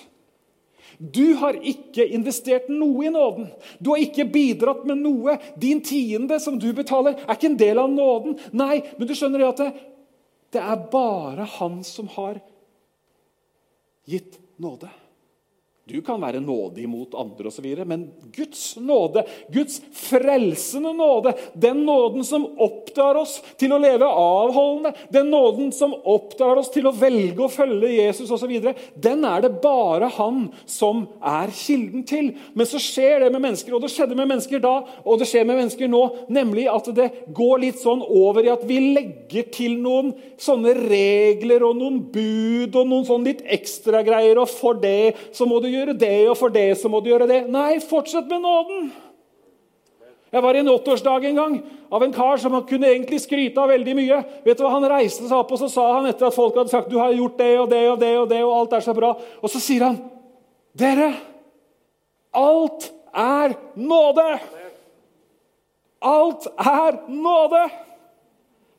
Du 0.97 1.35
har 1.41 1.57
ikke 1.57 2.05
investert 2.15 2.69
noe 2.71 3.07
i 3.07 3.11
nåden. 3.13 3.49
Du 3.79 3.91
har 3.93 4.01
ikke 4.03 4.27
bidratt 4.29 4.85
med 4.89 5.01
noe. 5.01 5.37
Din 5.59 5.81
tiende 5.85 6.39
som 6.43 6.59
du 6.61 6.69
betaler, 6.75 7.17
er 7.17 7.37
ikke 7.37 7.51
en 7.51 7.59
del 7.59 7.81
av 7.81 7.91
nåden. 7.91 8.37
Nei, 8.55 8.81
men 8.97 9.09
du 9.09 9.15
skjønner 9.17 9.47
at 9.49 9.61
det, 9.61 9.69
det 10.53 10.61
er 10.61 10.89
bare 10.91 11.47
han 11.57 11.81
som 11.87 12.11
har 12.15 12.41
gitt 14.09 14.37
nåde. 14.61 14.91
Du 15.83 15.97
kan 15.99 16.21
være 16.23 16.39
nådig 16.39 16.85
mot 16.87 17.11
andre, 17.19 17.49
og 17.49 17.51
så 17.51 17.59
videre, 17.59 17.83
men 17.83 18.05
Guds 18.31 18.77
nåde, 18.79 19.25
Guds 19.51 19.81
frelsende 19.91 20.93
nåde, 20.95 21.33
den 21.59 21.81
nåden 21.83 22.23
som 22.23 22.45
oppdrar 22.63 23.17
oss 23.19 23.33
til 23.59 23.73
å 23.75 23.79
leve 23.83 24.07
avholdende, 24.07 24.93
den 25.11 25.27
nåden 25.27 25.73
som 25.75 25.91
oppdrar 25.91 26.61
oss 26.61 26.71
til 26.71 26.87
å 26.87 26.93
velge 26.95 27.43
å 27.43 27.51
følge 27.51 27.89
Jesus 27.97 28.31
osv., 28.31 28.53
den 28.95 29.27
er 29.27 29.43
det 29.43 29.49
bare 29.65 30.07
han 30.15 30.45
som 30.63 31.01
er 31.19 31.51
kilden 31.51 32.07
til. 32.07 32.31
Men 32.55 32.71
så 32.71 32.79
skjer 32.79 33.25
det 33.25 33.33
med 33.35 33.43
mennesker, 33.43 33.75
og 33.75 33.83
det 33.83 33.91
skjedde 33.91 34.15
med 34.15 34.31
mennesker 34.31 34.63
da, 34.63 34.77
og 35.03 35.19
det 35.19 35.27
skjer 35.33 35.43
med 35.43 35.59
mennesker 35.65 35.91
nå, 35.91 36.03
nemlig 36.31 36.69
at 36.71 36.87
det 36.95 37.09
går 37.35 37.59
litt 37.65 37.83
sånn 37.83 38.05
over 38.07 38.47
i 38.47 38.53
at 38.55 38.63
vi 38.71 38.79
legger 38.95 39.51
til 39.51 39.75
noen 39.83 40.15
sånne 40.39 40.77
regler 40.79 41.67
og 41.67 41.75
noen 41.83 41.99
bud 42.07 42.71
og 42.71 42.87
noen 42.87 43.11
sånn 43.11 43.27
litt 43.27 43.43
ekstragreier, 43.51 44.39
og 44.39 44.47
for 44.47 44.79
det 44.79 45.17
så 45.35 45.43
må 45.43 45.59
du 45.59 45.72
gjøre 45.73 45.97
det, 45.97 46.15
og 46.29 46.37
for 46.39 46.53
det 46.53 46.69
så 46.79 46.91
må 46.91 47.01
du 47.01 47.09
gjøre 47.11 47.27
det. 47.29 47.41
Nei, 47.51 47.77
fortsett 47.83 48.29
med 48.29 48.43
nåden! 48.45 48.91
Jeg 50.33 50.41
var 50.41 50.57
i 50.57 50.63
en 50.63 50.69
åtteårsdag 50.71 51.27
en 51.29 51.37
gang 51.37 51.57
av 51.93 52.03
en 52.03 52.13
kar 52.13 52.39
som 52.41 52.55
kunne 52.65 52.89
egentlig 52.89 53.19
skryte 53.21 53.61
av 53.61 53.69
veldig 53.69 53.93
mye. 53.99 54.17
Vet 54.41 54.57
du 54.57 54.63
hva 54.65 54.71
Han 54.73 54.87
reiste 54.89 55.27
seg 55.27 55.35
opp 55.37 55.51
og 55.53 55.61
så 55.61 55.69
sa 55.69 55.83
han 55.99 56.07
etter 56.09 56.25
at 56.25 56.33
folk 56.33 56.57
hadde 56.57 56.73
sagt 56.73 56.89
du 56.89 56.97
har 56.97 57.13
gjort 57.13 57.37
det 57.37 57.51
og 57.59 57.69
det 57.69 57.83
og 57.91 57.99
det, 58.01 58.09
og 58.17 58.25
det, 58.31 58.39
og 58.41 58.55
alt 58.57 58.73
er 58.73 58.85
så 58.87 58.95
bra. 58.97 59.11
Og 59.13 59.53
så 59.53 59.61
sier 59.61 59.85
han, 59.85 60.01
'Dere, 60.73 61.13
alt 62.33 62.89
er 63.13 63.53
nåde!' 63.77 64.61
Alt 66.03 66.47
er 66.59 66.97
nåde! 67.07 67.69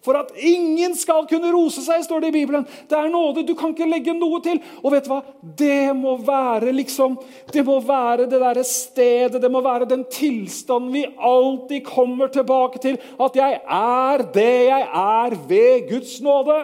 For 0.04 0.18
at 0.18 0.34
ingen 0.36 0.92
skal 1.00 1.24
kunne 1.30 1.52
rose 1.54 1.80
seg, 1.84 2.02
står 2.04 2.24
det 2.24 2.32
i 2.32 2.36
Bibelen. 2.42 2.66
Det 2.90 2.98
er 2.98 3.08
nåde. 3.08 3.46
Du 3.48 3.54
kan 3.56 3.72
ikke 3.72 3.88
legge 3.88 4.12
noe 4.16 4.40
til. 4.44 4.60
Og 4.82 4.92
vet 4.92 5.06
du 5.06 5.14
hva? 5.14 5.22
Det 5.56 5.94
må 5.96 6.18
være 6.20 6.74
liksom, 6.76 7.16
det 7.54 7.64
må 7.64 7.78
være 7.84 8.28
det 8.28 8.42
derre 8.42 8.66
stedet, 8.68 9.40
det 9.40 9.50
må 9.52 9.64
være 9.64 9.88
den 9.88 10.04
tilstanden 10.12 10.92
vi 10.92 11.06
alltid 11.16 11.86
kommer 11.88 12.28
tilbake 12.32 12.82
til. 12.84 13.00
At 13.16 13.36
jeg 13.40 13.60
er 13.64 14.26
det 14.34 14.52
jeg 14.68 14.88
er 15.04 15.38
ved 15.48 15.88
Guds 15.88 16.18
nåde. 16.24 16.60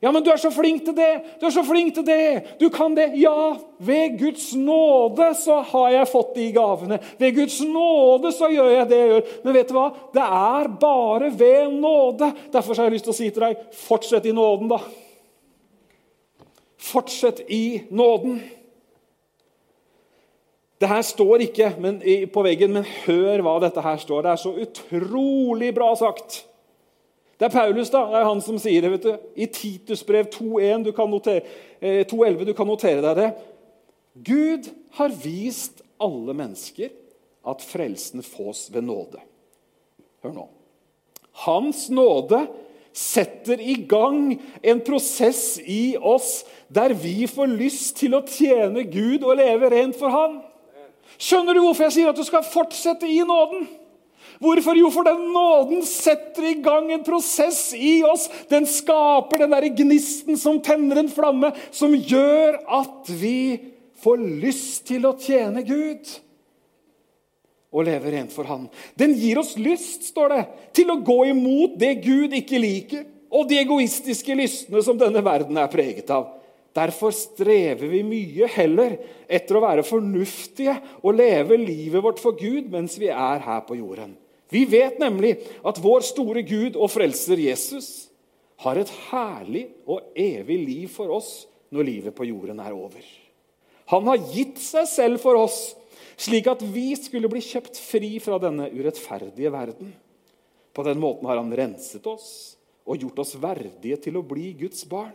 Ja, 0.00 0.08
men 0.12 0.24
du 0.24 0.30
er 0.32 0.40
så 0.40 0.48
flink 0.52 0.86
til 0.86 0.94
det! 0.96 1.10
Du 1.40 1.44
er 1.44 1.52
så 1.52 1.62
flink 1.64 1.92
til 1.98 2.06
det! 2.06 2.56
Du 2.60 2.70
kan 2.72 2.94
det! 2.96 3.10
Ja, 3.20 3.52
ved 3.84 4.16
Guds 4.20 4.46
nåde 4.56 5.26
så 5.36 5.58
har 5.72 5.90
jeg 5.92 6.08
fått 6.08 6.30
de 6.38 6.46
gavene. 6.56 6.96
Ved 7.20 7.36
Guds 7.36 7.58
nåde 7.68 8.32
så 8.32 8.48
gjør 8.48 8.70
jeg 8.72 8.88
det 8.88 9.00
jeg 9.00 9.10
gjør. 9.10 9.34
Men 9.44 9.58
vet 9.58 9.68
du 9.68 9.76
hva? 9.76 9.84
Det 10.14 10.24
er 10.24 10.70
bare 10.80 11.28
ved 11.36 11.76
nåde. 11.76 12.30
Derfor 12.52 12.80
har 12.80 12.88
jeg 12.88 12.96
lyst 12.96 13.10
til 13.10 13.12
å 13.12 13.18
si 13.18 13.28
til 13.28 13.44
deg 13.44 13.60
fortsett 13.76 14.30
i 14.30 14.34
nåden, 14.36 14.72
da. 14.72 14.80
Fortsett 16.80 17.44
i 17.52 17.64
nåden. 17.92 18.40
Det 20.80 20.88
her 20.88 21.02
står 21.04 21.44
ikke 21.44 21.74
men, 21.76 22.00
på 22.32 22.44
veggen, 22.48 22.72
men 22.72 22.88
hør 23.04 23.44
hva 23.44 23.58
dette 23.60 23.84
her 23.84 24.00
står. 24.00 24.24
Det 24.24 24.32
er 24.32 24.40
så 24.48 24.54
utrolig 24.64 25.74
bra 25.76 25.92
sagt. 25.92 26.46
Det 27.40 27.48
er 27.48 27.54
Paulus 27.54 27.88
da, 27.88 28.02
det 28.12 28.18
er 28.20 28.26
han 28.28 28.42
som 28.44 28.58
sier 28.60 28.84
det. 28.84 28.90
vet 28.92 29.06
du. 29.06 29.28
I 29.40 29.46
Titus 29.48 30.02
brev 30.04 30.28
2.11 30.28 30.82
du, 30.84 31.30
eh, 31.80 32.44
du 32.44 32.52
kan 32.52 32.68
notere 32.68 33.00
deg 33.00 33.16
det. 33.16 33.28
Gud 34.28 34.68
har 34.98 35.14
vist 35.22 35.80
alle 35.96 36.34
mennesker 36.36 36.92
at 37.48 37.64
frelsen 37.64 38.20
fås 38.26 38.66
ved 38.74 38.84
nåde. 38.84 39.22
Hør 40.20 40.36
nå. 40.36 40.46
Hans 41.46 41.86
nåde 41.88 42.42
setter 42.92 43.60
i 43.62 43.78
gang 43.88 44.34
en 44.60 44.84
prosess 44.84 45.56
i 45.64 45.96
oss 45.96 46.42
der 46.68 46.92
vi 46.92 47.24
får 47.30 47.56
lyst 47.56 47.96
til 48.02 48.18
å 48.18 48.24
tjene 48.26 48.84
Gud 48.90 49.24
og 49.24 49.38
leve 49.40 49.70
rent 49.72 49.96
for 49.96 50.12
Han. 50.12 50.42
Skjønner 51.16 51.56
du 51.56 51.64
hvorfor 51.64 51.88
jeg 51.88 51.96
sier 51.96 52.12
at 52.12 52.20
du 52.20 52.26
skal 52.26 52.44
fortsette 52.44 53.08
i 53.08 53.22
nåden? 53.24 53.64
Hvorfor? 54.40 54.78
Jo, 54.78 54.88
for 54.88 55.04
den 55.04 55.26
nåden 55.34 55.82
setter 55.84 56.46
i 56.48 56.54
gang 56.64 56.88
en 56.94 57.04
prosess 57.04 57.74
i 57.76 57.98
oss. 58.08 58.24
Den 58.48 58.64
skaper 58.68 59.42
den 59.42 59.52
der 59.52 59.68
gnisten 59.82 60.40
som 60.40 60.62
tenner 60.64 61.02
en 61.02 61.12
flamme, 61.12 61.52
som 61.70 61.92
gjør 61.92 62.56
at 62.80 63.12
vi 63.20 63.60
får 64.00 64.24
lyst 64.40 64.86
til 64.88 65.04
å 65.04 65.16
tjene 65.20 65.64
Gud 65.68 66.08
og 67.70 67.86
leve 67.86 68.10
rent 68.10 68.32
for 68.34 68.48
Han. 68.50 68.66
Den 68.98 69.12
gir 69.14 69.38
oss 69.38 69.54
lyst, 69.60 70.08
står 70.10 70.32
det, 70.32 70.40
til 70.74 70.90
å 70.90 71.00
gå 71.06 71.20
imot 71.30 71.76
det 71.78 72.00
Gud 72.02 72.34
ikke 72.34 72.58
liker, 72.58 73.04
og 73.30 73.46
de 73.46 73.60
egoistiske 73.60 74.34
lystne 74.34 74.82
som 74.82 74.98
denne 74.98 75.22
verden 75.22 75.58
er 75.60 75.70
preget 75.70 76.10
av. 76.10 76.32
Derfor 76.74 77.14
strever 77.14 77.90
vi 77.90 78.02
mye 78.06 78.48
heller 78.50 78.96
etter 79.30 79.58
å 79.58 79.62
være 79.62 79.86
fornuftige 79.86 80.76
og 81.02 81.16
leve 81.18 81.58
livet 81.58 82.02
vårt 82.02 82.22
for 82.22 82.38
Gud 82.38 82.70
mens 82.70 82.96
vi 82.98 83.10
er 83.10 83.42
her 83.42 83.62
på 83.66 83.78
jorden. 83.78 84.16
Vi 84.50 84.64
vet 84.66 84.98
nemlig 84.98 85.36
at 85.66 85.78
vår 85.82 86.04
store 86.10 86.42
Gud 86.46 86.76
og 86.76 86.90
frelser 86.90 87.40
Jesus 87.40 88.10
har 88.60 88.76
et 88.76 88.90
herlig 89.08 89.68
og 89.88 90.12
evig 90.18 90.58
liv 90.66 90.90
for 90.92 91.12
oss 91.14 91.46
når 91.70 91.86
livet 91.86 92.16
på 92.16 92.26
jorden 92.28 92.60
er 92.60 92.74
over. 92.74 93.04
Han 93.90 94.06
har 94.10 94.22
gitt 94.34 94.58
seg 94.62 94.86
selv 94.90 95.22
for 95.22 95.38
oss, 95.38 95.74
slik 96.20 96.50
at 96.50 96.62
vi 96.62 96.92
skulle 96.98 97.30
bli 97.30 97.42
kjøpt 97.42 97.78
fri 97.80 98.12
fra 98.22 98.38
denne 98.42 98.68
urettferdige 98.70 99.50
verden. 99.54 99.94
På 100.74 100.84
den 100.86 101.00
måten 101.02 101.26
har 101.30 101.40
han 101.40 101.54
renset 101.56 102.06
oss 102.06 102.28
og 102.86 103.02
gjort 103.02 103.22
oss 103.24 103.34
verdige 103.40 103.98
til 104.02 104.18
å 104.18 104.26
bli 104.26 104.52
Guds 104.58 104.84
barn, 104.90 105.14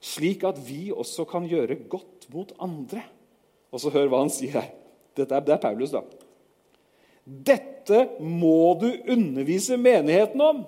slik 0.00 0.46
at 0.48 0.58
vi 0.64 0.88
også 0.90 1.26
kan 1.28 1.46
gjøre 1.46 1.78
godt 1.90 2.26
mot 2.32 2.54
andre. 2.62 3.04
Og 3.70 3.82
så 3.82 3.92
hør 3.94 4.10
hva 4.10 4.24
han 4.24 4.32
sier 4.32 4.56
her. 4.58 4.72
Dette 5.18 5.36
er, 5.36 5.44
det 5.46 5.54
er 5.54 5.62
Paulus, 5.62 5.92
da. 5.94 6.02
Dette 7.24 8.06
må 8.20 8.74
du 8.80 8.88
undervise 9.10 9.76
menigheten 9.80 10.40
om. 10.44 10.62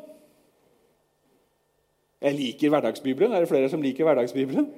Jeg 2.22 2.38
liker 2.38 2.70
hverdagsbibelen. 2.70 3.34
Er 3.34 3.42
det 3.42 3.50
flere 3.50 3.70
som 3.70 3.82
liker 3.82 4.06
hverdagsbibelen? 4.06 4.68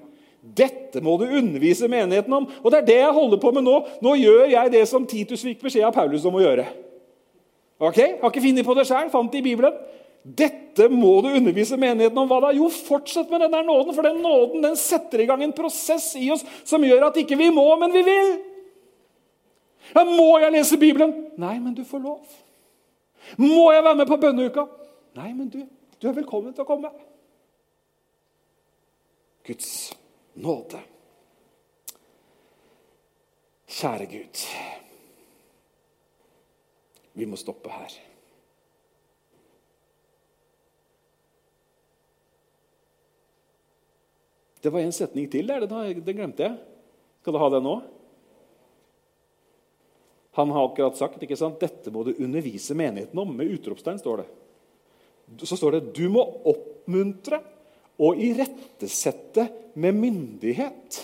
Dette 0.44 1.00
må 1.04 1.16
du 1.20 1.24
undervise 1.24 1.88
menigheten 1.88 2.32
om. 2.36 2.46
Og 2.62 2.72
det 2.72 2.82
er 2.82 2.88
det 2.88 3.00
jeg 3.00 3.16
holder 3.16 3.40
på 3.40 3.52
med 3.56 3.66
nå. 3.66 3.76
Nå 4.04 4.14
gjør 4.20 4.46
jeg 4.52 4.72
det 4.72 4.84
som 4.88 5.06
Titus 5.08 5.44
fikk 5.44 5.64
beskjed 5.64 5.86
av 5.88 5.94
Paulus 5.96 6.24
om 6.28 6.36
å 6.36 6.44
gjøre. 6.44 6.66
Ok? 7.80 8.00
Har 8.20 8.30
ikke 8.30 8.44
funnet 8.44 8.66
på 8.66 8.76
det 8.78 8.86
sjøl, 8.88 9.10
fant 9.12 9.32
det 9.32 9.40
i 9.40 9.46
Bibelen. 9.46 9.76
Dette 10.24 10.88
må 10.88 11.18
du 11.20 11.28
undervise 11.34 11.76
menigheten 11.80 12.16
om. 12.20 12.28
Hva 12.30 12.40
da? 12.46 12.54
Jo, 12.56 12.70
fortsett 12.72 13.28
med 13.32 13.44
den 13.44 13.52
der 13.52 13.66
nåden, 13.66 13.92
for 13.96 14.06
den 14.06 14.22
nåden 14.24 14.64
den 14.64 14.76
setter 14.80 15.20
i 15.20 15.28
gang 15.28 15.42
en 15.44 15.56
prosess 15.56 16.14
i 16.16 16.30
oss 16.32 16.44
som 16.64 16.84
gjør 16.84 17.10
at 17.10 17.20
ikke 17.20 17.36
vi 17.40 17.50
må, 17.52 17.66
men 17.80 17.92
vi 17.92 18.04
vil. 18.06 18.30
Ja, 19.92 20.04
må 20.08 20.38
jeg 20.40 20.54
lese 20.54 20.78
Bibelen? 20.80 21.12
Nei, 21.40 21.58
men 21.60 21.74
du 21.76 21.84
får 21.84 22.02
lov. 22.04 22.38
Må 23.40 23.68
jeg 23.72 23.84
være 23.84 24.00
med 24.00 24.08
på 24.08 24.20
bønneuka? 24.20 24.64
Nei, 25.18 25.32
men 25.36 25.50
du, 25.52 25.60
du 26.00 26.08
er 26.08 26.16
velkommen 26.16 26.54
til 26.54 26.64
å 26.64 26.68
komme. 26.68 26.90
Guds 29.44 29.70
nåde. 30.40 30.80
Kjære 33.74 34.08
Gud. 34.08 34.42
Vi 37.14 37.28
må 37.28 37.38
stoppe 37.38 37.70
her. 37.70 37.94
Det 44.64 44.72
var 44.72 44.80
en 44.80 44.94
setning 44.96 45.28
til 45.30 45.48
der. 45.48 45.66
Den, 45.68 46.00
glemte 46.16 46.46
jeg. 46.46 46.56
Skal 47.20 47.36
du 47.36 47.38
ha 47.38 47.50
den 47.52 47.66
nå? 47.66 47.74
Han 50.34 50.50
har 50.50 50.68
akkurat 50.68 50.98
sagt 50.98 51.22
ikke 51.22 51.38
sant? 51.38 51.60
dette 51.62 51.92
må 51.94 52.02
du 52.06 52.14
undervise 52.16 52.74
menigheten 52.74 53.18
om. 53.22 53.30
Med 53.36 53.52
utropstegn 53.54 54.00
står 54.02 54.22
det. 54.22 54.28
Så 55.46 55.56
står 55.56 55.76
det 55.76 55.82
du 55.96 56.08
må 56.12 56.24
oppmuntre 56.50 57.38
og 58.02 58.18
irettesette 58.18 59.46
med 59.78 59.94
myndighet, 59.94 60.98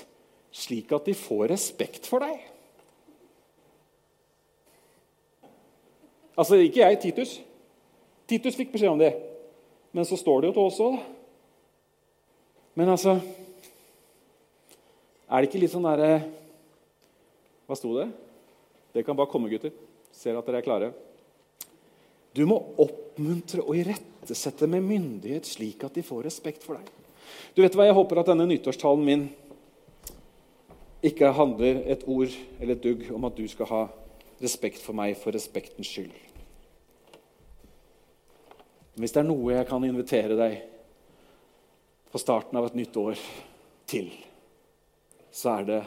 slik 0.51 0.91
at 0.93 1.07
de 1.07 1.15
får 1.15 1.47
respekt 1.53 2.09
for 2.11 2.27
deg. 2.27 2.43
Altså 6.35 6.59
ikke 6.59 6.83
jeg, 6.83 6.99
Titus. 7.03 7.37
Titus 8.31 8.59
fikk 8.59 8.73
beskjed 8.75 8.95
om 8.95 9.01
det. 9.01 9.13
Men 9.95 10.07
så 10.07 10.19
står 10.19 10.43
det 10.43 10.51
jo 10.51 10.57
til 10.57 10.69
oss 10.71 10.83
òg, 10.83 10.99
da. 10.99 11.17
Men 12.79 12.93
altså 12.93 13.17
Er 15.27 15.43
det 15.43 15.49
ikke 15.49 15.59
litt 15.59 15.73
sånn 15.73 15.85
derre 15.85 16.21
Hva 17.67 17.77
sto 17.77 17.91
det? 17.97 18.07
Det 18.93 19.05
kan 19.07 19.17
bare 19.17 19.31
komme, 19.31 19.51
gutter. 19.51 19.73
Ser 20.13 20.39
at 20.39 20.47
dere 20.47 20.61
er 20.61 20.67
klare. 20.67 20.91
Du 22.35 22.45
må 22.47 22.57
oppmuntre 22.79 23.63
og 23.65 23.79
irettesette 23.79 24.69
med 24.71 24.87
myndighet, 24.87 25.47
slik 25.47 25.85
at 25.87 25.97
de 25.99 26.05
får 26.07 26.27
respekt 26.29 26.67
for 26.67 26.79
deg. 26.79 26.91
Du 27.55 27.63
vet 27.63 27.75
hva, 27.75 27.87
Jeg 27.87 27.97
håper 27.99 28.21
at 28.21 28.31
denne 28.31 28.47
nyttårstalen 28.51 29.07
min 29.07 29.29
ikke 31.07 31.31
handler 31.33 31.81
et 31.89 32.03
ord 32.11 32.33
eller 32.61 32.75
et 32.75 32.83
dugg 32.85 33.07
om 33.15 33.25
at 33.25 33.37
du 33.39 33.47
skal 33.49 33.71
ha 33.71 33.85
respekt 34.41 34.83
for 34.83 34.97
meg 34.97 35.17
for 35.19 35.33
respektens 35.33 35.89
skyld. 35.89 36.13
Hvis 39.01 39.15
det 39.15 39.23
er 39.23 39.29
noe 39.31 39.55
jeg 39.55 39.69
kan 39.69 39.85
invitere 39.87 40.37
deg 40.37 40.59
på 42.11 42.21
starten 42.21 42.59
av 42.59 42.69
et 42.69 42.77
nytt 42.77 42.97
år 43.01 43.21
til, 43.89 44.11
så 45.33 45.57
er 45.61 45.69
det 45.69 45.83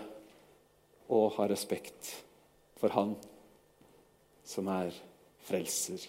å 1.13 1.27
ha 1.35 1.47
respekt 1.51 2.13
for 2.83 2.91
Han 2.91 3.13
som 4.43 4.67
er 4.67 4.91
frelser 5.47 6.01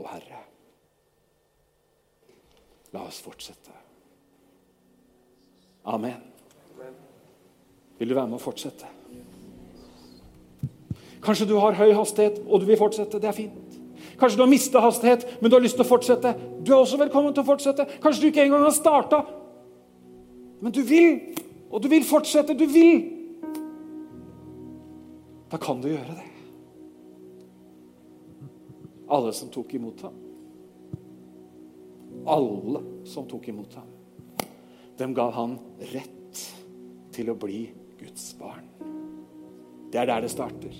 og 0.00 0.06
Herre. 0.08 0.38
La 2.94 3.02
oss 3.04 3.18
fortsette. 3.20 3.74
Amen. 5.84 6.22
Vil 7.98 8.08
du 8.08 8.14
være 8.16 8.30
med 8.30 8.38
å 8.38 8.40
fortsette? 8.40 8.88
Kanskje 11.20 11.48
du 11.50 11.58
har 11.60 11.76
høy 11.76 11.92
hastighet 11.92 12.40
og 12.46 12.62
du 12.62 12.68
vil 12.70 12.80
fortsette. 12.80 13.20
Det 13.20 13.28
er 13.28 13.36
fint. 13.36 13.76
Kanskje 14.18 14.40
du 14.40 14.46
har 14.46 14.50
mista 14.50 14.80
hastighet, 14.80 15.28
men 15.42 15.50
du 15.50 15.58
har 15.58 15.62
lyst 15.62 15.76
til 15.76 15.84
å 15.84 15.90
fortsette. 15.90 16.32
Du 16.64 16.72
er 16.72 16.78
også 16.78 17.02
velkommen 17.02 17.36
til 17.36 17.44
å 17.44 17.50
fortsette. 17.50 17.84
Kanskje 18.00 18.24
du 18.24 18.30
ikke 18.30 18.48
engang 18.48 18.64
har 18.64 18.74
starta, 18.74 19.20
men 20.64 20.72
du 20.72 20.80
vil. 20.88 21.20
Og 21.68 21.84
du 21.84 21.92
vil 21.92 22.06
fortsette. 22.06 22.56
Du 22.56 22.64
vil. 22.64 23.17
Da 25.48 25.56
kan 25.60 25.80
du 25.80 25.88
gjøre 25.88 26.16
det. 26.18 26.26
Alle 29.08 29.32
som 29.32 29.48
tok 29.52 29.74
imot 29.74 30.02
ham. 30.04 30.16
Alle 32.28 32.82
som 33.08 33.28
tok 33.28 33.48
imot 33.48 33.78
ham. 33.78 33.88
Dem 34.98 35.14
gav 35.16 35.32
han 35.32 35.56
rett 35.94 36.42
til 37.14 37.30
å 37.32 37.38
bli 37.38 37.62
Guds 37.98 38.34
barn. 38.38 38.66
Det 39.88 40.02
er 40.02 40.10
der 40.10 40.26
det 40.26 40.32
starter. 40.32 40.76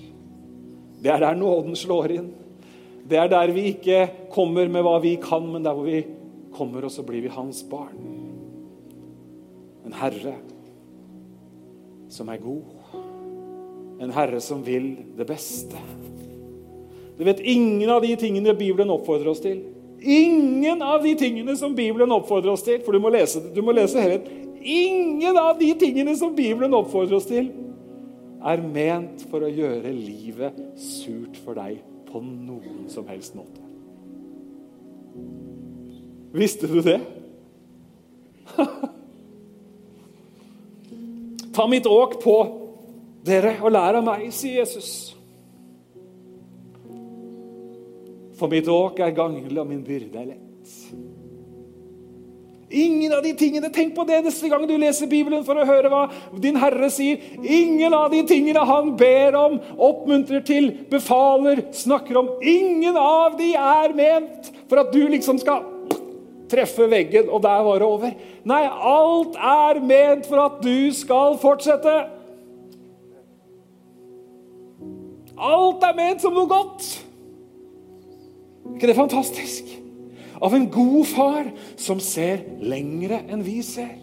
Det 0.99 1.11
er 1.13 1.23
der 1.23 1.39
nåden 1.39 1.77
slår 1.79 2.13
inn. 2.19 2.33
Det 3.09 3.17
er 3.17 3.31
der 3.33 3.55
vi 3.57 3.71
ikke 3.73 4.03
kommer 4.35 4.69
med 4.69 4.85
hva 4.85 4.99
vi 5.01 5.15
kan, 5.23 5.47
men 5.49 5.65
der 5.65 5.77
hvor 5.77 5.89
vi 5.89 6.03
kommer, 6.53 6.85
og 6.85 6.93
så 6.93 7.05
blir 7.07 7.25
vi 7.25 7.33
hans 7.33 7.63
barn. 7.71 8.03
En 9.89 9.97
herre 9.97 10.35
som 12.13 12.29
er 12.29 12.43
god. 12.43 12.78
En 13.99 14.13
herre 14.15 14.41
som 14.41 14.63
vil 14.67 14.93
det 15.19 15.27
beste. 15.27 15.81
Du 17.19 17.25
vet 17.27 17.41
ingen 17.41 17.91
av 17.91 18.03
de 18.03 18.15
tingene 18.17 18.55
Bibelen 18.55 18.91
oppfordrer 18.95 19.33
oss 19.33 19.43
til. 19.43 19.65
Ingen 19.99 20.83
av 20.83 21.03
de 21.03 21.17
tingene 21.19 21.57
som 21.59 21.75
Bibelen 21.75 22.13
oppfordrer 22.15 22.53
oss 22.53 22.63
til. 22.63 22.79
For 22.85 22.95
du 22.95 23.03
må 23.03 23.11
lese, 23.11 23.43
du 23.55 23.63
må 23.67 23.75
lese 23.75 23.99
helheten. 23.99 24.45
Ingen 24.63 25.37
av 25.39 25.59
de 25.59 25.73
tingene 25.79 26.15
som 26.19 26.35
Bibelen 26.37 26.75
oppfordrer 26.79 27.17
oss 27.19 27.27
til, 27.27 27.51
er 28.39 28.63
ment 28.63 29.25
for 29.31 29.43
å 29.43 29.51
gjøre 29.51 29.91
livet 29.91 30.55
surt 30.79 31.37
for 31.43 31.59
deg 31.59 31.81
på 32.09 32.21
noen 32.23 32.87
som 32.93 33.07
helst 33.11 33.35
måte. 33.39 33.63
Visste 36.39 36.67
du 36.71 36.79
det? 36.85 37.01
Ta 41.57 41.67
mitt 41.67 41.87
åk 41.87 42.23
på 42.23 42.68
dere 43.29 43.57
og 43.63 43.73
lær 43.75 44.01
av 44.01 44.05
meg, 44.07 44.27
sier 44.35 44.63
Jesus. 44.63 44.91
For 48.39 48.51
mitt 48.51 48.69
åk 48.71 49.01
er 49.03 49.15
ganglig, 49.17 49.57
og 49.59 49.67
min 49.69 49.85
byrde 49.85 50.21
er 50.21 50.33
lett. 50.33 50.75
Ingen 52.69 53.15
av 53.17 53.23
de 53.25 53.33
tingene, 53.33 53.71
Tenk 53.73 53.95
på 53.97 54.05
det 54.05 54.19
neste 54.27 54.49
gang 54.53 54.67
du 54.69 54.75
leser 54.77 55.09
Bibelen 55.09 55.41
for 55.47 55.57
å 55.57 55.65
høre 55.65 55.89
hva 55.89 56.03
din 56.37 56.59
Herre 56.61 56.91
sier. 56.93 57.23
Ingen 57.41 57.95
av 57.97 58.11
de 58.13 58.21
tingene 58.29 58.65
han 58.69 58.93
ber 59.01 59.39
om, 59.41 59.57
oppmuntrer 59.75 60.45
til, 60.45 60.69
befaler, 60.91 61.65
snakker 61.73 62.21
om. 62.21 62.29
Ingen 62.45 62.99
av 63.01 63.39
de 63.41 63.55
er 63.57 63.97
ment 63.97 64.53
for 64.69 64.83
at 64.83 64.93
du 64.93 65.01
liksom 65.09 65.41
skal 65.41 65.65
treffe 66.49 66.87
veggen, 66.89 67.29
og 67.33 67.43
der 67.45 67.65
var 67.65 67.81
det 67.81 67.89
over. 67.89 68.15
Nei, 68.49 68.63
alt 68.69 69.37
er 69.37 69.81
ment 69.85 70.29
for 70.29 70.45
at 70.45 70.61
du 70.65 70.93
skal 70.97 71.41
fortsette. 71.41 71.97
Alt 75.39 75.85
er 75.87 75.95
ment 75.99 76.25
som 76.25 76.35
noe 76.35 76.51
godt. 76.51 76.89
Er 78.69 78.75
ikke 78.79 78.91
det 78.91 78.99
fantastisk? 78.99 79.79
av 80.41 80.55
en 80.55 80.69
god 80.71 81.07
far 81.07 81.49
som 81.79 82.01
ser 82.03 82.45
lengre 82.63 83.23
enn 83.29 83.43
vi 83.47 83.59
ser. 83.67 83.97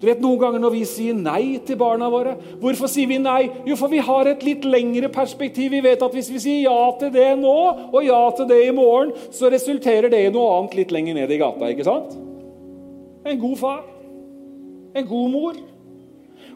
Du 0.00 0.06
vet 0.08 0.20
Noen 0.22 0.40
ganger 0.40 0.62
når 0.62 0.72
vi 0.72 0.84
sier 0.88 1.16
nei 1.16 1.58
til 1.68 1.76
barna 1.80 2.06
våre, 2.08 2.32
hvorfor 2.60 2.88
sier 2.88 3.08
vi 3.10 3.18
nei? 3.20 3.50
Jo, 3.68 3.76
for 3.76 3.92
vi 3.92 4.00
har 4.00 4.30
et 4.30 4.44
litt 4.46 4.64
lengre 4.64 5.10
perspektiv. 5.12 5.74
Vi 5.74 5.82
vet 5.84 6.00
at 6.00 6.14
hvis 6.16 6.30
vi 6.32 6.40
sier 6.40 6.62
ja 6.70 6.78
til 7.00 7.12
det 7.12 7.34
nå 7.36 7.56
og 7.90 7.98
ja 8.06 8.20
til 8.36 8.48
det 8.48 8.62
i 8.64 8.72
morgen, 8.72 9.12
så 9.28 9.52
resulterer 9.52 10.08
det 10.12 10.22
i 10.24 10.32
noe 10.32 10.54
annet 10.56 10.78
litt 10.78 10.94
lenger 10.96 11.20
ned 11.20 11.34
i 11.36 11.40
gata. 11.40 11.68
ikke 11.68 11.84
sant? 11.84 12.16
En 13.28 13.42
god 13.42 13.60
far. 13.60 13.82
En 14.96 15.04
god 15.06 15.28
mor. 15.36 15.60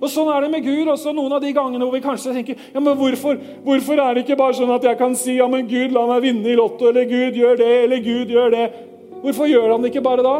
Og 0.00 0.08
Sånn 0.10 0.30
er 0.32 0.44
det 0.44 0.50
med 0.52 0.64
Gud. 0.64 0.88
også 0.90 1.12
Noen 1.14 1.36
av 1.36 1.42
de 1.44 1.52
gangene 1.54 1.84
hvor 1.84 1.94
vi 1.94 2.02
kanskje 2.04 2.34
tenker 2.34 2.58
ja, 2.58 2.80
men 2.80 2.96
hvorfor, 2.98 3.38
hvorfor 3.64 4.00
er 4.02 4.14
det 4.14 4.24
ikke 4.24 4.38
bare 4.40 4.56
sånn 4.58 4.72
at 4.74 4.84
jeg 4.84 4.98
kan 5.00 5.14
si 5.18 5.38
ja, 5.38 5.48
men 5.50 5.68
Gud, 5.70 5.94
la 5.94 6.06
meg 6.10 6.24
vinne 6.26 6.50
i 6.50 6.58
Lotto, 6.58 6.88
eller 6.90 7.06
Gud, 7.08 7.38
gjør 7.38 7.60
det, 7.60 7.70
eller 7.84 8.02
Gud, 8.04 8.34
gjør 8.34 8.52
det. 8.54 8.66
Hvorfor 9.24 9.48
gjør 9.48 9.70
han 9.72 9.84
det 9.84 9.92
ikke 9.92 10.04
bare 10.04 10.26
da? 10.26 10.36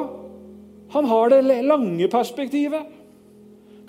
Han 0.94 1.08
har 1.10 1.32
det 1.32 1.42
lange 1.66 2.08
perspektivet. 2.12 2.92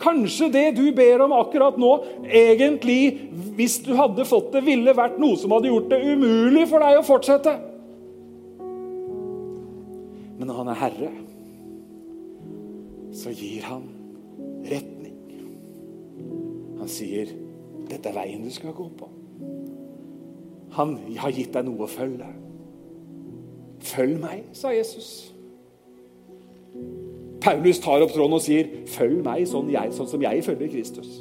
Kanskje 0.02 0.50
det 0.52 0.66
du 0.76 0.90
ber 0.96 1.24
om 1.24 1.34
akkurat 1.38 1.78
nå, 1.80 1.92
egentlig, 2.28 3.30
hvis 3.56 3.78
du 3.86 3.94
hadde 3.96 4.28
fått 4.28 4.52
det, 4.56 4.66
ville 4.66 4.96
vært 4.96 5.20
noe 5.22 5.40
som 5.40 5.54
hadde 5.56 5.72
gjort 5.72 5.92
det 5.94 6.02
umulig 6.04 6.66
for 6.72 6.84
deg 6.84 7.00
å 7.00 7.06
fortsette. 7.06 7.54
Men 10.36 10.50
når 10.50 10.60
han 10.60 10.72
er 10.74 10.82
herre, 10.82 11.12
så 13.16 13.32
gir 13.32 13.64
han. 13.70 13.95
Han 16.86 16.90
sier, 16.94 17.26
'Dette 17.90 18.12
er 18.12 18.14
veien 18.14 18.44
du 18.46 18.50
skal 18.54 18.74
gå 18.78 18.84
på'. 18.98 19.08
Han 20.78 20.92
har 21.18 21.32
gitt 21.34 21.56
deg 21.56 21.66
noe 21.66 21.82
å 21.82 21.90
følge. 21.90 22.28
Følg 23.82 24.20
meg, 24.22 24.44
sa 24.54 24.70
Jesus. 24.70 25.08
Paulus 27.42 27.82
tar 27.82 28.06
opp 28.06 28.14
tråden 28.14 28.38
og 28.38 28.44
sier, 28.46 28.70
'Følg 28.86 29.24
meg 29.26 29.48
sånn, 29.50 29.72
jeg, 29.74 29.94
sånn 29.98 30.12
som 30.12 30.22
jeg 30.22 30.44
følger 30.46 30.70
Kristus'. 30.76 31.16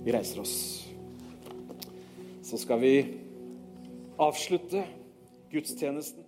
Vi 0.00 0.16
reiser 0.16 0.40
oss. 0.40 0.88
Så 2.42 2.56
skal 2.56 2.80
vi 2.80 2.94
avslutte 4.18 4.86
gudstjenesten. 5.52 6.19